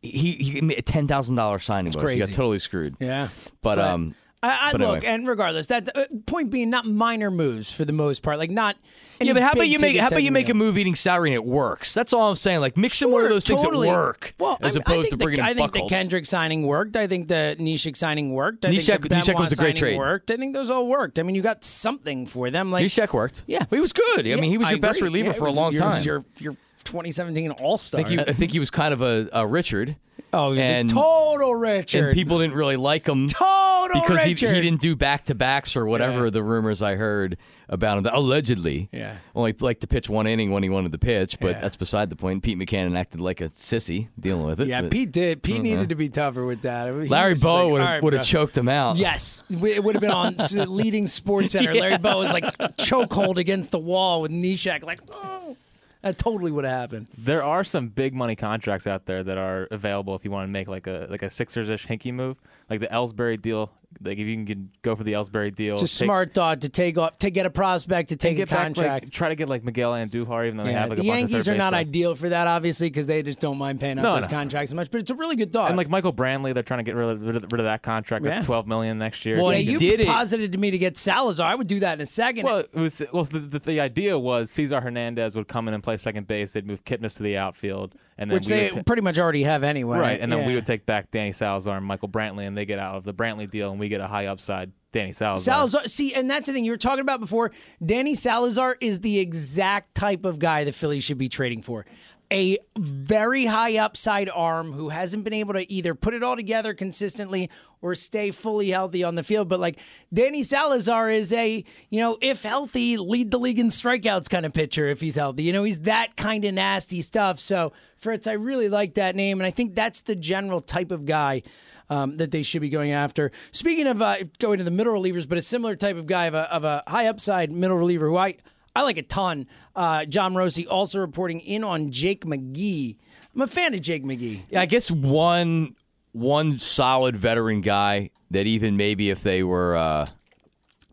he 0.00 0.34
he 0.34 0.60
made 0.60 0.78
a 0.78 0.82
ten 0.82 1.08
thousand 1.08 1.34
dollars 1.34 1.64
signing 1.64 1.90
bonus. 1.90 2.12
He 2.12 2.20
got 2.20 2.30
totally 2.30 2.60
screwed. 2.60 2.94
Yeah. 3.00 3.28
But, 3.60 3.80
um, 3.80 4.14
I, 4.40 4.68
I 4.68 4.72
but 4.72 4.82
look, 4.82 4.96
anyway. 4.98 5.14
and 5.14 5.26
regardless, 5.26 5.66
that 5.66 5.88
uh, 5.96 6.04
point 6.26 6.50
being, 6.50 6.70
not 6.70 6.86
minor 6.86 7.32
moves 7.32 7.72
for 7.72 7.84
the 7.84 7.92
most 7.92 8.22
part. 8.22 8.38
Like 8.38 8.50
not. 8.52 8.76
Yeah, 9.20 9.32
but 9.32 9.42
how 9.42 9.52
about 9.52 9.68
you 9.68 9.78
make 9.78 9.96
how 9.96 10.08
about 10.08 10.22
you 10.22 10.32
make 10.32 10.48
a 10.48 10.54
move. 10.54 10.76
eating 10.76 10.94
salary 10.94 11.30
and 11.30 11.34
it 11.34 11.44
works? 11.44 11.94
That's 11.94 12.12
all 12.12 12.30
I'm 12.30 12.36
saying. 12.36 12.60
Like 12.60 12.76
mix 12.76 13.00
in 13.02 13.10
one 13.10 13.22
of 13.22 13.26
Sure, 13.26 13.34
those 13.34 13.46
things 13.46 13.62
that 13.62 13.72
work, 13.72 14.34
Well, 14.38 14.58
as 14.60 14.76
I- 14.76 14.80
I 14.80 14.82
opposed 14.82 15.10
to 15.10 15.16
bringing 15.16 15.36
the, 15.36 15.50
in 15.50 15.58
I 15.58 15.60
think 15.60 15.72
the 15.72 15.86
Kendrick 15.88 16.26
signing 16.26 16.66
worked. 16.66 16.96
I 16.96 17.06
think 17.06 17.28
the 17.28 17.56
Neshek 17.58 17.96
signing 17.96 18.32
worked. 18.34 18.64
I 18.66 18.70
Neshek- 18.70 18.86
think 18.86 19.02
the 19.08 19.14
Neshek 19.16 19.38
was 19.38 19.52
a 19.52 19.56
great 19.56 19.76
trade. 19.76 19.96
Worked. 19.98 20.30
I 20.30 20.36
think 20.36 20.54
those 20.54 20.68
all 20.70 20.86
worked. 20.86 21.18
I 21.18 21.22
mean, 21.22 21.34
you 21.36 21.42
got 21.42 21.64
something 21.64 22.26
for 22.26 22.50
them. 22.50 22.70
Like 22.70 22.84
Neshek 22.84 23.12
worked. 23.12 23.44
Yeah. 23.46 23.60
but 23.68 23.76
he 23.76 23.80
was 23.80 23.92
good. 23.92 24.26
I 24.26 24.34
mean, 24.36 24.50
he 24.50 24.58
was 24.58 24.68
I 24.68 24.72
your 24.72 24.80
best 24.80 24.98
agree. 24.98 25.08
reliever 25.08 25.28
Yeah, 25.28 25.32
for 25.34 25.46
a 25.46 25.52
long 25.52 25.72
your, 25.72 25.80
time. 25.82 26.02
Your 26.02 26.24
your 26.38 26.56
2017 26.84 27.50
All 27.52 27.78
Star. 27.78 28.02
think, 28.02 28.08
he, 28.08 28.20
I 28.20 28.32
think 28.32 28.52
he 28.52 28.58
was 28.58 28.70
kind 28.70 28.92
of 28.94 29.00
a, 29.02 29.28
a 29.32 29.46
Richard. 29.46 29.96
oh, 30.32 30.52
he 30.52 30.58
was 30.58 30.66
and- 30.66 30.90
a 30.90 30.94
total 30.94 31.54
Richard. 31.54 32.04
And 32.06 32.14
people 32.14 32.38
didn't 32.38 32.54
really 32.54 32.76
like 32.76 33.06
him 33.08 33.26
total 33.28 34.00
Richard. 34.00 34.08
because 34.08 34.24
he, 34.24 34.30
he 34.54 34.60
didn't 34.60 34.80
do 34.80 34.96
back 34.96 35.24
to 35.26 35.34
backs 35.34 35.76
or 35.76 35.86
whatever 35.86 36.24
Yeah. 36.24 36.30
the 36.30 36.42
rumors 36.42 36.82
I 36.82 36.94
heard 36.96 37.36
about 37.68 37.96
him. 37.98 38.06
Allegedly, 38.12 38.88
Yeah. 38.92 39.16
only 39.34 39.54
liked 39.58 39.80
to 39.82 39.86
pitch 39.86 40.08
one 40.10 40.26
inning 40.26 40.50
when 40.50 40.62
he 40.62 40.68
wanted 40.68 40.92
to 40.92 40.98
pitch, 40.98 41.38
but 41.40 41.52
Yeah. 41.52 41.60
that's 41.60 41.76
beside 41.76 42.10
the 42.10 42.16
point. 42.16 42.42
Pete 42.42 42.58
Mackanin 42.58 42.96
acted 42.98 43.20
like 43.20 43.40
a 43.40 43.48
sissy 43.48 44.08
dealing 44.20 44.44
with 44.44 44.60
it. 44.60 44.68
Yeah, 44.68 44.82
but 44.82 44.90
Pete 44.90 45.10
did. 45.12 45.42
Pete 45.42 45.62
needed 45.62 45.88
to 45.88 45.94
be 45.94 46.08
tougher 46.10 46.44
with 46.44 46.60
that. 46.62 46.92
He 46.92 47.08
Larry 47.08 47.34
Bowa 47.34 47.62
like, 47.64 47.72
would 47.72 47.80
have 47.80 47.88
right, 47.90 48.02
would 48.02 48.12
have 48.12 48.26
choked 48.26 48.56
him 48.56 48.68
out. 48.68 48.96
Yes, 48.96 49.44
it 49.48 49.82
would 49.82 49.94
have 49.94 50.02
been 50.02 50.10
on 50.10 50.36
leading 50.52 51.06
Sports 51.06 51.52
Center. 51.52 51.74
Larry 51.74 51.96
Bowa 51.98 52.18
was 52.24 52.32
like 52.34 52.44
chokehold 52.76 53.38
against 53.38 53.70
the 53.70 53.78
wall 53.78 54.20
with 54.20 54.30
Neshek. 54.30 54.82
Like, 54.84 55.00
oh, 55.10 55.56
that 56.04 56.18
totally 56.18 56.52
would 56.52 56.64
have 56.64 56.78
happened. 56.78 57.06
There 57.16 57.42
are 57.42 57.64
some 57.64 57.88
big 57.88 58.14
money 58.14 58.36
contracts 58.36 58.86
out 58.86 59.06
there 59.06 59.24
that 59.24 59.38
are 59.38 59.66
available 59.70 60.14
if 60.14 60.22
you 60.22 60.30
want 60.30 60.46
to 60.46 60.52
make 60.52 60.68
like 60.68 60.86
a 60.86 61.06
like 61.08 61.22
a 61.22 61.30
Sixers-ish 61.30 61.86
Hinkie 61.86 62.12
move, 62.12 62.36
like 62.68 62.80
the 62.80 62.88
Ellsbury 62.88 63.40
deal. 63.40 63.72
Like 64.02 64.18
if 64.18 64.26
you 64.26 64.34
can 64.34 64.44
get, 64.44 64.82
go 64.82 64.96
for 64.96 65.04
the 65.04 65.12
Ellsbury 65.12 65.54
deal, 65.54 65.74
It's 65.74 65.82
a 65.82 65.86
take- 65.98 66.06
smart 66.06 66.34
thought 66.34 66.60
to 66.62 66.68
take 66.68 66.98
off 66.98 67.18
to 67.18 67.30
get 67.30 67.46
a 67.46 67.50
prospect 67.50 68.08
to 68.10 68.16
take 68.16 68.34
a 68.34 68.36
get 68.38 68.50
back, 68.50 68.58
contract. 68.64 69.04
like, 69.04 69.12
try 69.12 69.28
to 69.28 69.34
get 69.34 69.48
like 69.48 69.64
Miguel 69.64 69.92
Andujar, 69.92 70.46
even 70.46 70.56
though 70.56 70.64
they 70.64 70.72
have 70.72 70.90
like 70.90 70.98
the 70.98 71.04
a 71.04 71.10
bunch 71.10 71.30
Yankees 71.30 71.48
are 71.48 71.54
not 71.56 71.72
guys. 71.72 71.88
ideal 71.88 72.14
for 72.14 72.28
that, 72.28 72.46
obviously, 72.46 72.88
because 72.88 73.06
they 73.06 73.22
just 73.22 73.40
don't 73.40 73.58
mind 73.58 73.80
paying 73.80 73.98
up 73.98 74.02
No, 74.02 74.14
those 74.16 74.28
no. 74.30 74.36
contracts 74.36 74.70
as 74.70 74.74
much. 74.74 74.90
But 74.90 75.00
it's 75.02 75.10
a 75.10 75.14
really 75.14 75.36
good 75.36 75.52
thought. 75.52 75.68
And 75.68 75.76
like 75.76 75.88
Michael 75.88 76.12
Brantley, 76.12 76.54
they're 76.54 76.62
trying 76.62 76.78
to 76.78 76.84
get 76.84 76.94
rid 76.96 77.08
of, 77.08 77.22
rid 77.22 77.36
of, 77.36 77.42
rid 77.52 77.60
of 77.60 77.64
that 77.64 77.82
contract. 77.82 78.24
That's 78.24 78.38
Yeah. 78.40 78.44
twelve 78.46 78.66
million 78.66 78.98
next 78.98 79.24
year. 79.24 79.40
Well, 79.40 79.52
yeah, 79.52 79.58
you 79.58 79.78
did 79.78 80.00
it- 80.00 80.06
posited 80.06 80.52
to 80.52 80.58
me 80.58 80.70
to 80.70 80.78
get 80.78 80.96
Salazar. 80.96 81.46
I 81.50 81.54
would 81.54 81.66
do 81.66 81.80
that 81.80 81.94
in 81.94 82.00
a 82.00 82.06
second. 82.06 82.44
Well, 82.44 82.58
it 82.58 82.74
was 82.74 83.02
well. 83.12 83.24
The, 83.24 83.38
the, 83.38 83.58
the 83.58 83.80
idea 83.80 84.18
was 84.18 84.50
Cesar 84.50 84.80
Hernandez 84.80 85.34
would 85.36 85.48
come 85.48 85.68
in 85.68 85.74
and 85.74 85.82
play 85.82 85.96
second 85.96 86.26
base. 86.26 86.52
They'd 86.52 86.66
move 86.66 86.84
Kipnis 86.84 87.16
to 87.16 87.22
the 87.22 87.36
outfield, 87.36 87.94
and 88.18 88.30
then 88.30 88.34
which 88.36 88.46
we 88.46 88.54
they 88.54 88.68
ta- 88.70 88.82
pretty 88.84 89.02
much 89.02 89.18
already 89.18 89.42
have 89.42 89.62
anyway. 89.62 89.98
right, 89.98 90.20
and 90.20 90.30
then 90.30 90.46
we 90.46 90.54
would 90.54 90.66
take 90.66 90.86
back 90.86 91.10
Danny 91.10 91.32
Salazar 91.32 91.76
and 91.76 91.86
Michael 91.86 92.08
Brantley, 92.08 92.46
and 92.46 92.56
they 92.56 92.64
get 92.64 92.78
out 92.78 92.96
of 92.96 93.04
the 93.04 93.14
Brantley 93.14 93.50
deal, 93.50 93.70
and 93.70 93.80
we 93.80 93.88
get 93.88 94.00
a 94.00 94.06
high 94.06 94.26
upside 94.26 94.72
Danny 94.92 95.12
Salazar. 95.12 95.42
Salazar, 95.54 95.88
see, 95.88 96.14
and 96.14 96.30
that's 96.30 96.46
the 96.46 96.52
thing 96.52 96.64
you 96.64 96.70
were 96.70 96.76
talking 96.76 97.00
about 97.00 97.18
before. 97.18 97.50
Danny 97.84 98.14
Salazar 98.14 98.76
is 98.80 99.00
the 99.00 99.18
exact 99.18 99.94
type 99.94 100.24
of 100.24 100.38
guy 100.38 100.62
the 100.64 100.72
Phillies 100.72 101.02
should 101.02 101.18
be 101.18 101.28
trading 101.28 101.62
for. 101.62 101.84
A 102.32 102.58
very 102.76 103.46
high 103.46 103.76
upside 103.76 104.28
arm 104.28 104.72
who 104.72 104.88
hasn't 104.88 105.24
been 105.24 105.32
able 105.32 105.54
to 105.54 105.70
either 105.72 105.94
put 105.94 106.14
it 106.14 106.22
all 106.22 106.36
together 106.36 106.74
consistently 106.74 107.50
or 107.80 107.94
stay 107.94 108.30
fully 108.30 108.70
healthy 108.70 109.04
on 109.04 109.14
the 109.14 109.22
field. 109.22 109.48
But 109.48 109.60
like 109.60 109.78
Danny 110.12 110.42
Salazar 110.42 111.10
is 111.10 111.32
a, 111.32 111.64
you 111.90 112.00
know, 112.00 112.16
if 112.20 112.42
healthy, 112.42 112.96
lead 112.96 113.30
the 113.30 113.38
league 113.38 113.58
in 113.58 113.68
strikeouts 113.68 114.28
kind 114.30 114.46
of 114.46 114.52
pitcher 114.52 114.86
if 114.86 115.00
he's 115.00 115.16
healthy. 115.16 115.42
You 115.44 115.52
know, 115.52 115.64
he's 115.64 115.80
that 115.80 116.16
kind 116.16 116.44
of 116.44 116.54
nasty 116.54 117.02
stuff. 117.02 117.38
So, 117.38 117.72
Fritz, 117.98 118.26
I 118.26 118.32
really 118.32 118.68
like 118.68 118.94
that 118.94 119.14
name. 119.14 119.38
And 119.38 119.46
I 119.46 119.50
think 119.50 119.74
that's 119.74 120.00
the 120.00 120.16
general 120.16 120.60
type 120.60 120.90
of 120.90 121.04
guy 121.04 121.42
um, 121.90 122.16
that 122.16 122.30
they 122.30 122.42
should 122.42 122.62
be 122.62 122.70
going 122.70 122.92
after. 122.92 123.32
Speaking 123.52 123.86
of 123.86 124.00
uh, 124.00 124.16
going 124.38 124.58
to 124.58 124.64
the 124.64 124.70
middle 124.70 124.94
relievers, 124.94 125.28
but 125.28 125.38
a 125.38 125.42
similar 125.42 125.76
type 125.76 125.96
of 125.96 126.06
guy 126.06 126.26
of 126.26 126.34
a, 126.34 126.52
of 126.52 126.64
a 126.64 126.82
high 126.86 127.06
upside 127.06 127.52
middle 127.52 127.76
reliever 127.76 128.08
who 128.08 128.16
I, 128.16 128.36
I 128.76 128.82
like 128.82 128.96
a 128.96 129.02
ton. 129.02 129.46
Uh, 129.74 130.04
Jon 130.04 130.34
Morosi 130.34 130.66
also 130.68 130.98
reporting 130.98 131.40
in 131.40 131.62
on 131.62 131.90
Jake 131.90 132.24
McGee. 132.24 132.96
I'm 133.34 133.42
a 133.42 133.46
fan 133.46 133.74
of 133.74 133.80
Jake 133.80 134.04
McGee. 134.04 134.42
Yeah, 134.50 134.60
I 134.60 134.66
guess 134.66 134.90
one 134.90 135.76
one 136.12 136.58
solid 136.58 137.16
veteran 137.16 137.60
guy 137.60 138.10
that 138.30 138.46
even 138.46 138.76
maybe 138.76 139.10
if 139.10 139.22
they 139.22 139.42
were 139.42 139.76
uh, 139.76 140.06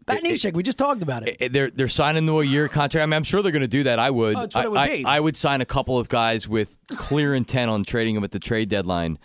Pat 0.05 0.23
Neshek, 0.23 0.53
we 0.53 0.63
just 0.63 0.77
talked 0.77 1.03
about 1.03 1.27
it. 1.27 1.53
they're 1.53 1.69
they're 1.69 1.87
signing 1.87 2.25
to 2.27 2.39
a 2.39 2.43
year 2.45 2.67
contract. 2.67 3.03
I 3.03 3.05
mean, 3.05 3.13
I'm 3.13 3.23
sure 3.23 3.41
they're 3.41 3.51
going 3.51 3.61
to 3.61 3.67
do 3.67 3.83
that. 3.83 3.99
I 3.99 4.09
would. 4.09 4.35
Oh, 4.35 4.47
I, 4.55 4.67
would 4.67 4.77
I-. 4.79 5.03
I 5.05 5.19
would 5.19 5.37
sign 5.37 5.61
a 5.61 5.65
couple 5.65 5.97
of 5.97 6.09
guys 6.09 6.47
with 6.47 6.77
clear 6.89 7.33
intent 7.33 7.69
on 7.69 7.83
trading 7.83 8.15
them 8.15 8.23
at 8.23 8.31
the 8.31 8.39
trade 8.39 8.69
deadline. 8.69 9.19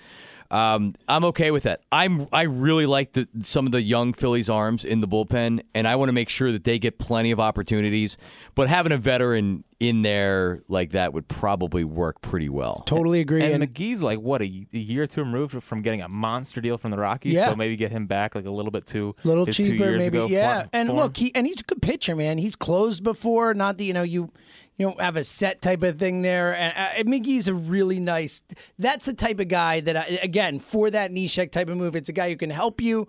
Um, 0.51 0.95
I'm 1.09 1.25
okay 1.27 1.51
with 1.51 1.65
that. 1.65 1.83
I'm 1.93 2.27
I 2.33 2.43
really 2.43 2.87
like 2.87 3.13
the, 3.13 3.29
some 3.43 3.67
of 3.67 3.73
the 3.73 3.83
young 3.83 4.13
Phillies 4.13 4.49
arms 4.49 4.85
in 4.85 5.01
the 5.01 5.09
bullpen, 5.09 5.61
and 5.75 5.87
I 5.89 5.97
want 5.97 6.09
to 6.09 6.13
make 6.13 6.29
sure 6.29 6.53
that 6.53 6.65
they 6.65 6.79
get 6.79 6.99
plenty 6.99 7.31
of 7.31 7.41
opportunities. 7.41 8.17
But 8.55 8.69
having 8.69 8.93
a 8.93 8.99
veteran 8.99 9.65
in 9.79 10.01
there 10.01 10.61
like 10.71 10.93
that 10.93 11.13
would 11.13 11.29
probably 11.29 11.85
work 11.85 12.23
pretty 12.23 12.49
well. 12.49 12.83
Totally 12.87 13.21
agree. 13.21 13.43
And 13.45 13.63
And, 13.63 13.75
McGee's 13.75 14.03
like 14.03 14.19
what 14.21 14.41
a, 14.41 14.45
a 14.73 14.79
year 14.79 15.03
or 15.03 15.07
two 15.07 15.21
removed 15.23 15.63
from 15.63 15.83
getting 15.83 16.01
a 16.01 16.09
monster 16.09 16.63
deal 16.63 16.79
from 16.79 16.91
the 16.93 16.97
Rockies. 16.97 17.35
Yeah. 17.35 17.51
So 17.51 17.57
maybe 17.57 17.77
get 17.77 17.93
him 17.93 18.07
back 18.07 18.35
like 18.35 18.47
a 18.47 18.51
little 18.51 18.71
bit 18.71 18.87
too 18.87 19.15
little 19.23 19.45
his 19.45 19.57
two 19.57 19.65
cheaper, 19.73 19.85
years 19.85 19.99
maybe. 19.99 20.17
ago 20.17 20.27
yeah. 20.29 20.63
for- 20.63 20.69
and 20.73 20.89
for 20.89 20.95
look, 20.95 21.17
he 21.19 21.31
and 21.35 21.47
he's 21.47 21.61
a 21.61 21.65
good 21.65 21.83
pitcher, 21.83 22.17
man. 22.17 22.39
He's 22.39 22.57
closed 22.57 23.03
before. 23.03 23.53
Not 23.53 23.77
that 23.79 23.85
you 23.85 23.93
know 23.93 24.03
you 24.03 24.33
you 24.77 24.87
know, 24.87 24.97
have 24.99 25.17
a 25.17 25.25
set 25.25 25.63
type 25.63 25.83
of 25.83 25.99
thing 25.99 26.23
there. 26.23 26.55
And 26.55 27.07
uh, 27.07 27.11
Miggy's 27.11 27.49
a 27.49 27.55
really 27.55 28.01
nice. 28.01 28.43
That's 28.79 29.07
the 29.07 29.15
type 29.15 29.41
of 29.41 29.49
guy 29.49 29.81
that, 29.81 29.97
I, 29.97 30.19
again, 30.23 30.61
for 30.61 30.91
that 30.91 31.13
Neshek 31.13 31.51
type 31.51 31.69
of 31.69 31.77
move, 31.77 31.97
it's 31.97 32.09
a 32.09 32.13
guy 32.13 32.29
who 32.29 32.37
can 32.37 32.51
help 32.51 32.81
you. 32.81 33.09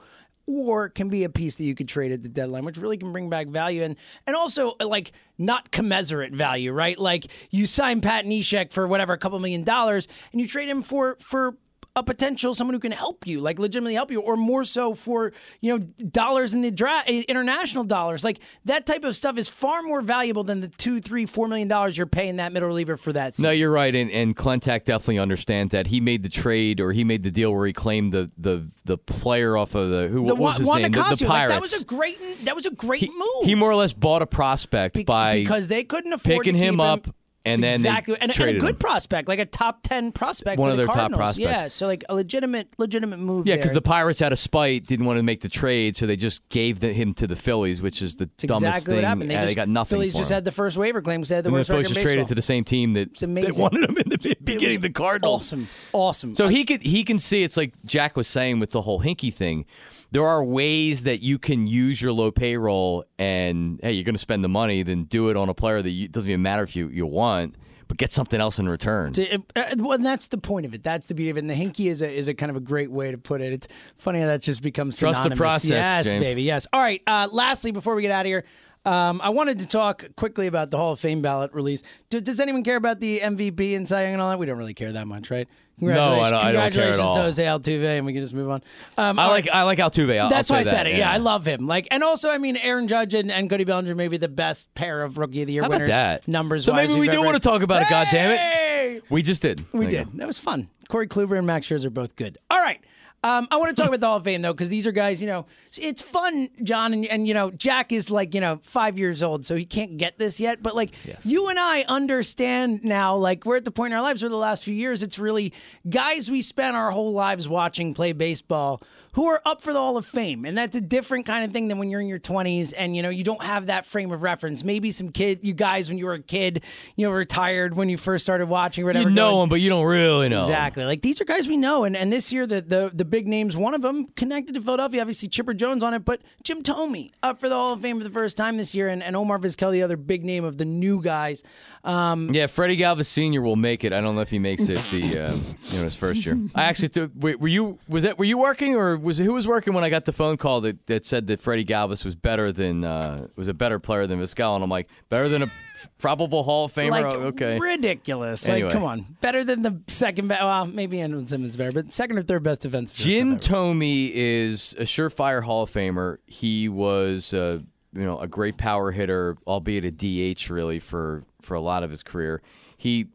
Or 0.50 0.88
can 0.88 1.10
be 1.10 1.26
a 1.26 1.30
piece 1.30 1.58
that 1.58 1.66
you 1.66 1.76
could 1.76 1.90
trade 1.90 2.14
at 2.14 2.24
the 2.24 2.30
deadline, 2.30 2.64
which 2.64 2.78
really 2.78 2.98
can 2.98 3.12
bring 3.12 3.30
back 3.30 3.48
value 3.48 3.84
and 3.84 3.98
and 4.26 4.34
also 4.34 4.76
like 4.80 5.12
not 5.38 5.72
commensurate 5.72 6.32
value, 6.32 6.72
right? 6.72 6.98
Like 6.98 7.28
you 7.50 7.66
sign 7.66 8.00
Pat 8.00 8.24
Neshek 8.24 8.72
for 8.72 8.88
whatever 8.88 9.12
a 9.12 9.18
couple 9.18 9.38
million 9.40 9.66
dollars, 9.66 10.08
and 10.32 10.40
you 10.40 10.48
trade 10.48 10.70
him 10.70 10.84
for 10.84 11.18
for 11.20 11.58
a 11.98 12.04
potential 12.04 12.54
someone 12.54 12.76
who 12.76 12.80
can 12.80 12.92
help 12.92 13.26
you, 13.26 13.42
like 13.42 13.58
legitimately 13.58 13.96
help 13.96 14.12
you, 14.12 14.22
or 14.22 14.38
more 14.38 14.64
so 14.64 14.94
for 14.94 15.34
you 15.60 15.78
know 15.78 15.86
dollars 16.10 16.54
in 16.54 16.62
the 16.62 16.72
draft, 16.72 17.10
international 17.10 17.84
dollars. 17.84 18.24
Like 18.24 18.40
that 18.66 18.86
type 18.86 19.04
of 19.04 19.16
stuff 19.16 19.38
is 19.38 19.50
far 19.50 19.82
more 19.82 20.02
valuable 20.02 20.44
than 20.44 20.62
the 20.62 20.68
two, 20.68 21.02
three, 21.02 21.26
four 21.26 21.48
million 21.48 21.68
dollars 21.68 21.98
you're 21.98 22.06
paying 22.06 22.38
that 22.38 22.54
middle 22.54 22.70
reliever 22.70 22.98
for 22.98 23.12
that. 23.14 23.34
Season. 23.34 23.44
No, 23.44 23.50
you're 23.50 23.72
right, 23.72 23.94
and 23.94 24.12
and 24.12 24.36
Klentak 24.36 24.86
definitely 24.86 25.20
understands 25.20 25.72
that. 25.72 25.88
He 25.88 26.00
made 26.00 26.24
the 26.24 26.30
trade 26.30 26.80
or 26.80 26.92
he 26.92 27.04
made 27.04 27.24
the 27.24 27.32
deal 27.32 27.54
where 27.54 27.66
he 27.66 27.74
claimed 27.74 28.12
the 28.12 28.32
the 28.38 28.70
the 28.86 28.98
player 28.98 29.58
off 29.58 29.74
of 29.74 29.90
the 29.90 30.08
who 30.08 30.28
the, 30.28 30.36
was 30.36 30.58
his 30.58 30.68
Juan 30.68 30.84
name, 30.84 30.92
the, 30.92 30.98
Nicasio, 31.00 31.18
the 31.18 31.26
like, 31.26 31.38
Pirates. 31.38 31.54
that 31.54 31.62
was 31.62 31.82
a 31.82 31.86
great. 31.86 32.46
That 32.46 32.56
was 32.56 32.66
a 32.68 32.72
great 32.72 33.02
he, 33.02 33.10
move. 33.10 33.46
he 33.46 33.56
more 33.56 33.72
or 33.72 33.76
less 33.76 33.94
bought 33.94 34.22
a 34.22 34.28
prospect 34.28 34.96
Be- 34.96 35.04
by 35.04 35.34
because 35.34 35.68
they 35.68 35.84
couldn't 35.84 36.14
afford 36.14 36.44
picking 36.44 36.54
to 36.54 36.60
keep 36.60 36.68
him 36.70 36.80
up, 36.80 37.08
and 37.48 37.64
then 37.64 37.82
they 37.82 37.90
exactly 37.90 38.16
and, 38.22 38.32
and 38.32 38.50
a 38.50 38.60
good 38.60 38.70
him. 38.72 38.76
prospect, 38.76 39.28
like 39.28 39.40
a 39.40 39.46
top 39.46 39.80
ten 39.84 40.12
prospect. 40.12 40.60
One 40.60 40.68
for 40.70 40.72
of 40.72 40.78
the 40.78 40.82
their 40.82 40.88
top 40.88 40.96
Cardinals. 40.96 41.20
prospects. 41.20 41.40
Yeah, 41.46 41.68
so 41.68 41.88
like 41.88 42.04
a 42.10 42.16
legitimate, 42.16 42.70
legitimate 42.78 43.18
move. 43.20 43.48
Yeah, 43.48 43.56
because 43.56 43.74
the 43.74 43.82
Pirates 43.82 44.22
out 44.22 44.32
of 44.32 44.40
spite 44.40 44.86
didn't 44.86 45.06
want 45.06 45.18
to 45.18 45.24
make 45.24 45.42
the 45.42 45.50
trade, 45.50 45.98
so 45.98 46.06
they 46.06 46.16
just 46.16 46.48
gave 46.50 46.80
the, 46.80 46.94
him 46.94 47.14
to 47.16 47.28
the 47.28 47.36
Phillies, 47.36 47.82
which 47.82 48.02
is 48.02 48.16
the 48.18 48.26
It's 48.26 48.44
dumbest 48.44 48.64
exactly 48.66 48.94
thing. 48.96 48.96
what 49.04 49.08
happened. 49.08 49.30
They, 49.30 49.36
Uh, 49.36 49.42
just, 49.44 49.56
got 49.56 49.70
nothing 49.70 49.98
Phillies 49.98 50.14
just 50.14 50.30
him. 50.32 50.36
had 50.36 50.46
the 50.46 50.52
first 50.52 50.78
waiver 50.78 51.02
claim 51.02 51.22
they 51.24 51.36
had 51.36 51.44
the 51.44 51.48
and 51.50 51.56
the 51.56 51.60
worst 51.60 51.70
Phillies 51.70 51.86
record 51.88 51.94
just 51.96 52.06
traded 52.08 52.28
to 52.28 52.36
the 52.36 52.42
same 52.42 52.64
team 52.64 52.94
that, 52.94 53.14
that 53.18 53.56
wanted 53.58 53.90
him 53.90 53.98
in 53.98 54.10
the 54.10 54.18
Was 54.48 54.56
beginning, 54.56 54.82
the 54.82 54.90
Cardinals. 54.90 55.42
Awesome, 55.42 55.68
awesome. 55.94 56.36
So 56.36 56.48
he 56.48 56.66
could 56.66 56.84
he 56.84 57.04
can 57.04 57.20
see 57.20 57.44
it's 57.44 57.58
like 57.58 57.74
Jack 57.86 58.16
was 58.16 58.28
saying 58.28 58.60
with 58.60 58.72
the 58.72 58.82
whole 58.82 59.02
Hinkie 59.02 59.34
thing. 59.34 59.66
There 60.12 60.26
are 60.26 60.44
ways 60.44 61.04
that 61.04 61.22
you 61.22 61.38
can 61.38 61.68
use 61.68 62.02
your 62.02 62.14
low 62.14 62.32
payroll, 62.32 63.04
and 63.20 63.80
hey, 63.84 63.92
you're 63.92 64.06
going 64.06 64.16
to 64.16 64.20
spend 64.20 64.42
the 64.44 64.50
money, 64.50 64.82
then 64.82 65.04
do 65.04 65.30
it 65.30 65.36
on 65.36 65.50
a 65.50 65.54
player 65.54 65.82
that 65.82 65.90
you, 65.90 66.08
doesn't 66.08 66.30
even 66.30 66.42
matter 66.42 66.64
if 66.64 66.78
you, 66.78 66.88
you 66.88 67.06
want, 67.06 67.56
but 67.90 67.98
get 67.98 68.14
something 68.14 68.40
else 68.40 68.58
in 68.58 68.70
return. 68.70 69.12
Uh, 69.20 69.66
well, 69.78 69.92
and 69.92 70.06
that's 70.06 70.28
the 70.28 70.38
point 70.38 70.66
of 70.66 70.74
it. 70.74 70.82
That's 70.82 71.08
the 71.08 71.14
beauty 71.14 71.30
of 71.32 71.36
it. 71.36 71.42
And 71.42 71.50
the 71.50 71.56
Hinkie 71.56 71.92
is 71.92 72.02
a 72.02 72.10
is 72.10 72.30
a 72.30 72.34
kind 72.34 72.50
of 72.50 72.56
a 72.56 72.62
great 72.62 72.90
way 72.90 73.12
to 73.12 73.18
put 73.18 73.42
it. 73.42 73.52
It's 73.52 73.68
funny 73.98 74.22
how 74.22 74.28
that's 74.28 74.46
just 74.46 74.62
become 74.62 74.92
Trust 74.92 75.28
the 75.28 75.36
process, 75.36 75.72
yes, 75.72 76.06
James. 76.06 76.24
baby. 76.24 76.44
Yes. 76.44 76.68
All 76.72 76.80
right. 76.80 77.02
Uh, 77.06 77.28
lastly, 77.30 77.72
before 77.72 77.94
we 77.94 78.02
get 78.02 78.12
out 78.12 78.26
of 78.26 78.28
here. 78.28 78.46
Um, 78.88 79.20
I 79.22 79.30
wanted 79.30 79.60
to 79.60 79.68
talk 79.68 80.06
quickly 80.16 80.48
about 80.48 80.72
the 80.72 80.78
Hall 80.78 80.94
of 80.94 81.00
Fame 81.00 81.22
ballot 81.22 81.52
release. 81.54 81.84
Do, 82.10 82.20
does 82.22 82.40
anyone 82.40 82.64
care 82.64 82.78
about 82.78 83.00
the 83.00 83.20
MVP 83.20 83.76
and 83.76 83.88
Cy 83.88 84.04
Young 84.04 84.14
and 84.14 84.22
all 84.22 84.30
that? 84.30 84.40
We 84.40 84.46
don't 84.46 84.58
really 84.58 84.74
care 84.74 84.92
that 84.94 85.08
much, 85.08 85.30
right? 85.30 85.48
No, 85.80 86.22
I 86.22 86.30
don't- 86.32 86.44
I 86.44 86.52
don't 86.54 86.74
care 86.74 86.90
at 86.90 87.00
all. 87.00 87.16
to 87.16 87.22
Jose 87.22 87.44
Altuve, 87.44 87.98
and 87.98 88.06
we 88.06 88.14
can 88.14 88.24
just 88.24 88.34
move 88.34 88.50
on. 88.50 88.64
Um, 88.98 89.20
I 89.20 89.28
like 89.28 89.48
I 89.50 89.62
like 89.64 89.78
Altuve. 89.78 90.18
I'll, 90.20 90.30
that's 90.30 90.50
I'll 90.50 90.56
why 90.56 90.62
I 90.62 90.64
said 90.64 90.74
that, 90.74 90.88
it. 90.88 90.98
Yeah. 90.98 91.12
I 91.12 91.18
love 91.18 91.46
him. 91.46 91.68
Like, 91.68 91.88
and 91.92 92.04
also, 92.04 92.32
I 92.32 92.40
mean, 92.40 92.58
Aaron 92.58 92.88
Judge 92.88 93.14
and, 93.14 93.32
and 93.32 93.48
Cody 93.48 93.64
Bellinger 93.64 93.94
may 93.94 94.08
be 94.08 94.18
the 94.18 94.28
best 94.28 94.74
pair 94.74 95.04
of 95.04 95.20
Rookie 95.20 95.42
of 95.42 95.48
the 95.48 95.54
Year 95.54 95.62
How 95.64 95.70
winners. 95.70 95.90
that? 95.90 96.28
Numbers. 96.28 96.66
So 96.66 96.74
maybe 96.74 96.96
we 96.96 97.08
do 97.08 97.16
ever- 97.18 97.26
want 97.26 97.36
to 97.36 97.40
talk 97.42 97.62
about 97.62 97.84
it. 97.84 97.90
God 97.90 98.08
damn 98.12 98.32
it, 98.32 99.04
we 99.12 99.22
just 99.22 99.44
did. 99.44 99.66
We 99.72 99.86
There 99.86 100.06
did. 100.06 100.18
That 100.18 100.26
was 100.26 100.40
fun. 100.40 100.70
Corey 100.88 101.08
Kluber 101.08 101.38
and 101.38 101.46
Max 101.46 101.68
Scherzer 101.68 101.86
are 101.86 101.90
both 101.92 102.16
good. 102.16 102.38
All 102.50 102.60
right. 102.62 102.80
Um, 103.24 103.48
I 103.50 103.58
want 103.58 103.76
to 103.76 103.76
talk 103.76 103.88
about 103.88 104.00
the 104.00 104.08
Hall 104.08 104.18
of 104.18 104.24
Fame 104.24 104.42
though, 104.44 104.54
because 104.54 104.70
these 104.70 104.86
are 104.86 104.92
guys. 104.92 105.22
You 105.22 105.28
know, 105.28 105.46
it's 105.76 106.02
fun, 106.02 106.50
John, 106.64 106.94
and, 106.94 107.06
and 107.08 107.28
you 107.28 107.34
know, 107.34 107.50
Jack 107.50 107.92
is 107.92 108.12
like 108.12 108.36
you 108.36 108.42
know 108.42 108.60
five 108.62 109.00
years 109.00 109.24
old, 109.24 109.46
so 109.46 109.56
he 109.56 109.66
can't 109.66 109.98
get 109.98 110.20
this 110.20 110.40
yet. 110.40 110.62
But 110.62 110.76
like 110.76 110.92
you 111.26 111.48
and 111.48 111.58
I 111.58 111.82
understand 111.88 112.84
now. 112.84 113.16
Like 113.16 113.46
we're 113.46 113.58
at 113.58 113.66
the 113.66 113.72
point 113.72 113.94
in 113.94 113.98
our 113.98 114.04
lives 114.04 114.22
where 114.22 114.30
the 114.30 114.36
last 114.38 114.64
few 114.64 114.76
years, 114.76 115.02
it's 115.02 115.18
really 115.18 115.52
guys 115.90 116.30
we 116.30 116.42
spent 116.42 116.76
our 116.76 116.92
whole 116.92 117.12
lives 117.12 117.50
watching 117.50 117.94
play 117.94 118.14
baseball 118.14 118.82
who 119.18 119.26
are 119.26 119.42
up 119.48 119.64
for 119.64 119.74
the 119.74 119.80
Hall 119.80 119.98
of 119.98 120.06
Fame, 120.06 120.46
and 120.46 120.56
that's 120.56 120.76
a 120.76 120.82
different 120.82 121.26
kind 121.26 121.44
of 121.44 121.52
thing 121.52 121.70
than 121.70 121.80
when 121.80 121.90
you're 121.90 122.00
in 122.00 122.06
your 122.06 122.20
20s 122.20 122.72
and 122.78 122.96
you 122.96 123.02
know 123.02 123.10
you 123.10 123.24
don't 123.24 123.42
have 123.42 123.66
that 123.66 123.84
frame 123.84 124.12
of 124.12 124.22
reference. 124.22 124.64
Maybe 124.64 124.92
some 124.92 125.10
kid, 125.10 125.40
you 125.42 125.56
guys 125.56 125.90
when 125.90 125.98
you 125.98 126.06
were 126.06 126.14
a 126.14 126.22
kid, 126.22 126.62
you 126.96 127.08
know, 127.08 127.12
retired 127.12 127.76
when 127.76 127.90
you 127.90 127.98
first 127.98 128.24
started 128.24 128.46
watching, 128.46 128.84
or 128.84 128.88
whatever. 128.88 129.10
You 129.10 129.16
know 129.16 129.32
going- 129.32 129.44
him, 129.44 129.50
but 129.50 129.56
you 129.56 129.70
don't 129.70 129.88
really 129.88 130.30
know. 130.30 130.42
Exactly. 130.42 130.86
Like 130.86 131.02
these 131.02 131.20
are 131.20 131.26
guys 131.26 131.48
we 131.48 131.58
know, 131.58 131.84
and 131.84 131.98
and 131.98 132.14
this 132.14 132.32
year 132.32 132.46
the 132.46 132.62
the 132.62 132.92
the 132.94 133.06
big 133.06 133.28
names, 133.28 133.58
one 133.58 133.74
of 133.74 133.82
them 133.82 134.06
connected 134.16 134.54
to 134.54 134.62
Philadelphia, 134.62 135.02
obviously 135.02 135.30
Chipper 135.30 135.56
Jones 135.56 135.82
on 135.82 135.96
it, 135.96 136.06
but 136.06 136.22
Jim 136.44 136.62
Thome 136.62 137.10
up 137.24 137.40
for 137.40 137.50
the 137.50 137.56
Hall 137.56 137.74
of 137.74 137.82
Fame 137.82 137.98
for 137.98 138.04
the 138.04 138.12
first 138.12 138.38
time 138.38 138.58
this 138.58 138.76
year, 138.76 138.88
and, 138.88 139.02
and 139.02 139.16
Omar 139.16 139.40
Vizquel, 139.40 139.72
the 139.72 139.82
other 139.82 139.98
big 139.98 140.24
name 140.24 140.44
of 140.44 140.60
the 140.60 140.66
new 140.66 141.02
guys. 141.02 141.44
Um, 141.84 142.32
Yeah, 142.34 142.46
Freddie 142.46 142.78
Galvis 142.78 143.06
Senior 143.06 143.42
will 143.42 143.56
make 143.56 143.84
it. 143.84 143.94
I 143.94 144.02
don't 144.02 144.14
know 144.14 144.22
if 144.22 144.30
he 144.30 144.38
makes 144.38 144.70
it 144.70 144.78
the 144.92 145.20
uh, 145.20 145.36
you 145.72 145.78
know 145.78 145.86
his 145.86 145.96
first 145.96 146.24
year. 146.24 146.38
I 146.54 146.66
actually. 146.66 147.10
Wait, 147.16 147.40
were 147.40 147.48
you 147.48 147.80
was 147.88 148.04
that 148.04 148.20
were 148.20 148.26
you 148.26 148.38
working 148.38 148.76
or 148.76 149.07
was 149.08 149.18
who 149.18 149.34
was 149.34 149.48
working 149.48 149.74
when 149.74 149.84
I 149.84 149.90
got 149.90 150.06
the 150.06 150.14
phone 150.14 150.38
call 150.38 150.62
that, 150.62 150.86
that 150.86 151.06
said 151.06 151.28
that 151.28 151.40
Freddie 151.42 151.66
Galvis 151.66 152.06
was 152.06 152.16
better 152.16 152.52
than 152.52 152.84
uh, 152.84 153.28
was 153.36 153.48
a 153.48 153.54
better 153.54 153.80
player 153.80 154.06
than 154.06 154.20
Vizquel? 154.20 154.56
And 154.56 154.64
I'm 154.64 154.70
like 154.70 154.88
better 155.10 155.28
than 155.30 155.42
a 155.44 155.52
probable 155.98 156.44
Hall 156.44 156.66
of 156.66 156.74
Famer. 156.74 156.92
like 156.92 157.06
Oh, 157.06 157.24
okay, 157.28 157.58
ridiculous. 157.58 158.48
Anyway. 158.48 158.68
Like, 158.68 158.74
come 158.74 158.84
on, 158.84 159.18
better 159.22 159.44
than 159.44 159.64
the 159.64 159.82
second. 159.88 160.28
Be- 160.28 160.36
well, 160.40 160.66
maybe 160.66 161.02
Andrew 161.02 161.26
Simmons 161.26 161.56
better, 161.58 161.72
but 161.72 161.92
second 161.92 162.18
or 162.20 162.24
third 162.24 162.44
best 162.44 162.62
defensive. 162.62 162.96
Jim 162.96 163.40
Thome 163.40 164.12
is 164.14 164.74
a 164.78 164.84
surefire 164.84 165.44
Hall 165.44 165.64
of 165.64 165.72
Famer. 165.72 166.18
He 166.28 166.70
was, 166.70 167.34
uh, 167.34 167.60
you 167.94 168.06
know, 168.06 168.20
a 168.20 168.28
great 168.28 168.58
power 168.58 168.92
hitter, 168.92 169.38
albeit 169.48 169.86
a 169.86 169.92
DH 170.36 170.50
really 170.50 170.80
for 170.80 171.24
for 171.42 171.56
a 171.56 171.62
lot 171.62 171.84
of 171.84 171.90
his 171.90 172.04
career. 172.04 172.42
He 172.78 173.08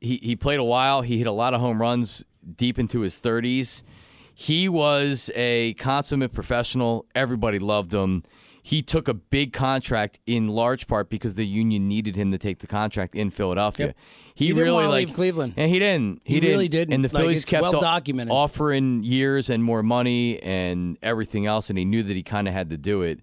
he 0.00 0.16
he 0.22 0.36
played 0.36 0.60
a 0.60 0.64
while. 0.64 1.02
He 1.02 1.18
hit 1.18 1.26
a 1.26 1.32
lot 1.32 1.54
of 1.54 1.60
home 1.60 1.80
runs 1.80 2.24
deep 2.56 2.78
into 2.78 3.00
his 3.00 3.18
thirties. 3.18 3.82
He 4.34 4.68
was 4.68 5.30
a 5.34 5.74
consummate 5.74 6.32
professional. 6.32 7.06
Everybody 7.14 7.58
loved 7.58 7.94
him. 7.94 8.22
He 8.62 8.80
took 8.82 9.08
a 9.08 9.14
big 9.14 9.52
contract 9.52 10.18
in 10.26 10.48
large 10.48 10.86
part 10.86 11.10
because 11.10 11.34
the 11.34 11.46
union 11.46 11.86
needed 11.86 12.16
him 12.16 12.32
to 12.32 12.38
take 12.38 12.60
the 12.60 12.66
contract 12.66 13.14
in 13.14 13.30
Philadelphia. 13.30 13.88
Yep. 13.88 13.96
He, 14.36 14.46
He 14.46 14.52
didn't 14.52 14.64
really 14.64 14.86
like 14.86 15.08
leave 15.08 15.14
Cleveland. 15.14 15.54
and 15.58 15.70
he 15.70 15.78
didn't. 15.78 16.22
He, 16.24 16.34
He 16.34 16.40
didn't. 16.40 16.52
really 16.54 16.68
didn't. 16.68 16.94
And 16.94 17.04
the 17.04 17.08
Like, 17.14 17.22
Phillies 17.22 17.42
it's 17.42 17.50
kept 17.50 17.62
well 17.62 17.72
documented. 17.80 18.32
offering 18.32 19.02
years 19.04 19.50
and 19.50 19.62
more 19.62 19.82
money 19.82 20.42
and 20.42 20.96
everything 21.02 21.44
else, 21.46 21.68
and 21.68 21.78
he 21.78 21.84
knew 21.84 22.02
that 22.02 22.16
he 22.16 22.22
kind 22.22 22.48
of 22.48 22.54
had 22.54 22.70
to 22.70 22.78
do 22.78 23.02
it. 23.02 23.20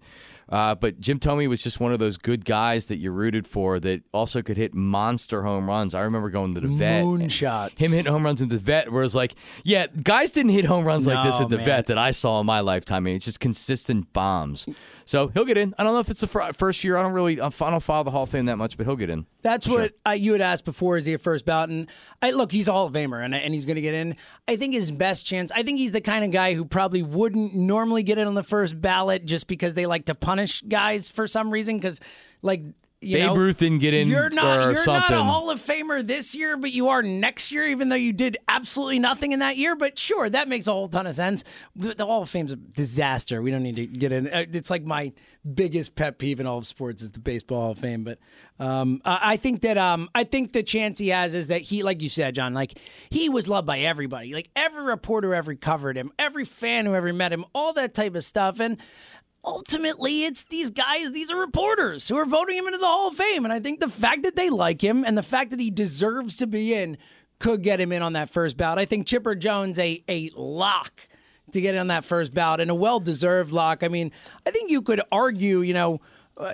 Uh, 0.51 0.75
but 0.75 0.99
Jim 0.99 1.19
Thome 1.19 1.47
was 1.47 1.63
just 1.63 1.79
one 1.79 1.91
of 1.93 1.99
those 1.99 2.17
good 2.17 2.43
guys 2.43 2.87
that 2.87 2.97
you 2.97 3.11
rooted 3.11 3.47
for 3.47 3.79
that 3.79 4.01
also 4.11 4.41
could 4.41 4.57
hit 4.57 4.73
monster 4.73 5.43
home 5.43 5.67
runs. 5.67 5.95
I 5.95 6.01
remember 6.01 6.29
going 6.29 6.53
to 6.55 6.59
the 6.59 6.67
vet. 6.67 7.03
Moonshots. 7.05 7.79
Him 7.79 7.91
hitting 7.91 8.11
home 8.11 8.25
runs 8.25 8.41
in 8.41 8.49
the 8.49 8.57
vet, 8.57 8.91
where 8.91 9.03
it's 9.03 9.15
like, 9.15 9.35
yeah, 9.63 9.87
guys 10.03 10.31
didn't 10.31 10.51
hit 10.51 10.65
home 10.65 10.83
runs 10.85 11.07
like 11.07 11.23
this 11.25 11.39
No, 11.39 11.45
at 11.45 11.49
the 11.49 11.57
man. 11.57 11.65
vet 11.65 11.87
that 11.87 11.97
I 11.97 12.11
saw 12.11 12.39
in 12.41 12.45
my 12.45 12.59
lifetime. 12.59 12.97
I 12.97 12.99
mean, 12.99 13.15
it's 13.15 13.25
just 13.25 13.39
consistent 13.39 14.11
bombs. 14.13 14.67
So 15.05 15.27
he'll 15.29 15.45
get 15.45 15.57
in. 15.57 15.73
I 15.77 15.83
don't 15.83 15.93
know 15.93 15.99
if 15.99 16.09
it's 16.09 16.21
the 16.21 16.27
fir- 16.27 16.53
first 16.53 16.83
year. 16.83 16.95
I 16.97 17.01
don't 17.01 17.11
really, 17.13 17.41
I 17.41 17.49
don't 17.49 17.79
follow 17.81 18.03
the 18.03 18.11
Hall 18.11 18.23
of 18.23 18.29
Fame 18.29 18.45
that 18.45 18.57
much, 18.57 18.77
but 18.77 18.85
he'll 18.85 18.95
get 18.95 19.09
in. 19.09 19.25
That's 19.41 19.67
what 19.67 19.93
uh, 20.07 20.11
you 20.11 20.31
had 20.33 20.41
asked 20.41 20.63
before. 20.63 20.97
Is 20.97 21.05
he 21.05 21.13
a 21.13 21.17
first 21.17 21.45
ballot? 21.45 21.69
And 21.69 21.89
I, 22.21 22.31
look, 22.31 22.51
he's 22.51 22.67
a 22.67 22.71
Hall 22.71 22.85
of 22.87 22.93
Famer, 22.93 23.23
and, 23.23 23.33
and 23.35 23.53
he's 23.53 23.65
going 23.65 23.75
to 23.75 23.81
get 23.81 23.93
in. 23.93 24.15
I 24.47 24.55
think 24.55 24.73
his 24.73 24.91
best 24.91 25.25
chance. 25.25 25.51
I 25.53 25.63
think 25.63 25.79
he's 25.79 25.91
the 25.91 26.01
kind 26.01 26.23
of 26.23 26.31
guy 26.31 26.53
who 26.53 26.63
probably 26.65 27.01
wouldn't 27.01 27.55
normally 27.55 28.03
get 28.03 28.19
in 28.19 28.27
on 28.27 28.35
the 28.35 28.43
first 28.43 28.79
ballot 28.79 29.25
just 29.25 29.47
because 29.47 29.73
they 29.73 29.85
like 29.85 30.05
to 30.05 30.15
punish 30.15 30.40
guys 30.67 31.09
for 31.09 31.27
some 31.27 31.51
reason. 31.51 31.77
Because, 31.77 31.99
like, 32.41 32.61
you 33.03 33.17
Babe 33.17 33.27
know, 33.29 33.35
Ruth 33.35 33.57
didn't 33.57 33.79
get 33.79 33.95
in 33.95 34.07
You're 34.09 34.29
not. 34.29 34.73
you're 34.73 34.83
something. 34.83 35.15
not 35.15 35.21
a 35.21 35.23
Hall 35.23 35.49
of 35.49 35.59
Famer 35.59 36.05
this 36.05 36.35
year, 36.35 36.55
but 36.55 36.71
you 36.71 36.89
are 36.89 37.01
next 37.01 37.51
year, 37.51 37.65
even 37.65 37.89
though 37.89 37.95
you 37.95 38.13
did 38.13 38.37
absolutely 38.47 38.99
nothing 38.99 39.31
in 39.31 39.39
that 39.39 39.57
year. 39.57 39.75
But 39.75 39.97
sure, 39.97 40.29
that 40.29 40.47
makes 40.47 40.67
a 40.67 40.71
whole 40.71 40.87
ton 40.87 41.07
of 41.07 41.15
sense. 41.15 41.43
The, 41.75 42.05
Hall 42.05 42.21
of 42.21 42.29
Fame's 42.29 42.51
a 42.51 42.57
disaster. 42.57 43.41
We 43.41 43.49
don't 43.49 43.63
need 43.63 43.77
to 43.77 43.87
get 43.87 44.11
in. 44.11 44.27
uh, 44.27 44.45
It's 44.51 44.69
like 44.69 44.83
my 44.83 45.13
biggest 45.55 45.95
pet 45.95 46.19
peeve 46.19 46.39
in 46.39 46.45
all 46.45 46.59
of 46.59 46.67
sports 46.67 47.01
is 47.01 47.09
the 47.13 47.19
baseball 47.19 47.61
Hall 47.61 47.71
of 47.71 47.79
Fame. 47.79 48.03
But 48.03 48.19
um, 48.59 49.01
I 49.03 49.31
I 49.33 49.37
think 49.37 49.61
that 49.61 49.79
um, 49.79 50.07
I 50.13 50.23
think 50.23 50.53
the 50.53 50.61
chance 50.61 50.99
he 50.99 51.07
has 51.07 51.33
is 51.33 51.47
that 51.47 51.61
he, 51.61 51.81
like 51.81 52.03
you 52.03 52.09
said, 52.09 52.35
John, 52.35 52.53
like 52.53 52.77
he 53.09 53.29
was 53.29 53.47
loved 53.47 53.65
by 53.65 53.79
everybody. 53.79 54.35
Like 54.35 54.51
every 54.55 54.83
reporter 54.83 55.33
ever 55.33 55.55
covered 55.55 55.97
him, 55.97 56.11
every 56.19 56.45
fan 56.45 56.85
who 56.85 56.93
ever 56.93 57.11
met 57.11 57.33
him, 57.33 57.45
all 57.55 57.73
that 57.73 57.95
type 57.95 58.13
of 58.13 58.23
stuff, 58.23 58.59
and 58.59 58.77
ultimately 59.43 60.23
it's 60.23 60.43
these 60.45 60.69
guys 60.69 61.11
these 61.11 61.31
are 61.31 61.39
reporters 61.39 62.07
who 62.07 62.15
are 62.15 62.25
voting 62.25 62.57
him 62.57 62.67
into 62.67 62.77
the 62.77 62.85
hall 62.85 63.07
of 63.07 63.15
fame 63.15 63.43
and 63.43 63.51
i 63.51 63.59
think 63.59 63.79
the 63.79 63.89
fact 63.89 64.23
that 64.23 64.35
they 64.35 64.49
like 64.49 64.81
him 64.83 65.03
and 65.03 65.17
the 65.17 65.23
fact 65.23 65.49
that 65.51 65.59
he 65.59 65.71
deserves 65.71 66.37
to 66.37 66.45
be 66.45 66.73
in 66.73 66.97
could 67.39 67.63
get 67.63 67.79
him 67.79 67.91
in 67.91 68.03
on 68.03 68.13
that 68.13 68.29
first 68.29 68.55
bout 68.55 68.77
i 68.77 68.85
think 68.85 69.07
chipper 69.07 69.33
jones 69.33 69.79
a, 69.79 70.03
a 70.07 70.29
lock 70.35 71.07
to 71.51 71.59
get 71.59 71.73
in 71.73 71.81
on 71.81 71.87
that 71.87 72.05
first 72.05 72.33
bout 72.33 72.59
and 72.59 72.69
a 72.69 72.75
well-deserved 72.75 73.51
lock 73.51 73.83
i 73.83 73.87
mean 73.87 74.11
i 74.45 74.51
think 74.51 74.69
you 74.69 74.81
could 74.81 75.01
argue 75.11 75.61
you 75.61 75.73
know 75.73 75.99
uh, 76.37 76.53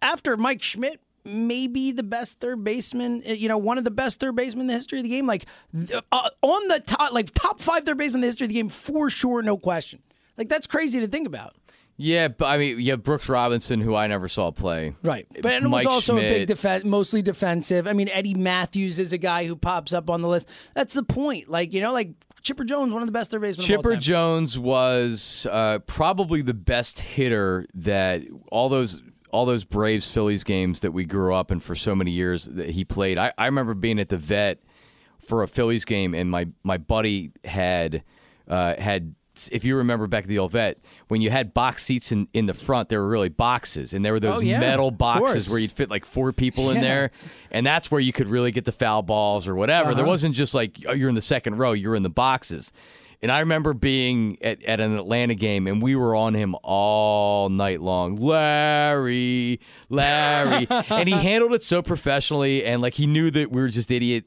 after 0.00 0.36
mike 0.36 0.62
schmidt 0.62 1.00
maybe 1.24 1.92
the 1.92 2.02
best 2.02 2.40
third 2.40 2.64
baseman, 2.64 3.22
uh, 3.28 3.32
you 3.32 3.48
know, 3.48 3.58
one 3.58 3.78
of 3.78 3.84
the 3.84 3.90
best 3.90 4.18
third 4.18 4.34
basemen 4.34 4.62
in 4.62 4.66
the 4.68 4.72
history 4.72 4.98
of 4.98 5.02
the 5.02 5.10
game. 5.10 5.26
Like 5.26 5.46
uh, 6.10 6.30
on 6.42 6.68
the 6.68 6.80
top, 6.80 7.12
like 7.12 7.30
top 7.34 7.60
five 7.60 7.84
third 7.84 7.98
baseman 7.98 8.16
in 8.16 8.20
the 8.22 8.26
history 8.28 8.46
of 8.46 8.48
the 8.48 8.54
game 8.54 8.68
for 8.68 9.10
sure, 9.10 9.42
no 9.42 9.58
question. 9.58 10.00
Like 10.36 10.48
that's 10.48 10.66
crazy 10.66 11.00
to 11.00 11.06
think 11.06 11.26
about. 11.26 11.54
Yeah, 12.00 12.28
but 12.28 12.46
I 12.46 12.58
mean, 12.58 12.80
yeah, 12.80 12.94
Brooks 12.94 13.28
Robinson, 13.28 13.80
who 13.80 13.96
I 13.96 14.06
never 14.06 14.28
saw 14.28 14.52
play. 14.52 14.94
Right. 15.02 15.26
But 15.42 15.46
and 15.46 15.66
it 15.66 15.68
was 15.68 15.84
also 15.84 16.16
a 16.16 16.20
big 16.20 16.46
defense, 16.46 16.84
mostly 16.84 17.22
defensive. 17.22 17.88
I 17.88 17.92
mean, 17.92 18.08
Eddie 18.10 18.34
Mathews 18.34 19.00
is 19.00 19.12
a 19.12 19.18
guy 19.18 19.46
who 19.48 19.56
pops 19.56 19.92
up 19.92 20.08
on 20.08 20.22
the 20.22 20.28
list. 20.28 20.48
That's 20.74 20.94
the 20.94 21.02
point. 21.02 21.48
Like, 21.48 21.72
you 21.72 21.80
know, 21.80 21.92
like 21.92 22.10
Chipper 22.42 22.62
Jones, 22.62 22.92
one 22.92 23.02
of 23.02 23.08
the 23.08 23.12
best 23.12 23.32
third 23.32 23.40
basemen 23.40 23.66
Chipper. 23.66 23.96
Jones 23.96 24.56
was 24.56 25.44
uh, 25.50 25.80
probably 25.80 26.40
the 26.40 26.54
best 26.54 27.00
hitter 27.00 27.66
that 27.74 28.22
all 28.52 28.68
those 28.68 29.02
all 29.30 29.44
those 29.44 29.64
Braves 29.64 30.08
Phillies 30.08 30.44
games 30.44 30.80
that 30.80 30.92
we 30.92 31.04
grew 31.04 31.34
up 31.34 31.50
in 31.50 31.58
for 31.58 31.74
so 31.74 31.96
many 31.96 32.12
years 32.12 32.44
that 32.44 32.70
he 32.70 32.84
played. 32.84 33.18
I, 33.18 33.32
I 33.36 33.46
remember 33.46 33.74
being 33.74 33.98
at 33.98 34.08
the 34.08 34.16
vet 34.16 34.62
for 35.18 35.42
a 35.42 35.48
Phillies 35.48 35.84
game, 35.84 36.14
and 36.14 36.30
my 36.30 36.46
my 36.62 36.78
buddy 36.78 37.32
had 37.44 38.04
uh, 38.46 38.76
had. 38.78 39.16
If 39.46 39.64
you 39.64 39.76
remember 39.76 40.08
back 40.08 40.24
at 40.24 40.28
the 40.28 40.40
old 40.40 40.50
vet, 40.50 40.78
when 41.06 41.20
you 41.20 41.30
had 41.30 41.54
box 41.54 41.84
seats 41.84 42.10
in, 42.10 42.26
in 42.32 42.46
the 42.46 42.54
front, 42.54 42.88
there 42.88 43.00
were 43.00 43.08
really 43.08 43.28
boxes, 43.28 43.92
and 43.92 44.04
there 44.04 44.12
were 44.14 44.18
those 44.20 44.38
Oh, 44.38 44.40
yeah. 44.40 44.58
metal 44.58 44.90
boxes 44.90 45.48
where 45.48 45.60
you'd 45.60 45.70
fit 45.70 45.88
like 45.90 46.04
four 46.04 46.32
people 46.32 46.70
in 46.70 46.76
Yeah. 46.78 46.82
there, 46.82 47.10
and 47.52 47.64
that's 47.64 47.90
where 47.90 48.00
you 48.00 48.12
could 48.12 48.26
really 48.28 48.50
get 48.50 48.64
the 48.64 48.72
foul 48.72 49.02
balls 49.02 49.46
or 49.46 49.54
whatever. 49.54 49.94
There 49.94 50.02
Uh-huh. 50.02 50.10
wasn't 50.10 50.34
just 50.34 50.54
like 50.54 50.78
oh, 50.88 50.92
you're 50.92 51.08
in 51.10 51.14
the 51.14 51.22
second 51.22 51.58
row; 51.58 51.72
you're 51.72 51.94
in 51.94 52.02
the 52.02 52.10
boxes. 52.10 52.72
And 53.20 53.32
I 53.32 53.40
remember 53.40 53.74
being 53.74 54.38
at, 54.42 54.62
at 54.64 54.78
an 54.78 54.96
Atlanta 54.96 55.34
game, 55.34 55.66
and 55.66 55.82
we 55.82 55.96
were 55.96 56.14
on 56.14 56.34
him 56.34 56.54
all 56.62 57.48
night 57.48 57.80
long. 57.80 58.14
Larry, 58.14 59.60
Larry, 59.88 60.66
and 60.90 61.08
he 61.08 61.14
handled 61.14 61.52
it 61.54 61.64
so 61.64 61.82
professionally, 61.82 62.64
and 62.64 62.80
like 62.80 62.94
he 62.94 63.06
knew 63.06 63.30
that 63.32 63.50
we 63.50 63.60
were 63.60 63.68
just 63.68 63.90
idiot, 63.90 64.24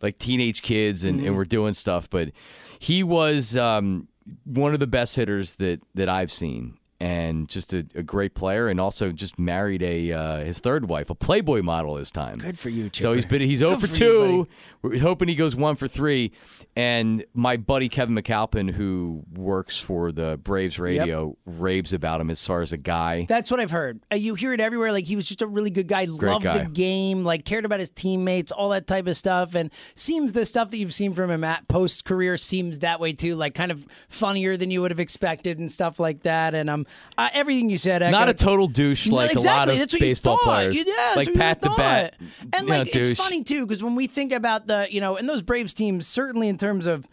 like 0.00 0.18
teenage 0.18 0.62
kids, 0.62 1.04
and, 1.04 1.20
and 1.20 1.36
we're 1.36 1.44
doing 1.44 1.74
stuff. 1.74 2.10
But 2.10 2.30
he 2.78 3.02
was 3.04 3.56
um, 3.56 4.08
one 4.44 4.74
of 4.74 4.80
the 4.80 4.86
best 4.86 5.16
hitters 5.16 5.56
that 5.56 5.80
that 5.94 6.08
I've 6.08 6.32
seen, 6.32 6.78
and 7.02 7.48
just 7.48 7.74
a, 7.74 7.84
a 7.96 8.02
great 8.04 8.32
player, 8.32 8.68
and 8.68 8.78
also 8.78 9.10
just 9.10 9.36
married 9.36 9.82
a 9.82 10.12
uh, 10.12 10.44
his 10.44 10.60
third 10.60 10.88
wife, 10.88 11.10
a 11.10 11.16
Playboy 11.16 11.60
model 11.60 11.94
this 11.94 12.12
time. 12.12 12.36
Good 12.36 12.56
for 12.60 12.68
you, 12.68 12.90
too. 12.90 13.02
So 13.02 13.12
he's 13.12 13.24
Chipper. 13.24 13.38
been 13.38 13.48
he's 13.48 13.58
0 13.58 13.72
Good 13.72 13.80
for 13.80 13.86
for 13.88 13.92
you, 13.92 13.98
two. 13.98 14.48
We're 14.82 14.98
hoping 15.00 15.26
he 15.26 15.34
goes 15.34 15.56
one 15.56 15.74
for 15.74 15.88
three. 15.88 16.30
And 16.74 17.24
my 17.34 17.58
buddy 17.58 17.88
Kevin 17.88 18.14
McAlpin, 18.14 18.70
who 18.70 19.24
works 19.34 19.78
for 19.78 20.10
the 20.10 20.38
Braves 20.42 20.78
radio, 20.78 21.36
raves 21.44 21.92
about 21.92 22.20
him 22.20 22.30
as 22.30 22.44
far 22.46 22.62
as 22.62 22.72
a 22.72 22.78
guy. 22.78 23.26
That's 23.28 23.50
what 23.50 23.60
I've 23.60 23.70
heard. 23.70 24.00
Uh, 24.10 24.16
You 24.16 24.36
hear 24.36 24.54
it 24.54 24.60
everywhere. 24.60 24.90
Like 24.90 25.04
he 25.04 25.14
was 25.16 25.26
just 25.26 25.42
a 25.42 25.46
really 25.46 25.70
good 25.70 25.86
guy, 25.86 26.04
loved 26.04 26.44
guy. 26.44 26.58
the 26.58 26.70
game, 26.70 27.24
like 27.24 27.44
cared 27.44 27.66
about 27.66 27.80
his 27.80 27.90
teammates, 27.90 28.52
all 28.52 28.70
that 28.70 28.86
type 28.86 29.06
of 29.06 29.16
stuff. 29.18 29.54
And 29.54 29.70
seems 29.94 30.32
the 30.32 30.46
stuff 30.46 30.70
that 30.70 30.78
you've 30.78 30.94
seen 30.94 31.12
from 31.12 31.30
him 31.30 31.44
at 31.44 31.68
post 31.68 32.04
career 32.06 32.38
seems 32.38 32.78
that 32.78 33.00
way 33.00 33.12
too. 33.12 33.36
Like 33.36 33.54
kind 33.54 33.70
of 33.70 33.86
funnier 34.08 34.56
than 34.56 34.70
you 34.70 34.80
would 34.80 34.92
have 34.92 35.00
expected 35.00 35.58
and 35.58 35.70
stuff 35.70 36.00
like 36.00 36.22
that. 36.22 36.54
And 36.54 36.70
um, 36.70 36.86
uh, 37.18 37.28
everything 37.32 37.68
you 37.70 37.78
said, 37.78 38.00
Not 38.10 38.28
a 38.28 38.34
total 38.34 38.66
douche 38.68 39.06
No, 39.08 39.16
like 39.16 39.32
exactly. 39.32 39.48
a 39.48 39.54
lot 39.58 39.68
of 39.68 39.78
that's 39.78 39.92
what 39.92 40.00
you 40.00 40.06
baseball 40.06 40.38
players. 40.38 40.76
You- 40.76 40.84
yeah, 40.86 40.94
that's 40.96 41.16
like 41.16 41.34
Pat 41.34 41.60
the. 41.60 41.70
Bat. 41.70 42.16
And 42.52 42.62
you 42.62 42.66
know, 42.68 42.78
like 42.78 42.94
it's 42.96 43.08
douche. 43.08 43.18
funny 43.18 43.42
too 43.44 43.66
because 43.66 43.82
when 43.82 43.94
we 43.94 44.06
think 44.06 44.32
about 44.32 44.66
the 44.66 44.86
you 44.90 45.00
know 45.00 45.16
and 45.16 45.28
those 45.28 45.42
Braves 45.42 45.74
teams, 45.74 46.06
certainly 46.06 46.48
in 46.48 46.58
terms 46.58 46.86
of 46.86 47.08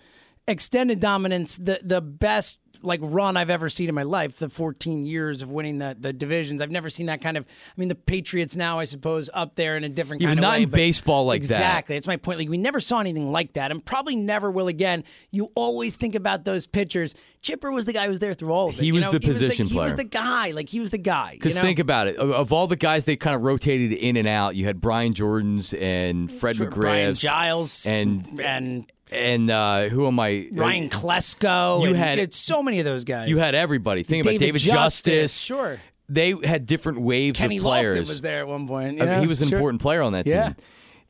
extended 0.48 1.00
dominance, 1.00 1.58
the 1.58 1.80
the 1.84 2.02
best 2.02 2.60
like 2.82 3.00
run 3.04 3.38
I've 3.38 3.50
ever 3.50 3.70
seen 3.70 3.90
in 3.90 3.96
my 3.96 4.04
life, 4.04 4.38
the 4.38 4.50
14 4.50 5.06
years 5.06 5.42
of 5.42 5.52
winning 5.52 5.80
the 5.80 5.96
the 6.00 6.14
divisions. 6.14 6.62
I've 6.62 6.72
never 6.72 6.90
seen 6.90 7.08
that 7.08 7.22
kind 7.22 7.38
of. 7.38 7.46
I 7.46 7.74
mean, 7.80 7.90
the 7.90 7.96
Patriots 7.96 8.56
now, 8.56 8.80
I 8.80 8.84
suppose, 8.86 9.30
up 9.34 9.56
there 9.56 9.78
in 9.78 9.84
a 9.84 9.90
different 9.90 10.22
Yeah, 10.22 10.30
kind 10.30 10.42
not 10.42 10.58
way. 10.58 10.64
in 10.64 10.70
baseball 10.70 11.26
like 11.26 11.42
that. 11.44 11.56
exactly. 11.56 11.96
That's 11.96 12.08
my 12.08 12.18
point. 12.18 12.40
Like 12.40 12.50
we 12.50 12.58
never 12.58 12.80
saw 12.80 13.00
anything 13.00 13.32
like 13.32 13.54
that, 13.54 13.72
and 13.72 13.84
probably 13.84 14.16
never 14.16 14.50
will 14.52 14.68
again. 14.68 15.04
You 15.32 15.52
always 15.56 15.96
think 15.96 16.16
about 16.16 16.46
those 16.46 16.68
pitchers. 16.68 17.16
Chipper 17.42 17.72
was 17.72 17.86
the 17.86 17.94
guy 17.94 18.04
who 18.04 18.10
was 18.10 18.20
there 18.20 18.34
through 18.34 18.52
all 18.52 18.70
of 18.70 18.76
it. 18.76 18.82
He 18.82 18.88
you 18.88 18.94
was 18.94 19.06
know? 19.06 19.12
the 19.12 19.20
position 19.22 19.68
player. 19.70 19.84
He 19.84 19.86
was 19.86 19.96
the 19.96 20.04
guy. 20.04 20.52
Like 20.52 20.68
he 20.68 20.80
was 20.82 20.92
the 20.92 20.98
guy. 20.98 21.32
Because 21.32 21.54
you 21.54 21.62
know? 21.62 21.68
think 21.68 21.80
about 21.80 22.08
it, 22.08 22.18
of, 22.18 22.32
of 22.32 22.52
all 22.52 22.68
the 22.68 22.76
guys 22.76 23.06
they 23.06 23.16
kind 23.16 23.36
of 23.36 23.44
rotated 23.44 23.94
in 23.94 24.18
and 24.18 24.28
out, 24.28 24.56
you 24.56 24.66
had 24.66 24.82
Brian 24.82 25.14
Jordans 25.14 25.80
and 25.80 26.30
Fred 26.32 26.58
Sure, 26.58 26.70
Brian 26.70 27.14
Giles 27.14 27.86
and 27.86 28.28
and 28.42 28.92
and 29.12 29.50
uh, 29.50 29.90
who 29.90 30.08
am 30.08 30.20
I? 30.20 30.48
Ryan 30.52 30.90
Klesko. 30.90 31.82
You 31.82 31.88
and 31.90 31.96
had- 31.98 32.34
so 32.34 32.62
many 32.64 32.80
of 32.80 32.86
those 32.86 33.04
guys. 33.04 33.30
You 33.30 33.38
had 33.38 33.56
everybody. 33.56 34.04
Think 34.04 34.24
about 34.24 34.32
David 34.32 34.46
David 34.46 34.62
Justice, 34.62 35.04
Justice. 35.04 35.40
sure. 35.40 35.82
They 36.08 36.36
had 36.44 36.66
different 36.66 37.02
waves 37.02 37.40
Kenny 37.40 37.58
of 37.58 37.64
players. 37.64 37.96
Lofton 37.96 38.00
was 38.00 38.22
there 38.22 38.40
at 38.40 38.48
one 38.48 38.68
point. 38.68 39.02
I 39.02 39.06
mean, 39.06 39.22
he 39.22 39.28
was 39.28 39.42
an 39.42 39.50
sure. 39.50 39.60
important 39.60 39.82
player 39.82 40.02
on 40.02 40.14
that 40.14 40.24
team. 40.24 40.34
Yeah. 40.34 40.54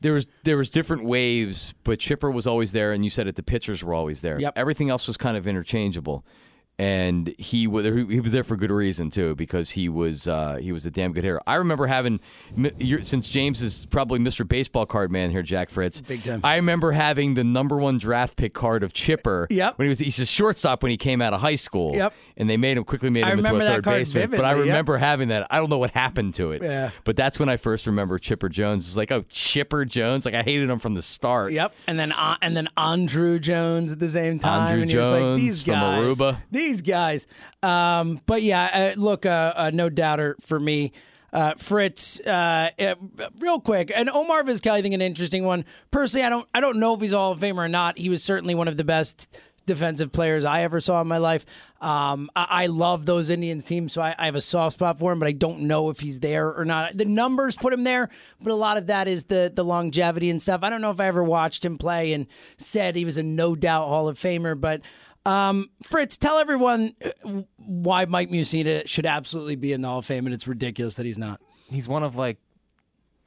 There 0.02 0.12
was 0.12 0.26
there 0.44 0.56
was 0.56 0.70
different 0.70 1.04
waves, 1.04 1.74
but 1.84 1.98
Chipper 1.98 2.30
was 2.30 2.46
always 2.46 2.72
there, 2.72 2.92
and 2.92 3.04
you 3.04 3.10
said 3.10 3.26
it. 3.26 3.36
The 3.36 3.42
pitchers 3.42 3.84
were 3.84 3.94
always 3.94 4.22
there. 4.22 4.40
Yep. 4.40 4.54
Everything 4.56 4.90
else 4.90 5.06
was 5.06 5.16
kind 5.16 5.36
of 5.36 5.46
interchangeable, 5.46 6.24
and 6.80 7.34
he 7.36 7.66
was 7.66 7.84
he 7.84 8.20
was 8.20 8.32
there 8.32 8.42
for 8.42 8.56
good 8.56 8.70
reason 8.70 9.10
too, 9.10 9.34
because 9.34 9.72
he 9.72 9.90
was 9.90 10.26
uh, 10.26 10.56
he 10.56 10.72
was 10.72 10.86
a 10.86 10.90
damn 10.90 11.12
good 11.12 11.24
hitter. 11.24 11.38
I 11.46 11.56
remember 11.56 11.86
having 11.86 12.20
since 13.02 13.28
James 13.28 13.60
is 13.60 13.84
probably 13.84 14.18
Mr. 14.18 14.48
Baseball 14.48 14.86
Card 14.86 15.12
man 15.12 15.30
here, 15.30 15.42
Jack 15.42 15.68
Fritz. 15.68 16.00
Big 16.00 16.24
time. 16.24 16.40
I 16.42 16.56
remember 16.56 16.92
having 16.92 17.34
the 17.34 17.44
number 17.44 17.76
one 17.76 17.98
draft 17.98 18.38
pick 18.38 18.54
card 18.54 18.82
of 18.82 18.94
Chipper. 18.94 19.46
Yep. 19.50 19.76
When 19.78 19.84
he 19.84 19.88
was 19.90 19.98
he's 19.98 20.18
a 20.20 20.24
shortstop 20.24 20.82
when 20.82 20.88
he 20.88 20.96
came 20.96 21.20
out 21.20 21.34
of 21.34 21.42
high 21.42 21.56
school. 21.56 21.94
Yep. 21.94 22.14
And 22.40 22.48
they 22.48 22.56
made 22.56 22.78
him 22.78 22.84
quickly 22.84 23.10
made 23.10 23.24
him 23.24 23.38
into 23.38 23.50
a 23.50 23.52
remember 23.52 23.70
third 23.70 23.84
baseman. 23.84 24.30
But 24.30 24.46
I 24.46 24.52
vividly, 24.52 24.68
yep. 24.68 24.72
remember 24.72 24.96
having 24.96 25.28
that. 25.28 25.46
I 25.50 25.58
don't 25.58 25.68
know 25.68 25.76
what 25.76 25.90
happened 25.90 26.34
to 26.36 26.52
it. 26.52 26.62
Yeah. 26.62 26.90
But 27.04 27.14
that's 27.14 27.38
when 27.38 27.50
I 27.50 27.58
first 27.58 27.86
remember 27.86 28.18
Chipper 28.18 28.48
Jones. 28.48 28.86
It's 28.88 28.96
like, 28.96 29.12
oh, 29.12 29.24
Chipper 29.28 29.84
Jones. 29.84 30.24
Like 30.24 30.34
I 30.34 30.42
hated 30.42 30.70
him 30.70 30.78
from 30.78 30.94
the 30.94 31.02
start. 31.02 31.52
Yep, 31.52 31.74
and 31.86 31.98
then 31.98 32.12
uh, 32.12 32.38
and 32.40 32.56
then 32.56 32.68
Andruw 32.78 33.38
Jones 33.38 33.92
at 33.92 33.98
the 33.98 34.08
same 34.08 34.38
time. 34.38 34.68
Andrew 34.68 34.82
and 34.82 34.90
you're 34.90 35.04
like, 35.04 35.20
Jones 35.20 35.40
these 35.40 35.62
from 35.62 35.74
guys, 35.74 36.18
Aruba. 36.18 36.38
These 36.50 36.80
guys. 36.80 37.26
Um, 37.62 38.22
but 38.24 38.42
yeah, 38.42 38.94
uh, 38.96 39.00
look, 39.00 39.26
uh, 39.26 39.52
uh, 39.54 39.70
no 39.74 39.90
doubter 39.90 40.36
for 40.40 40.58
me. 40.58 40.92
Uh, 41.32 41.54
Fritz, 41.54 42.18
uh, 42.26 42.70
uh, 42.76 42.94
real 43.38 43.60
quick, 43.60 43.92
and 43.94 44.10
Omar 44.10 44.42
Vizquel, 44.42 44.72
I 44.72 44.82
think 44.82 44.94
an 44.94 45.00
interesting 45.00 45.44
one. 45.44 45.64
Personally, 45.92 46.26
I 46.26 46.28
don't, 46.28 46.48
I 46.52 46.60
don't 46.60 46.80
know 46.80 46.94
if 46.94 47.00
he's 47.00 47.12
a 47.12 47.18
Hall 47.18 47.30
of 47.30 47.38
Famer 47.38 47.58
or 47.58 47.68
not. 47.68 47.98
He 47.98 48.08
was 48.08 48.24
certainly 48.24 48.56
one 48.56 48.66
of 48.66 48.76
the 48.76 48.82
best 48.82 49.38
defensive 49.70 50.10
players 50.10 50.44
I 50.44 50.62
ever 50.62 50.80
saw 50.80 51.00
in 51.00 51.06
my 51.06 51.18
life. 51.18 51.46
Um, 51.80 52.28
I, 52.34 52.46
I 52.50 52.66
love 52.66 53.06
those 53.06 53.30
Indians 53.30 53.64
teams, 53.64 53.92
so 53.92 54.02
I, 54.02 54.14
I 54.18 54.26
have 54.26 54.34
a 54.34 54.40
soft 54.40 54.74
spot 54.74 54.98
for 54.98 55.12
him, 55.12 55.20
but 55.20 55.28
I 55.28 55.32
don't 55.32 55.62
know 55.62 55.90
if 55.90 56.00
he's 56.00 56.20
there 56.20 56.52
or 56.52 56.64
not. 56.64 56.96
The 56.96 57.04
numbers 57.04 57.56
put 57.56 57.72
him 57.72 57.84
there, 57.84 58.08
but 58.40 58.50
a 58.50 58.56
lot 58.56 58.76
of 58.76 58.88
that 58.88 59.06
is 59.08 59.24
the 59.24 59.50
the 59.54 59.64
longevity 59.64 60.28
and 60.28 60.42
stuff. 60.42 60.62
I 60.62 60.70
don't 60.70 60.80
know 60.80 60.90
if 60.90 61.00
I 61.00 61.06
ever 61.06 61.22
watched 61.22 61.64
him 61.64 61.78
play 61.78 62.12
and 62.12 62.26
said 62.58 62.96
he 62.96 63.04
was 63.04 63.16
a 63.16 63.22
no 63.22 63.54
doubt 63.54 63.88
Hall 63.88 64.08
of 64.08 64.18
Famer, 64.18 64.60
but. 64.60 64.82
Um, 65.26 65.68
Fritz, 65.82 66.16
tell 66.16 66.38
everyone 66.38 66.94
uh, 67.04 67.42
why 67.58 68.06
Mike 68.06 68.30
Mussina 68.30 68.88
should 68.88 69.04
absolutely 69.04 69.54
be 69.54 69.74
in 69.74 69.82
the 69.82 69.88
Hall 69.88 69.98
of 69.98 70.06
Fame, 70.06 70.24
and 70.26 70.32
it's 70.32 70.48
ridiculous 70.48 70.94
that 70.94 71.04
he's 71.04 71.18
not. 71.18 71.42
He's 71.68 71.86
one 71.86 72.02
of 72.02 72.16
like 72.16 72.38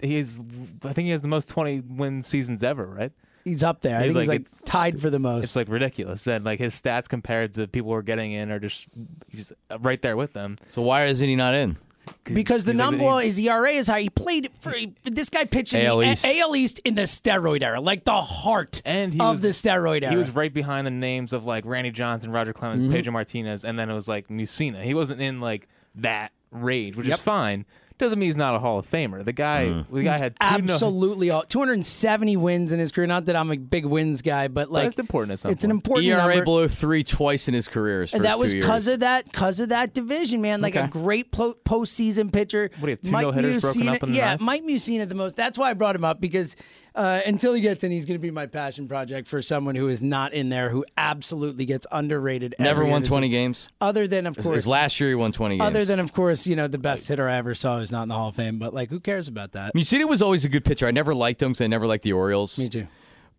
he's 0.01 0.39
I 0.83 0.91
think 0.91 1.05
he 1.05 1.11
has 1.11 1.21
the 1.21 1.27
most 1.27 1.49
20 1.49 1.81
win 1.81 2.23
seasons 2.23 2.63
ever, 2.63 2.87
right? 2.87 3.11
He's 3.43 3.63
up 3.63 3.81
there. 3.81 3.97
I 3.99 4.05
He's 4.05 4.13
think 4.13 4.15
like- 4.15 4.21
he's 4.23 4.29
like 4.29 4.41
it's- 4.41 4.61
tied 4.65 5.01
for 5.01 5.09
the 5.09 5.19
most. 5.19 5.43
It's 5.43 5.55
like 5.55 5.67
ridiculous, 5.69 6.25
and 6.27 6.45
like 6.45 6.59
his 6.59 6.73
stats 6.79 7.09
compared 7.09 7.53
to 7.55 7.67
people 7.67 7.91
who 7.91 7.95
are 7.97 8.01
getting 8.03 8.31
in 8.31 8.51
are 8.51 8.59
just 8.59 8.87
he's 9.29 9.51
right 9.79 10.01
there 10.01 10.15
with 10.15 10.33
them. 10.33 10.57
So 10.71 10.81
why 10.81 11.05
isn't 11.05 11.27
he 11.27 11.35
not 11.35 11.53
in? 11.53 11.77
because 12.25 12.65
the 12.65 12.71
he's 12.73 12.79
like- 12.79 12.85
number 12.91 13.05
well, 13.05 13.17
he's- 13.19 13.37
his 13.37 13.45
ERA 13.47 13.71
is 13.71 13.87
high. 13.87 14.01
He 14.01 14.09
played 14.09 14.49
for 14.59 14.73
this 15.05 15.29
guy 15.29 15.45
pitched 15.45 15.73
in 15.73 15.85
AL 15.85 15.99
the 15.99 16.11
East. 16.11 16.25
A- 16.25 16.39
AL 16.41 16.55
East 16.55 16.79
in 16.83 16.95
the 16.95 17.03
steroid 17.03 17.61
era, 17.63 17.79
like 17.79 18.03
the 18.03 18.21
heart 18.21 18.81
And 18.83 19.13
he 19.13 19.19
of 19.21 19.35
was- 19.35 19.41
the 19.41 19.49
steroid 19.49 20.03
era. 20.03 20.11
He 20.11 20.17
was 20.17 20.29
right 20.31 20.53
behind 20.53 20.85
the 20.85 20.91
names 20.91 21.31
of 21.33 21.45
like 21.45 21.63
Randy 21.65 21.91
Johnson, 21.91 22.31
Roger 22.31 22.51
Clemens, 22.53 22.83
Mm-hmm. 22.83 22.91
Pedro 22.93 23.13
Martinez, 23.13 23.63
and 23.63 23.79
then 23.79 23.89
it 23.89 23.93
was 23.93 24.07
like 24.09 24.27
Mussina. 24.27 24.83
He 24.83 24.93
wasn't 24.93 25.21
in 25.21 25.39
like 25.39 25.67
that 25.95 26.31
rage, 26.51 26.95
which 26.97 27.07
Yep. 27.07 27.15
is 27.15 27.21
fine. 27.21 27.65
Doesn't 27.99 28.17
mean 28.17 28.27
he's 28.27 28.35
not 28.35 28.55
a 28.55 28.59
Hall 28.59 28.79
of 28.79 28.89
Famer. 28.89 29.23
The 29.23 29.31
guy, 29.33 29.69
hmm. 29.69 29.95
the 29.95 30.03
guy 30.03 30.11
He's 30.13 30.19
had 30.21 30.39
two 30.39 30.45
no- 30.47 30.55
absolutely 30.73 31.29
all 31.29 31.43
270 31.43 32.37
wins 32.37 32.71
in 32.71 32.79
his 32.79 32.91
career. 32.91 33.07
Not 33.07 33.25
that 33.25 33.35
I'm 33.35 33.51
a 33.51 33.55
big 33.57 33.85
wins 33.85 34.21
guy, 34.21 34.47
but 34.47 34.71
like 34.71 34.87
it's 34.89 34.99
important 34.99 35.33
at 35.33 35.39
some 35.39 35.51
It's 35.51 35.63
an 35.63 35.71
important 35.71 36.07
ERA 36.07 36.27
number. 36.27 36.43
below 36.43 36.67
three 36.67 37.03
twice 37.03 37.47
in 37.47 37.53
his 37.53 37.67
career. 37.67 38.01
His 38.01 38.13
And 38.13 38.21
first 38.23 38.29
that 38.29 38.39
was 38.39 38.53
because 38.53 38.87
of 38.87 38.99
that, 39.01 39.25
because 39.25 39.59
of 39.59 39.69
that 39.69 39.93
division, 39.93 40.41
man. 40.41 40.61
Like 40.61 40.75
a 40.75 40.87
great 40.87 41.31
po- 41.31 41.55
postseason 41.65 42.31
pitcher. 42.33 42.69
What 42.79 42.81
do 42.81 42.87
you 42.87 42.89
have, 42.91 43.01
two 43.01 43.11
Mike 43.11 43.25
no-hitters 43.27 43.61
broken 43.63 43.81
Mussina- 43.83 43.95
up 43.95 44.03
in 44.03 44.11
the 44.11 44.17
Yeah, 44.17 44.25
ninth? 44.29 44.41
Mike 44.41 44.63
Mussina 44.63 45.07
the 45.07 45.15
most. 45.15 45.35
That's 45.35 45.57
why 45.57 45.69
I 45.69 45.73
brought 45.73 45.95
him 45.95 46.03
up 46.03 46.19
because 46.19 46.55
uh, 46.95 47.21
until 47.25 47.53
he 47.53 47.61
gets 47.61 47.83
in, 47.83 47.91
he's 47.91 48.05
going 48.05 48.17
to 48.17 48.21
be 48.21 48.29
my 48.31 48.45
passion 48.45 48.87
project 48.87 49.27
for 49.27 49.41
someone 49.41 49.75
who 49.75 49.87
is 49.89 50.03
not 50.03 50.33
in 50.33 50.49
there, 50.49 50.69
who 50.69 50.85
absolutely 50.97 51.65
gets 51.65 51.87
underrated. 51.91 52.53
Never 52.59 52.85
won. 52.85 53.03
20 53.03 53.29
games. 53.29 53.67
Other 53.81 54.07
than, 54.07 54.27
of 54.27 54.35
His 54.35 54.45
course, 54.45 54.67
last 54.67 54.99
year 54.99 55.09
he 55.09 55.15
won 55.15 55.31
20 55.31 55.57
games. 55.57 55.67
other 55.67 55.85
than, 55.85 55.99
of 55.99 56.13
course, 56.13 56.45
you 56.45 56.55
know, 56.55 56.67
the 56.67 56.77
best 56.77 57.07
hitter 57.07 57.27
I 57.27 57.37
ever 57.37 57.55
saw 57.55 57.77
is 57.77 57.91
not 57.91 58.03
in 58.03 58.09
the 58.09 58.15
Hall 58.15 58.29
of 58.29 58.35
Fame. 58.35 58.59
But 58.59 58.73
like, 58.73 58.89
who 58.89 58.99
cares 58.99 59.27
about 59.27 59.53
that? 59.53 59.73
Mussina 59.73 60.07
was 60.07 60.21
always 60.21 60.45
a 60.45 60.49
good 60.49 60.63
pitcher. 60.65 60.87
I 60.87 60.91
never 60.91 61.13
liked 61.15 61.41
him 61.41 61.51
because 61.53 61.61
I 61.63 61.67
never 61.67 61.87
liked 61.87 62.03
the 62.03 62.13
Orioles. 62.13 62.57
Me 62.59 62.69
too. 62.69 62.87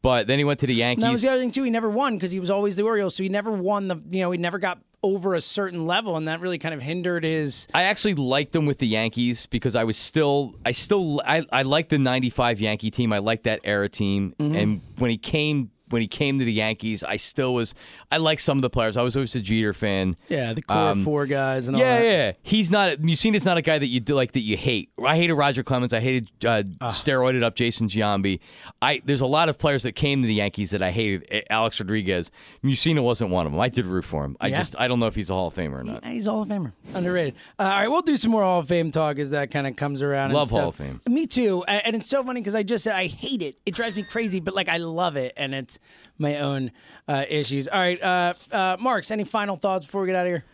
But 0.02 0.26
then 0.26 0.38
he 0.38 0.44
went 0.44 0.60
to 0.60 0.66
the 0.66 0.82
And 0.82 1.00
that 1.00 1.10
was 1.10 1.22
Yankees. 1.22 1.22
the 1.22 1.28
other 1.30 1.40
thing 1.40 1.50
too. 1.50 1.62
He 1.62 1.70
never 1.70 1.88
won 1.88 2.14
because 2.16 2.30
he 2.30 2.38
was 2.40 2.50
always 2.50 2.76
the 2.76 2.82
Orioles, 2.82 3.14
so 3.14 3.22
he 3.22 3.30
never 3.30 3.50
won 3.52 3.88
the. 3.88 3.96
You 4.10 4.20
know, 4.22 4.30
he 4.32 4.38
never 4.38 4.58
got 4.58 4.78
over 5.04 5.34
a 5.34 5.40
certain 5.40 5.86
level, 5.86 6.16
and 6.16 6.26
that 6.28 6.40
really 6.40 6.58
kind 6.58 6.74
of 6.74 6.80
hindered 6.80 7.24
his. 7.24 7.68
I 7.74 7.82
actually 7.84 8.14
liked 8.14 8.56
him 8.56 8.64
with 8.64 8.78
the 8.78 8.86
Yankees 8.86 9.46
because 9.46 9.76
I 9.76 9.84
was 9.84 9.96
still, 9.96 10.54
I 10.64 10.72
still, 10.72 11.20
I, 11.24 11.44
I 11.52 11.62
liked 11.62 11.90
the 11.90 11.98
'95 11.98 12.60
Yankee 12.60 12.90
team. 12.90 13.12
I 13.12 13.18
liked 13.18 13.44
that 13.44 13.60
era 13.64 13.88
team. 13.88 14.34
Mm-hmm. 14.38 14.54
And 14.54 14.80
when 14.96 15.10
he 15.10 15.18
came 15.18 15.70
when 15.88 16.02
he 16.02 16.08
came 16.08 16.38
to 16.38 16.44
the 16.44 16.52
Yankees, 16.52 17.02
I 17.04 17.16
still 17.16 17.54
was. 17.54 17.74
I 18.10 18.16
like 18.16 18.38
some 18.40 18.58
of 18.58 18.62
the 18.62 18.70
players. 18.70 18.96
I 18.96 19.02
was 19.02 19.16
always 19.16 19.34
a 19.34 19.40
Jeter 19.40 19.72
fan. 19.74 20.16
Yeah, 20.28 20.52
the 20.52 20.62
core 20.62 20.76
Um, 20.90 21.04
four 21.04 21.26
guys 21.26 21.68
and 21.68 21.76
all 21.76 21.80
Yeah, 21.82 21.98
that. 21.98 22.04
yeah. 22.04 22.32
He's 22.42 22.70
not. 22.70 23.00
Mussina's 23.02 23.44
not 23.44 23.56
a 23.56 23.62
guy 23.62 23.78
that 23.78 23.86
you 23.88 24.00
do 24.00 24.14
like 24.14 24.32
that 24.32 24.40
you 24.40 24.56
hate. 24.56 24.90
I 25.04 25.16
hated 25.16 25.34
Roger 25.34 25.62
Clemens. 25.62 25.92
I 25.92 26.00
hated 26.00 26.28
uh, 26.44 26.62
Ah. 26.80 26.88
steroided 26.88 27.42
up 27.42 27.54
Jason 27.54 27.88
Giambi. 27.88 28.40
I 28.82 29.02
there's 29.04 29.20
a 29.20 29.26
lot 29.26 29.48
of 29.48 29.58
players 29.58 29.82
that 29.84 29.92
came 29.92 30.22
to 30.22 30.26
the 30.28 30.34
Yankees 30.34 30.70
that 30.70 30.82
I 30.82 30.90
hated. 30.90 31.44
Alex 31.50 31.78
Rodriguez. 31.80 32.30
Musina 32.62 33.02
wasn't 33.02 33.30
one 33.30 33.46
of 33.46 33.52
them. 33.52 33.60
I 33.60 33.68
did 33.68 33.86
root 33.86 34.04
for 34.04 34.24
him. 34.24 34.36
I 34.40 34.48
Yeah. 34.48 34.58
just 34.58 34.74
I 34.78 34.88
don't 34.88 34.98
know 34.98 35.06
if 35.06 35.14
he's 35.14 35.30
a 35.30 35.34
Hall 35.34 35.48
of 35.48 35.54
Famer 35.54 35.80
or 35.80 35.84
not. 35.84 36.04
He's 36.04 36.26
a 36.26 36.30
Hall 36.30 36.42
of 36.42 36.48
Famer. 36.48 36.72
Underrated. 36.94 37.34
Uh, 37.58 37.62
all 37.64 37.68
right, 37.70 37.88
we'll 37.88 38.02
do 38.02 38.16
some 38.16 38.30
more 38.30 38.42
Hall 38.42 38.60
of 38.60 38.68
Fame 38.68 38.90
talk 38.90 39.18
as 39.18 39.30
that 39.30 39.50
kind 39.50 39.66
of 39.66 39.76
comes 39.76 40.02
around. 40.02 40.26
and 40.26 40.34
Love 40.34 40.48
stuff. 40.48 40.58
Hall 40.60 40.68
of 40.70 40.76
Fame. 40.76 41.00
Me 41.08 41.26
too. 41.26 41.62
And 41.64 41.96
it's 41.96 42.08
so 42.08 42.22
funny 42.24 42.40
because 42.40 42.54
I 42.54 42.62
just 42.62 42.84
said 42.84 42.94
I 42.94 43.06
hate 43.06 43.42
it. 43.42 43.58
It 43.66 43.74
drives 43.74 43.96
me 43.96 44.02
crazy, 44.02 44.40
but 44.40 44.54
like 44.54 44.68
I 44.68 44.78
love 44.78 45.16
it, 45.16 45.32
and 45.36 45.54
it's 45.54 45.73
my 46.18 46.38
own 46.38 46.70
uh, 47.08 47.24
issues. 47.28 47.68
All 47.68 47.78
right, 47.78 48.02
uh, 48.02 48.34
uh, 48.50 48.76
Marks. 48.80 49.10
Any 49.10 49.24
final 49.24 49.56
thoughts 49.56 49.86
before 49.86 50.02
we 50.02 50.08
get 50.08 50.16
out 50.16 50.26
of 50.26 50.32
here? 50.32 50.44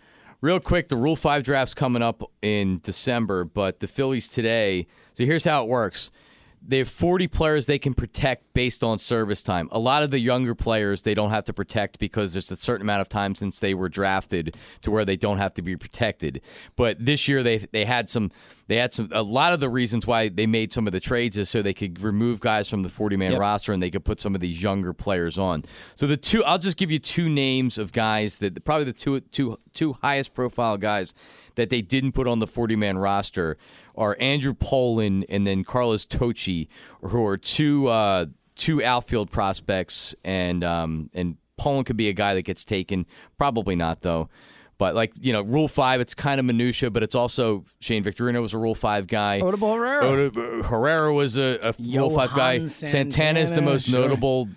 Real 0.41 0.59
quick, 0.59 0.89
the 0.89 0.97
Rule 0.97 1.17
5 1.17 1.43
draft's 1.43 1.75
coming 1.75 2.01
up 2.03 2.23
in 2.41 2.81
December, 2.83 3.45
but 3.45 3.81
the 3.81 3.87
Phillies 3.87 4.31
today. 4.31 4.87
So 5.13 5.27
here's 5.27 5.45
how 5.45 5.65
it 5.65 5.69
works. 5.69 6.11
They 6.63 6.79
have 6.79 6.89
40 6.89 7.27
players 7.29 7.67
they 7.67 7.79
can 7.79 7.95
protect 7.95 8.53
based 8.53 8.85
on 8.85 8.99
service 8.99 9.43
time. 9.43 9.69
A 9.73 9.79
lot 9.79 10.03
of 10.03 10.11
the 10.11 10.19
younger 10.19 10.55
players 10.55 11.03
they 11.03 11.15
don't 11.15 11.31
have 11.31 11.45
to 11.45 11.53
protect 11.53 11.99
because 11.99 12.33
there's 12.33 12.51
a 12.51 12.57
certain 12.57 12.83
amount 12.83 13.01
of 13.01 13.09
time 13.09 13.35
since 13.35 13.61
they 13.61 13.75
were 13.75 13.89
drafted 13.89 14.57
to 14.83 14.91
where 14.91 15.05
they 15.05 15.17
don't 15.17 15.39
have 15.39 15.55
to 15.55 15.63
be 15.63 15.77
protected. 15.77 16.43
But 16.77 17.05
this 17.05 17.29
year 17.29 17.43
they 17.43 17.59
they 17.59 17.87
had 17.87 18.11
some 18.11 18.31
they 18.69 18.77
had 18.77 18.93
some 18.93 19.09
a 19.13 19.23
lot 19.23 19.53
of 19.53 19.61
the 19.61 19.69
reasons 19.69 20.07
why 20.07 20.29
they 20.29 20.47
made 20.47 20.73
some 20.73 20.87
of 20.87 20.93
the 20.93 21.01
trades 21.01 21.37
is 21.37 21.49
so 21.49 21.63
they 21.63 21.75
could 21.75 22.01
remove 22.01 22.41
guys 22.41 22.69
from 22.69 22.83
the 22.83 22.89
40 22.89 23.17
man 23.17 23.37
roster 23.37 23.73
and 23.73 23.83
they 23.83 23.91
could 23.91 24.05
put 24.05 24.21
some 24.21 24.35
of 24.35 24.41
these 24.41 24.63
younger 24.63 24.93
players 24.93 25.39
on. 25.39 25.65
So 25.95 26.07
the 26.07 26.17
two 26.17 26.45
I'll 26.45 26.59
just 26.59 26.77
give 26.77 26.91
you 26.91 26.99
two 26.99 27.29
names 27.29 27.79
of 27.79 27.93
guys 27.93 28.39
that 28.39 28.65
probably 28.65 28.85
the 28.85 28.93
two 28.93 29.21
two 29.21 29.59
two 29.73 29.95
highest 29.95 30.35
profile 30.35 30.77
guys 30.77 31.15
that 31.55 31.71
they 31.71 31.83
didn't 31.83 32.13
put 32.13 32.27
on 32.27 32.39
the 32.39 32.47
40 32.47 32.77
man 32.77 32.99
roster 32.99 33.57
are 34.01 34.17
Andrew 34.19 34.55
Pullin 34.55 35.25
and 35.29 35.47
then 35.47 35.63
Carlos 35.63 36.07
Tocci, 36.07 36.67
who 37.03 37.25
are 37.27 37.37
two 37.37 37.87
uh, 37.89 38.27
two 38.57 38.83
outfield 38.83 39.31
prospects, 39.31 40.15
and 40.25 40.65
um, 40.65 41.11
and 41.15 41.37
Poland 41.57 41.87
could 41.87 41.97
be 41.97 42.09
a 42.09 42.13
guy 42.13 42.35
that 42.35 42.43
gets 42.43 42.65
taken. 42.65 43.07
Probably 43.39 43.77
not 43.77 44.01
though. 44.01 44.29
But 44.79 44.95
like 44.95 45.13
you 45.21 45.35
know, 45.35 45.43
Rule 45.43 45.69
Five, 45.69 46.01
it's 46.01 46.15
kind 46.15 46.41
of 46.41 46.47
minutia, 46.47 46.91
but 46.91 47.03
it's 47.03 47.15
also 47.15 47.67
Shane 47.81 48.03
Victorino 48.03 48.41
was 48.41 48.55
a 48.55 48.59
Rule 48.59 48.75
Five 48.75 49.07
guy. 49.07 49.41
Odubel 49.43 49.77
Herrera. 49.77 50.07
Oda- 50.07 50.63
Herrera 50.67 51.13
was 51.13 51.37
a, 51.37 51.59
a 51.63 51.75
Rule 51.79 52.09
Five 52.09 52.35
guy. 52.35 52.67
Santana 52.67 53.41
is 53.41 53.53
the 53.53 53.61
most 53.61 53.89
sure. 53.89 54.01
notable 54.01 54.49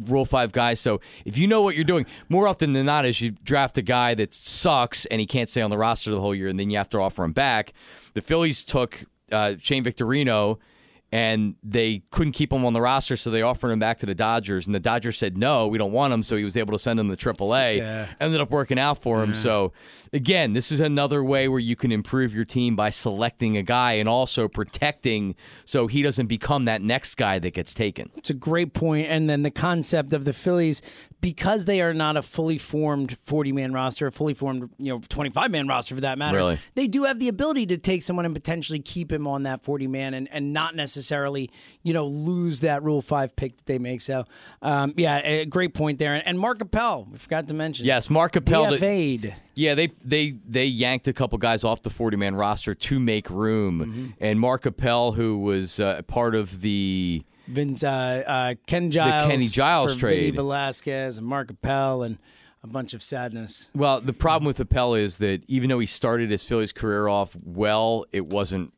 Rule 0.00 0.24
Five 0.24 0.52
guys. 0.52 0.80
So 0.80 1.00
if 1.24 1.36
you 1.36 1.46
know 1.46 1.62
what 1.62 1.74
you're 1.74 1.84
doing, 1.84 2.06
more 2.28 2.48
often 2.48 2.72
than 2.72 2.86
not, 2.86 3.04
is 3.04 3.20
you 3.20 3.30
draft 3.30 3.78
a 3.78 3.82
guy 3.82 4.14
that 4.14 4.32
sucks 4.34 5.04
and 5.06 5.20
he 5.20 5.26
can't 5.26 5.48
stay 5.48 5.62
on 5.62 5.70
the 5.70 5.78
roster 5.78 6.10
the 6.10 6.20
whole 6.20 6.34
year, 6.34 6.48
and 6.48 6.58
then 6.58 6.70
you 6.70 6.78
have 6.78 6.88
to 6.90 6.98
offer 6.98 7.24
him 7.24 7.32
back. 7.32 7.72
The 8.14 8.20
Phillies 8.20 8.64
took 8.64 9.04
uh, 9.30 9.54
Shane 9.58 9.84
Victorino. 9.84 10.58
And 11.12 11.56
they 11.62 12.04
couldn't 12.10 12.32
keep 12.32 12.50
him 12.52 12.64
on 12.64 12.72
the 12.72 12.80
roster, 12.80 13.18
so 13.18 13.30
they 13.30 13.42
offered 13.42 13.70
him 13.70 13.78
back 13.78 13.98
to 13.98 14.06
the 14.06 14.14
Dodgers. 14.14 14.66
And 14.66 14.74
the 14.74 14.80
Dodgers 14.80 15.18
said 15.18 15.36
no, 15.36 15.68
we 15.68 15.76
don't 15.76 15.92
want 15.92 16.14
him. 16.14 16.22
So 16.22 16.36
he 16.36 16.44
was 16.44 16.56
able 16.56 16.72
to 16.72 16.78
send 16.78 16.98
him 16.98 17.14
to 17.14 17.16
AAA. 17.16 17.76
Yeah. 17.78 18.08
Ended 18.18 18.40
up 18.40 18.50
working 18.50 18.78
out 18.78 18.96
for 19.02 19.22
him. 19.22 19.34
So 19.34 19.72
again, 20.14 20.54
this 20.54 20.72
is 20.72 20.80
another 20.80 21.22
way 21.22 21.48
where 21.48 21.58
you 21.58 21.76
can 21.76 21.92
improve 21.92 22.34
your 22.34 22.46
team 22.46 22.76
by 22.76 22.88
selecting 22.88 23.58
a 23.58 23.62
guy 23.62 23.92
and 23.92 24.08
also 24.08 24.48
protecting 24.48 25.34
so 25.66 25.86
he 25.86 26.02
doesn't 26.02 26.28
become 26.28 26.64
that 26.64 26.80
next 26.80 27.16
guy 27.16 27.38
that 27.38 27.52
gets 27.52 27.74
taken. 27.74 28.10
It's 28.16 28.30
a 28.30 28.34
great 28.34 28.72
point. 28.72 29.08
And 29.08 29.28
then 29.28 29.42
the 29.42 29.50
concept 29.50 30.14
of 30.14 30.24
the 30.24 30.32
Phillies, 30.32 30.80
because 31.20 31.66
they 31.66 31.82
are 31.82 31.92
not 31.92 32.16
a 32.16 32.22
fully 32.22 32.56
formed 32.58 33.18
40 33.22 33.52
man 33.52 33.72
roster, 33.74 34.06
a 34.06 34.12
fully 34.12 34.32
formed, 34.34 34.70
you 34.78 34.92
know, 34.94 35.00
25 35.08 35.50
man 35.50 35.68
roster 35.68 35.94
for 35.94 36.00
that 36.00 36.16
matter, 36.16 36.38
Really? 36.38 36.58
they 36.74 36.86
do 36.86 37.04
have 37.04 37.18
the 37.18 37.28
ability 37.28 37.66
to 37.66 37.76
take 37.76 38.02
someone 38.02 38.24
and 38.24 38.34
potentially 38.34 38.80
keep 38.80 39.12
him 39.12 39.26
on 39.26 39.42
that 39.42 39.62
40 39.62 39.86
man 39.88 40.14
and, 40.14 40.26
and 40.32 40.52
not 40.54 40.74
necessarily, 40.74 41.01
you 41.10 41.92
know, 41.92 42.06
lose 42.06 42.60
that 42.60 42.82
Rule 42.82 43.02
5 43.02 43.34
pick 43.36 43.56
that 43.56 43.66
they 43.66 43.78
make. 43.78 44.00
So, 44.00 44.24
um, 44.62 44.94
yeah, 44.96 45.18
a 45.18 45.44
great 45.46 45.74
point 45.74 45.98
there. 45.98 46.22
And 46.24 46.38
Mark 46.38 46.60
Appel, 46.60 47.06
we 47.10 47.18
forgot 47.18 47.48
to 47.48 47.54
mention. 47.54 47.86
Yes, 47.86 48.08
Mark 48.10 48.36
Appel. 48.36 48.66
DFA'd. 48.66 49.34
Yeah, 49.54 49.74
they 49.74 49.88
they 50.04 50.30
they 50.48 50.64
yanked 50.66 51.08
a 51.08 51.12
couple 51.12 51.36
guys 51.38 51.62
off 51.64 51.82
the 51.82 51.90
forty 51.90 52.16
man 52.16 52.34
roster 52.34 52.74
to 52.74 52.98
make 53.00 53.28
room, 53.28 53.80
Mm-hmm. 53.80 54.06
and 54.20 54.40
Mark 54.40 54.64
Appel, 54.66 55.12
who 55.12 55.38
was 55.38 55.78
uh, 55.80 56.00
part 56.06 56.34
of 56.34 56.60
the 56.62 57.22
Vince, 57.48 57.84
uh, 57.84 58.22
uh, 58.26 58.54
Ken 58.66 58.90
Giles. 58.90 59.24
the 59.24 59.30
Kenny 59.30 59.46
Giles 59.48 59.94
for 59.94 60.08
Vinny 60.08 60.20
trade. 60.20 60.36
Velasquez 60.36 61.18
and 61.18 61.26
Mark 61.26 61.50
Appel 61.50 62.02
and 62.02 62.16
a 62.64 62.66
bunch 62.68 62.94
of 62.94 63.02
sadness. 63.02 63.68
well, 63.74 64.00
the 64.00 64.12
problem 64.12 64.46
with 64.46 64.60
Appel 64.60 64.94
is 64.94 65.18
that 65.18 65.42
even 65.48 65.68
though 65.68 65.80
he 65.80 65.86
started 65.86 66.30
his 66.30 66.44
Phillies 66.44 66.72
career 66.72 67.08
off 67.08 67.36
well, 67.44 68.06
it 68.12 68.24
wasn't 68.26 68.72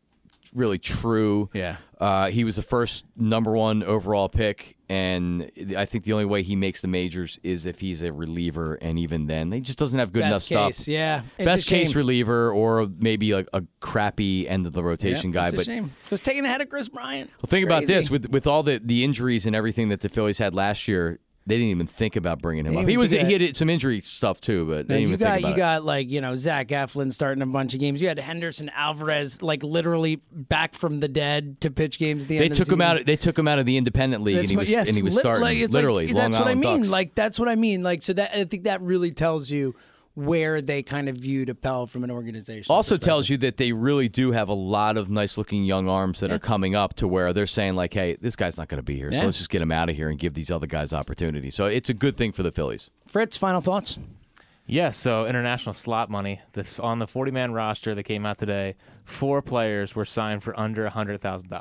really 0.55 0.79
true. 0.79 1.51
Yeah. 1.53 1.77
Uh, 2.05 2.29
he 2.29 2.45
was 2.45 2.57
the 2.57 2.63
first 2.63 3.07
number 3.17 3.53
one 3.53 3.83
overall 3.83 4.29
pick, 4.29 4.77
and 4.91 5.51
I 5.75 5.87
think 5.87 6.05
the 6.05 6.13
only 6.13 6.27
way 6.27 6.43
he 6.43 6.55
makes 6.55 6.83
the 6.83 6.89
majors 6.89 7.39
is 7.43 7.65
if 7.65 7.81
he's 7.81 8.03
a 8.03 8.13
reliever, 8.13 8.75
and 8.75 8.99
even 8.99 9.27
then, 9.27 9.51
he 9.53 9.63
just 9.63 9.79
doesn't 9.79 9.99
have 9.99 10.13
good 10.13 10.21
Best 10.21 10.51
enough 10.51 10.67
case, 10.67 10.77
stuff. 10.77 10.89
yeah. 10.89 11.23
It's 11.39 11.47
Best 11.47 11.67
case 11.67 11.95
reliever, 11.95 12.53
or 12.53 12.91
maybe 12.99 13.33
a, 13.33 13.47
a 13.55 13.63
crappy 13.81 14.47
end 14.47 14.67
of 14.67 14.75
the 14.75 14.83
rotation 14.85 15.31
guy. 15.31 15.45
It's 15.47 15.55
a 15.55 15.57
but 15.57 15.65
shame. 15.65 15.93
It 16.05 16.11
was 16.11 16.21
taken 16.21 16.45
ahead 16.45 16.61
of 16.61 16.69
Kris 16.69 16.91
Bryant. 16.91 17.31
Well, 17.41 17.49
think 17.49 17.63
It's 17.63 17.73
about 17.73 17.87
this 17.87 18.11
with 18.11 18.29
with 18.29 18.47
all 18.47 18.63
the 18.63 18.79
the 18.85 19.03
injuries 19.03 19.47
and 19.47 19.57
everything 19.57 19.89
that 19.89 20.03
the 20.03 20.11
Phillies 20.11 20.37
had 20.37 20.55
last 20.55 20.87
year. 20.87 21.21
They 21.47 21.57
didn't 21.57 21.73
even 21.73 21.87
think 21.87 22.17
about 22.17 22.41
bringing 22.41 22.65
him 22.65 22.75
up. 22.79 22.89
He 22.89 22.97
was 22.97 23.11
he 23.11 23.19
had 23.19 23.55
some 23.55 23.69
injury 23.69 24.01
stuff 24.01 24.41
too, 24.41 24.65
but 24.67 24.89
they 24.89 24.95
didn't 24.95 25.01
you 25.03 25.15
even 25.15 25.21
got 25.21 25.33
think 25.35 25.41
about 25.45 25.49
you 25.51 25.55
it. 25.55 25.59
got 25.59 25.85
like 25.85 26.11
you 26.11 26.23
know 26.23 26.37
Zach 26.37 26.69
Eflin 26.69 27.13
starting 27.13 27.43
a 27.43 27.47
bunch 27.47 27.75
of 27.75 27.81
games. 27.81 28.01
You 28.01 28.09
had 28.09 28.19
Henderson 28.19 28.71
Alvarez 28.75 29.43
like 29.43 29.63
literally 29.63 30.23
back 30.33 30.73
from 30.73 31.01
the 31.01 31.09
dead 31.09 31.61
to 31.61 31.71
pitch 31.71 31.99
games 31.99 32.23
at 32.23 32.29
the 32.31 32.39
They 32.39 32.45
end. 32.45 32.53
of 32.53 32.57
took 32.59 32.69
the 32.69 32.73
him 32.75 32.81
season. 32.81 32.99
out. 32.99 33.05
They 33.05 33.17
took 33.17 33.39
him 33.39 33.47
out 33.47 33.59
of 33.59 33.67
the 33.67 33.77
independent 33.77 34.23
league, 34.23 34.39
and 34.39 34.49
he 34.49 34.57
what- 34.57 34.63
was 34.63 34.71
yes, 34.71 34.89
and 34.89 34.97
he 34.97 35.03
was 35.03 35.15
lit- 35.17 35.21
starting 35.23 35.43
like, 35.43 35.59
it's 35.59 35.75
literally. 35.75 36.07
Like, 36.07 36.15
Long 36.15 36.23
that's 36.31 36.39
what 36.39 36.47
I 36.47 36.51
Island 36.53 36.61
mean. 36.63 36.77
Ducks. 36.79 36.91
Like 36.91 37.15
that's 37.15 37.39
what 37.39 37.49
I 37.51 37.57
mean. 37.57 37.83
Like 37.83 38.03
so 38.03 38.15
that 38.15 38.31
I 38.35 38.45
think 38.45 38.65
that 38.65 38.81
really 38.81 39.11
tells 39.13 39.51
you 39.51 39.75
where 40.15 40.63
they 40.63 40.83
kind 40.83 41.09
of 41.09 41.17
viewed 41.17 41.49
Appel 41.49 41.87
from 41.89 42.05
an 42.05 42.11
organization. 42.11 42.73
also 42.73 42.97
tells 42.97 43.29
you 43.29 43.37
that 43.39 43.57
they 43.57 43.73
really 43.73 44.09
do 44.09 44.31
have 44.33 44.49
a 44.49 44.55
lot 44.55 44.97
of 44.97 45.11
nice 45.11 45.37
looking 45.37 45.65
young 45.65 45.89
arms 45.89 46.21
that 46.21 46.31
are 46.31 46.39
coming 46.39 46.75
up 46.77 46.95
to 46.95 47.09
where 47.09 47.33
they're 47.33 47.47
saying 47.47 47.75
like, 47.75 47.93
hey, 47.93 48.17
this 48.21 48.37
guy's 48.37 48.57
not 48.57 48.69
going 48.69 48.79
to 48.79 48.83
be 48.85 48.97
here, 48.97 49.11
Yeah. 49.11 49.21
so 49.21 49.27
let's 49.27 49.39
just 49.39 49.51
get 49.51 49.61
him 49.61 49.73
out 49.73 49.89
of 49.91 49.97
here 49.97 50.09
and 50.09 50.19
give 50.19 50.35
these 50.35 50.51
other 50.51 50.67
guys 50.69 50.93
opportunities. 50.93 51.55
So 51.57 51.67
it's 51.67 51.91
a 51.91 51.95
good 51.95 52.17
thing 52.17 52.31
for 52.33 52.43
the 52.45 52.53
Phillies. 52.53 52.91
Fritz, 53.07 53.37
final 53.37 53.61
thoughts. 53.61 53.99
Yeah, 54.67 54.91
so 54.91 55.27
international 55.27 55.75
slot 55.75 56.09
money. 56.11 56.41
This 56.53 56.79
on 56.79 56.99
the 56.99 57.07
40-man 57.07 57.53
roster 57.53 57.95
that 57.95 58.05
came 58.05 58.25
out 58.25 58.39
today, 58.39 58.77
four 59.05 59.43
players 59.43 59.95
were 59.95 60.07
signed 60.07 60.43
for 60.43 60.59
under 60.59 60.89
$100,000 60.89 61.61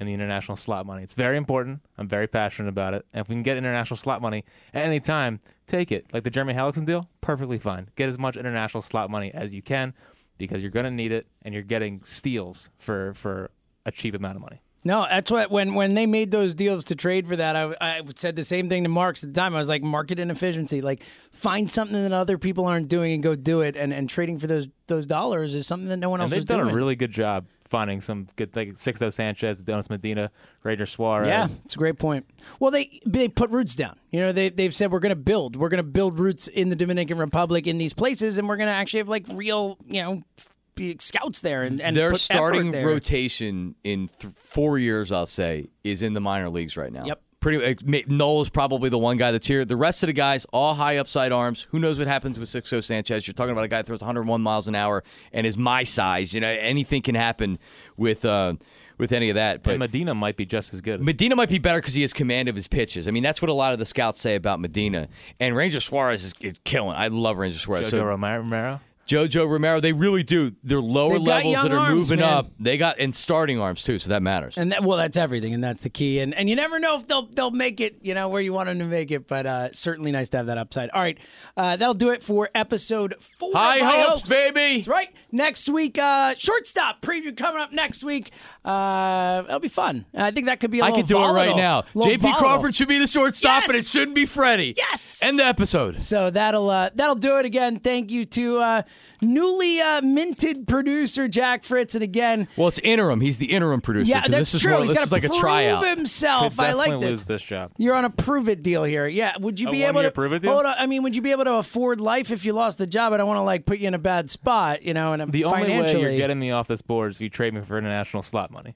in 0.00 0.06
the 0.06 0.14
international 0.14 0.56
slot 0.56 0.86
money. 0.86 1.02
It's 1.02 1.14
very 1.14 1.36
important. 1.36 1.82
I'm 1.98 2.08
very 2.08 2.26
passionate 2.26 2.70
about 2.70 2.94
it. 2.94 3.04
And 3.12 3.20
if 3.20 3.28
we 3.28 3.34
can 3.34 3.42
get 3.42 3.58
international 3.58 3.98
slot 3.98 4.22
money 4.22 4.44
at 4.72 4.84
any 4.84 4.98
time, 4.98 5.40
take 5.66 5.92
it. 5.92 6.06
Like 6.12 6.24
the 6.24 6.30
Jeremy 6.30 6.54
Hellickson 6.54 6.86
deal, 6.86 7.08
perfectly 7.20 7.58
fine. 7.58 7.90
Get 7.96 8.08
as 8.08 8.18
much 8.18 8.36
international 8.36 8.80
slot 8.82 9.10
money 9.10 9.30
as 9.32 9.54
you 9.54 9.60
can 9.62 9.92
because 10.38 10.62
you're 10.62 10.70
going 10.70 10.84
to 10.84 10.90
need 10.90 11.12
it 11.12 11.26
and 11.42 11.52
you're 11.52 11.62
getting 11.62 12.02
steals 12.02 12.70
for 12.78 13.12
for 13.14 13.50
a 13.84 13.92
cheap 13.92 14.14
amount 14.14 14.36
of 14.36 14.42
money. 14.42 14.62
No, 14.82 15.06
that's 15.10 15.30
what 15.30 15.50
when 15.50 15.74
when 15.74 15.92
they 15.92 16.06
made 16.06 16.30
those 16.30 16.54
deals 16.54 16.86
to 16.86 16.94
trade 16.94 17.28
for 17.28 17.36
that, 17.36 17.54
I, 17.54 17.74
I 17.82 18.00
said 18.16 18.34
the 18.36 18.44
same 18.44 18.70
thing 18.70 18.84
to 18.84 18.88
Marks 18.88 19.22
at 19.22 19.34
the 19.34 19.38
time. 19.38 19.54
I 19.54 19.58
was 19.58 19.68
like, 19.68 19.82
market 19.82 20.18
inefficiency. 20.18 20.80
Like, 20.80 21.02
find 21.32 21.70
something 21.70 22.02
that 22.02 22.12
other 22.12 22.38
people 22.38 22.64
aren't 22.64 22.88
doing 22.88 23.12
and 23.12 23.22
go 23.22 23.34
do 23.36 23.60
it. 23.60 23.76
And 23.76 23.92
and 23.92 24.08
trading 24.08 24.38
for 24.38 24.46
those 24.46 24.68
those 24.86 25.04
dollars 25.04 25.54
is 25.54 25.66
something 25.66 25.90
that 25.90 25.98
no 25.98 26.08
one 26.08 26.20
And 26.20 26.28
else 26.28 26.30
they've 26.30 26.38
is 26.38 26.44
done 26.46 26.60
doing. 26.60 26.70
a 26.70 26.74
really 26.74 26.96
good 26.96 27.12
job 27.12 27.44
finding 27.70 28.00
some 28.00 28.26
good 28.36 28.54
like 28.54 28.70
Sixto 28.74 29.12
Sanchez, 29.12 29.62
Donis 29.62 29.88
Medina, 29.88 30.30
Ranger 30.64 30.84
Suarez. 30.86 31.28
Yeah, 31.28 31.44
it's 31.64 31.74
a 31.74 31.78
great 31.78 31.98
point. 31.98 32.26
Well, 32.58 32.70
they 32.70 33.00
they 33.06 33.28
put 33.28 33.48
roots 33.50 33.74
down. 33.76 33.98
You 34.10 34.20
know, 34.20 34.32
they 34.32 34.48
they've 34.50 34.74
said 34.74 34.90
we're 34.92 34.98
going 34.98 35.10
to 35.10 35.16
build. 35.16 35.56
We're 35.56 35.68
going 35.70 35.78
to 35.78 35.82
build 35.90 36.18
roots 36.18 36.48
in 36.48 36.68
the 36.68 36.76
Dominican 36.76 37.16
Republic 37.16 37.66
in 37.66 37.78
these 37.78 37.94
places, 37.94 38.36
and 38.36 38.48
we're 38.48 38.56
going 38.56 38.66
to 38.68 38.72
actually 38.74 38.98
have 38.98 39.08
like 39.08 39.24
real, 39.32 39.78
you 39.86 40.02
know, 40.02 40.22
f- 40.38 41.00
scouts 41.00 41.40
there 41.40 41.62
and, 41.62 41.80
and 41.80 41.96
Their 41.96 42.10
put 42.10 42.20
starting 42.20 42.72
there. 42.72 42.86
rotation 42.86 43.76
in 43.84 44.08
th- 44.08 44.34
four 44.34 44.78
years, 44.78 45.12
I'll 45.12 45.26
say, 45.26 45.68
is 45.84 46.02
in 46.02 46.12
the 46.14 46.20
minor 46.20 46.50
leagues 46.50 46.76
right 46.76 46.92
now. 46.92 47.04
Yep. 47.04 47.22
Pretty. 47.40 47.74
like, 47.84 48.06
Noel 48.08 48.42
is 48.42 48.50
probably 48.50 48.90
the 48.90 48.98
one 48.98 49.16
guy 49.16 49.32
that's 49.32 49.46
here. 49.46 49.64
The 49.64 49.76
rest 49.76 50.02
of 50.02 50.08
the 50.08 50.12
guys, 50.12 50.44
all 50.52 50.74
high 50.74 50.98
upside 50.98 51.32
arms. 51.32 51.66
Who 51.70 51.78
knows 51.78 51.98
what 51.98 52.06
happens 52.06 52.38
with 52.38 52.50
Sixto 52.50 52.84
Sanchez? 52.84 53.26
You're 53.26 53.34
talking 53.34 53.52
about 53.52 53.64
a 53.64 53.68
guy 53.68 53.78
that 53.78 53.86
throws 53.86 54.00
101 54.00 54.40
miles 54.42 54.68
an 54.68 54.74
hour 54.74 55.02
and 55.32 55.46
is 55.46 55.56
my 55.56 55.82
size. 55.84 56.34
You 56.34 56.40
know, 56.40 56.48
anything 56.48 57.00
can 57.00 57.14
happen 57.14 57.58
with 57.96 58.24
uh, 58.26 58.54
with 58.98 59.12
any 59.12 59.30
of 59.30 59.36
that. 59.36 59.62
But 59.62 59.70
And 59.72 59.78
Medina 59.78 60.14
might 60.14 60.36
be 60.36 60.44
just 60.44 60.74
as 60.74 60.82
good. 60.82 61.00
Medina 61.00 61.34
might 61.34 61.48
be 61.48 61.58
better 61.58 61.80
because 61.80 61.94
he 61.94 62.02
has 62.02 62.12
command 62.12 62.50
of 62.50 62.54
his 62.56 62.68
pitches. 62.68 63.08
I 63.08 63.10
mean, 63.10 63.22
that's 63.22 63.40
what 63.40 63.48
a 63.48 63.54
lot 63.54 63.72
of 63.72 63.78
the 63.78 63.86
scouts 63.86 64.20
say 64.20 64.34
about 64.34 64.60
Medina. 64.60 65.08
And 65.40 65.56
Ranger 65.56 65.80
Suarez 65.80 66.24
is, 66.24 66.34
is 66.40 66.60
killing. 66.64 66.94
I 66.94 67.08
love 67.08 67.38
Ranger 67.38 67.58
Suarez. 67.58 67.86
Jojo 67.86 67.90
So- 67.90 68.04
Romero. 68.04 68.80
Jojo 69.10 69.48
Romero. 69.50 69.80
They 69.80 69.92
really 69.92 70.22
do. 70.22 70.52
They're 70.62 70.80
lower 70.80 71.18
They've 71.18 71.26
got 71.26 71.34
levels 71.38 71.52
young 71.52 71.62
that 71.64 71.72
are 71.72 71.78
arms, 71.78 71.96
moving 71.96 72.20
man. 72.20 72.32
up. 72.32 72.50
They 72.60 72.76
got 72.78 73.00
and 73.00 73.12
starting 73.12 73.60
arms 73.60 73.82
too, 73.82 73.98
so 73.98 74.10
that 74.10 74.22
matters. 74.22 74.56
And 74.56 74.70
that, 74.70 74.84
well, 74.84 74.96
that's 74.96 75.16
everything, 75.16 75.52
and 75.52 75.64
that's 75.64 75.82
the 75.82 75.90
key. 75.90 76.20
And 76.20 76.32
and 76.32 76.48
you 76.48 76.54
never 76.54 76.78
know 76.78 76.96
if 76.96 77.08
they'll 77.08 77.26
they'll 77.26 77.50
make 77.50 77.80
it, 77.80 77.96
you 78.02 78.14
know, 78.14 78.28
where 78.28 78.40
you 78.40 78.52
want 78.52 78.68
them 78.68 78.78
to 78.78 78.84
make 78.84 79.10
it. 79.10 79.26
But 79.26 79.46
uh, 79.46 79.72
certainly 79.72 80.12
nice 80.12 80.28
to 80.28 80.36
have 80.36 80.46
that 80.46 80.58
upside. 80.58 80.90
All 80.90 81.02
right, 81.02 81.18
uh, 81.56 81.74
that'll 81.74 81.94
do 81.94 82.10
it 82.10 82.22
for 82.22 82.50
episode 82.54 83.16
four. 83.18 83.52
High 83.52 83.80
My 83.80 83.98
hopes, 84.06 84.28
baby. 84.28 84.76
That's 84.76 84.88
right. 84.88 84.99
Next 85.32 85.68
week, 85.68 85.98
uh, 85.98 86.34
shortstop 86.36 87.00
preview 87.00 87.36
coming 87.36 87.60
up 87.60 87.72
next 87.72 88.02
week. 88.04 88.32
Uh, 88.64 89.42
that'll 89.42 89.60
be 89.60 89.68
fun. 89.68 90.04
I 90.14 90.30
think 90.30 90.46
that 90.46 90.60
could 90.60 90.70
be. 90.70 90.82
I 90.82 90.88
I 90.88 90.90
could 90.92 91.06
do 91.06 91.18
it 91.18 91.32
right 91.32 91.56
now. 91.56 91.82
JP 91.94 92.36
Crawford 92.36 92.74
should 92.74 92.88
be 92.88 92.98
the 92.98 93.06
shortstop, 93.06 93.64
and 93.64 93.74
it 93.74 93.86
shouldn't 93.86 94.14
be 94.14 94.26
Freddie. 94.26 94.74
Yes. 94.76 95.22
End 95.22 95.38
the 95.38 95.44
episode. 95.44 96.00
So 96.00 96.30
that'll 96.30 96.68
uh, 96.68 96.90
that'll 96.94 97.14
do 97.14 97.38
it 97.38 97.44
again. 97.46 97.78
Thank 97.78 98.10
you 98.10 98.24
to 98.26 98.58
uh, 98.58 98.82
newly 99.22 99.80
uh, 99.80 100.02
minted 100.02 100.66
producer 100.66 101.28
Jack 101.28 101.64
Fritz, 101.64 101.94
and 101.94 102.02
again, 102.04 102.48
Well, 102.56 102.68
it's 102.68 102.78
interim. 102.80 103.20
He's 103.20 103.38
the 103.38 103.52
interim 103.52 103.80
producer. 103.80 104.10
Yeah, 104.10 104.20
that's 104.22 104.30
this 104.30 104.54
is 104.54 104.60
true. 104.62 104.72
More, 104.72 104.82
He's 104.82 104.92
got 104.92 105.04
is 105.04 105.12
like 105.12 105.22
to 105.22 105.28
a 105.28 105.30
prove 105.30 105.40
tryout. 105.40 105.86
himself. 105.86 106.58
I 106.58 106.72
like 106.72 106.90
this. 107.00 107.10
lose 107.10 107.24
this 107.24 107.42
job. 107.42 107.72
You're 107.78 107.94
on 107.94 108.04
a 108.04 108.10
prove 108.10 108.48
it 108.48 108.62
deal 108.62 108.84
here. 108.84 109.06
Yeah. 109.06 109.34
Would 109.40 109.60
you 109.60 109.68
A 109.68 109.72
be 109.72 109.84
able 109.84 110.02
to 110.02 110.10
prove 110.10 110.32
it 110.32 110.40
deal? 110.42 110.52
Hold 110.52 110.66
on. 110.66 110.74
I 110.78 110.86
mean, 110.86 111.02
would 111.02 111.14
you 111.16 111.22
be 111.22 111.32
able 111.32 111.44
to 111.44 111.54
afford 111.54 112.00
life 112.00 112.30
if 112.30 112.44
you 112.44 112.52
lost 112.52 112.78
the 112.78 112.86
job? 112.86 113.12
I 113.12 113.16
don't 113.18 113.26
want 113.26 113.38
to 113.38 113.42
like 113.42 113.66
put 113.66 113.78
you 113.78 113.88
in 113.88 113.94
a 113.94 113.98
bad 113.98 114.30
spot, 114.30 114.82
you 114.82 114.94
know, 114.94 115.12
and 115.12 115.30
The 115.32 115.44
only 115.44 115.68
way 115.68 116.00
you're 116.00 116.16
getting 116.16 116.38
me 116.38 116.50
off 116.50 116.68
this 116.68 116.82
board 116.82 117.10
is 117.12 117.16
if 117.16 117.20
you 117.22 117.28
trade 117.28 117.54
me 117.54 117.60
for 117.62 117.78
international 117.78 118.22
slot 118.22 118.50
money. 118.50 118.74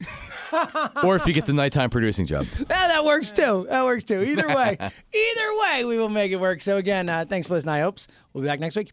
or 1.03 1.17
if 1.17 1.27
you 1.27 1.33
get 1.33 1.47
the 1.47 1.53
nighttime 1.53 1.91
producing 1.91 2.27
job. 2.27 2.47
Yeah, 2.75 2.89
that 2.89 3.05
works 3.05 3.31
too. 3.31 3.67
That 3.69 3.85
works 3.85 4.05
too. 4.05 4.23
Either 4.23 4.49
way, 4.49 4.77
either 5.15 5.59
way, 5.61 5.85
we 5.85 5.97
will 5.99 6.09
make 6.09 6.33
it 6.33 6.37
work. 6.37 6.61
So 6.63 6.77
again, 6.77 7.09
uh, 7.09 7.25
thanks 7.29 7.47
for 7.47 7.55
listening. 7.55 7.75
I 7.75 7.81
hopes 7.81 8.09
we'll 8.33 8.43
be 8.43 8.49
back 8.49 8.59
next 8.61 8.77
week. 8.77 8.93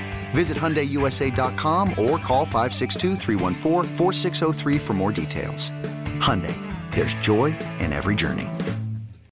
Visit 0.31 0.57
HyundaiUSA.com 0.57 1.91
or 1.91 2.17
call 2.17 2.45
562-314-4603 2.45 4.81
for 4.81 4.93
more 4.93 5.11
details. 5.11 5.71
Hyundai, 6.19 6.55
there's 6.95 7.13
joy 7.15 7.55
in 7.79 7.91
every 7.93 8.15
journey. 8.15 8.47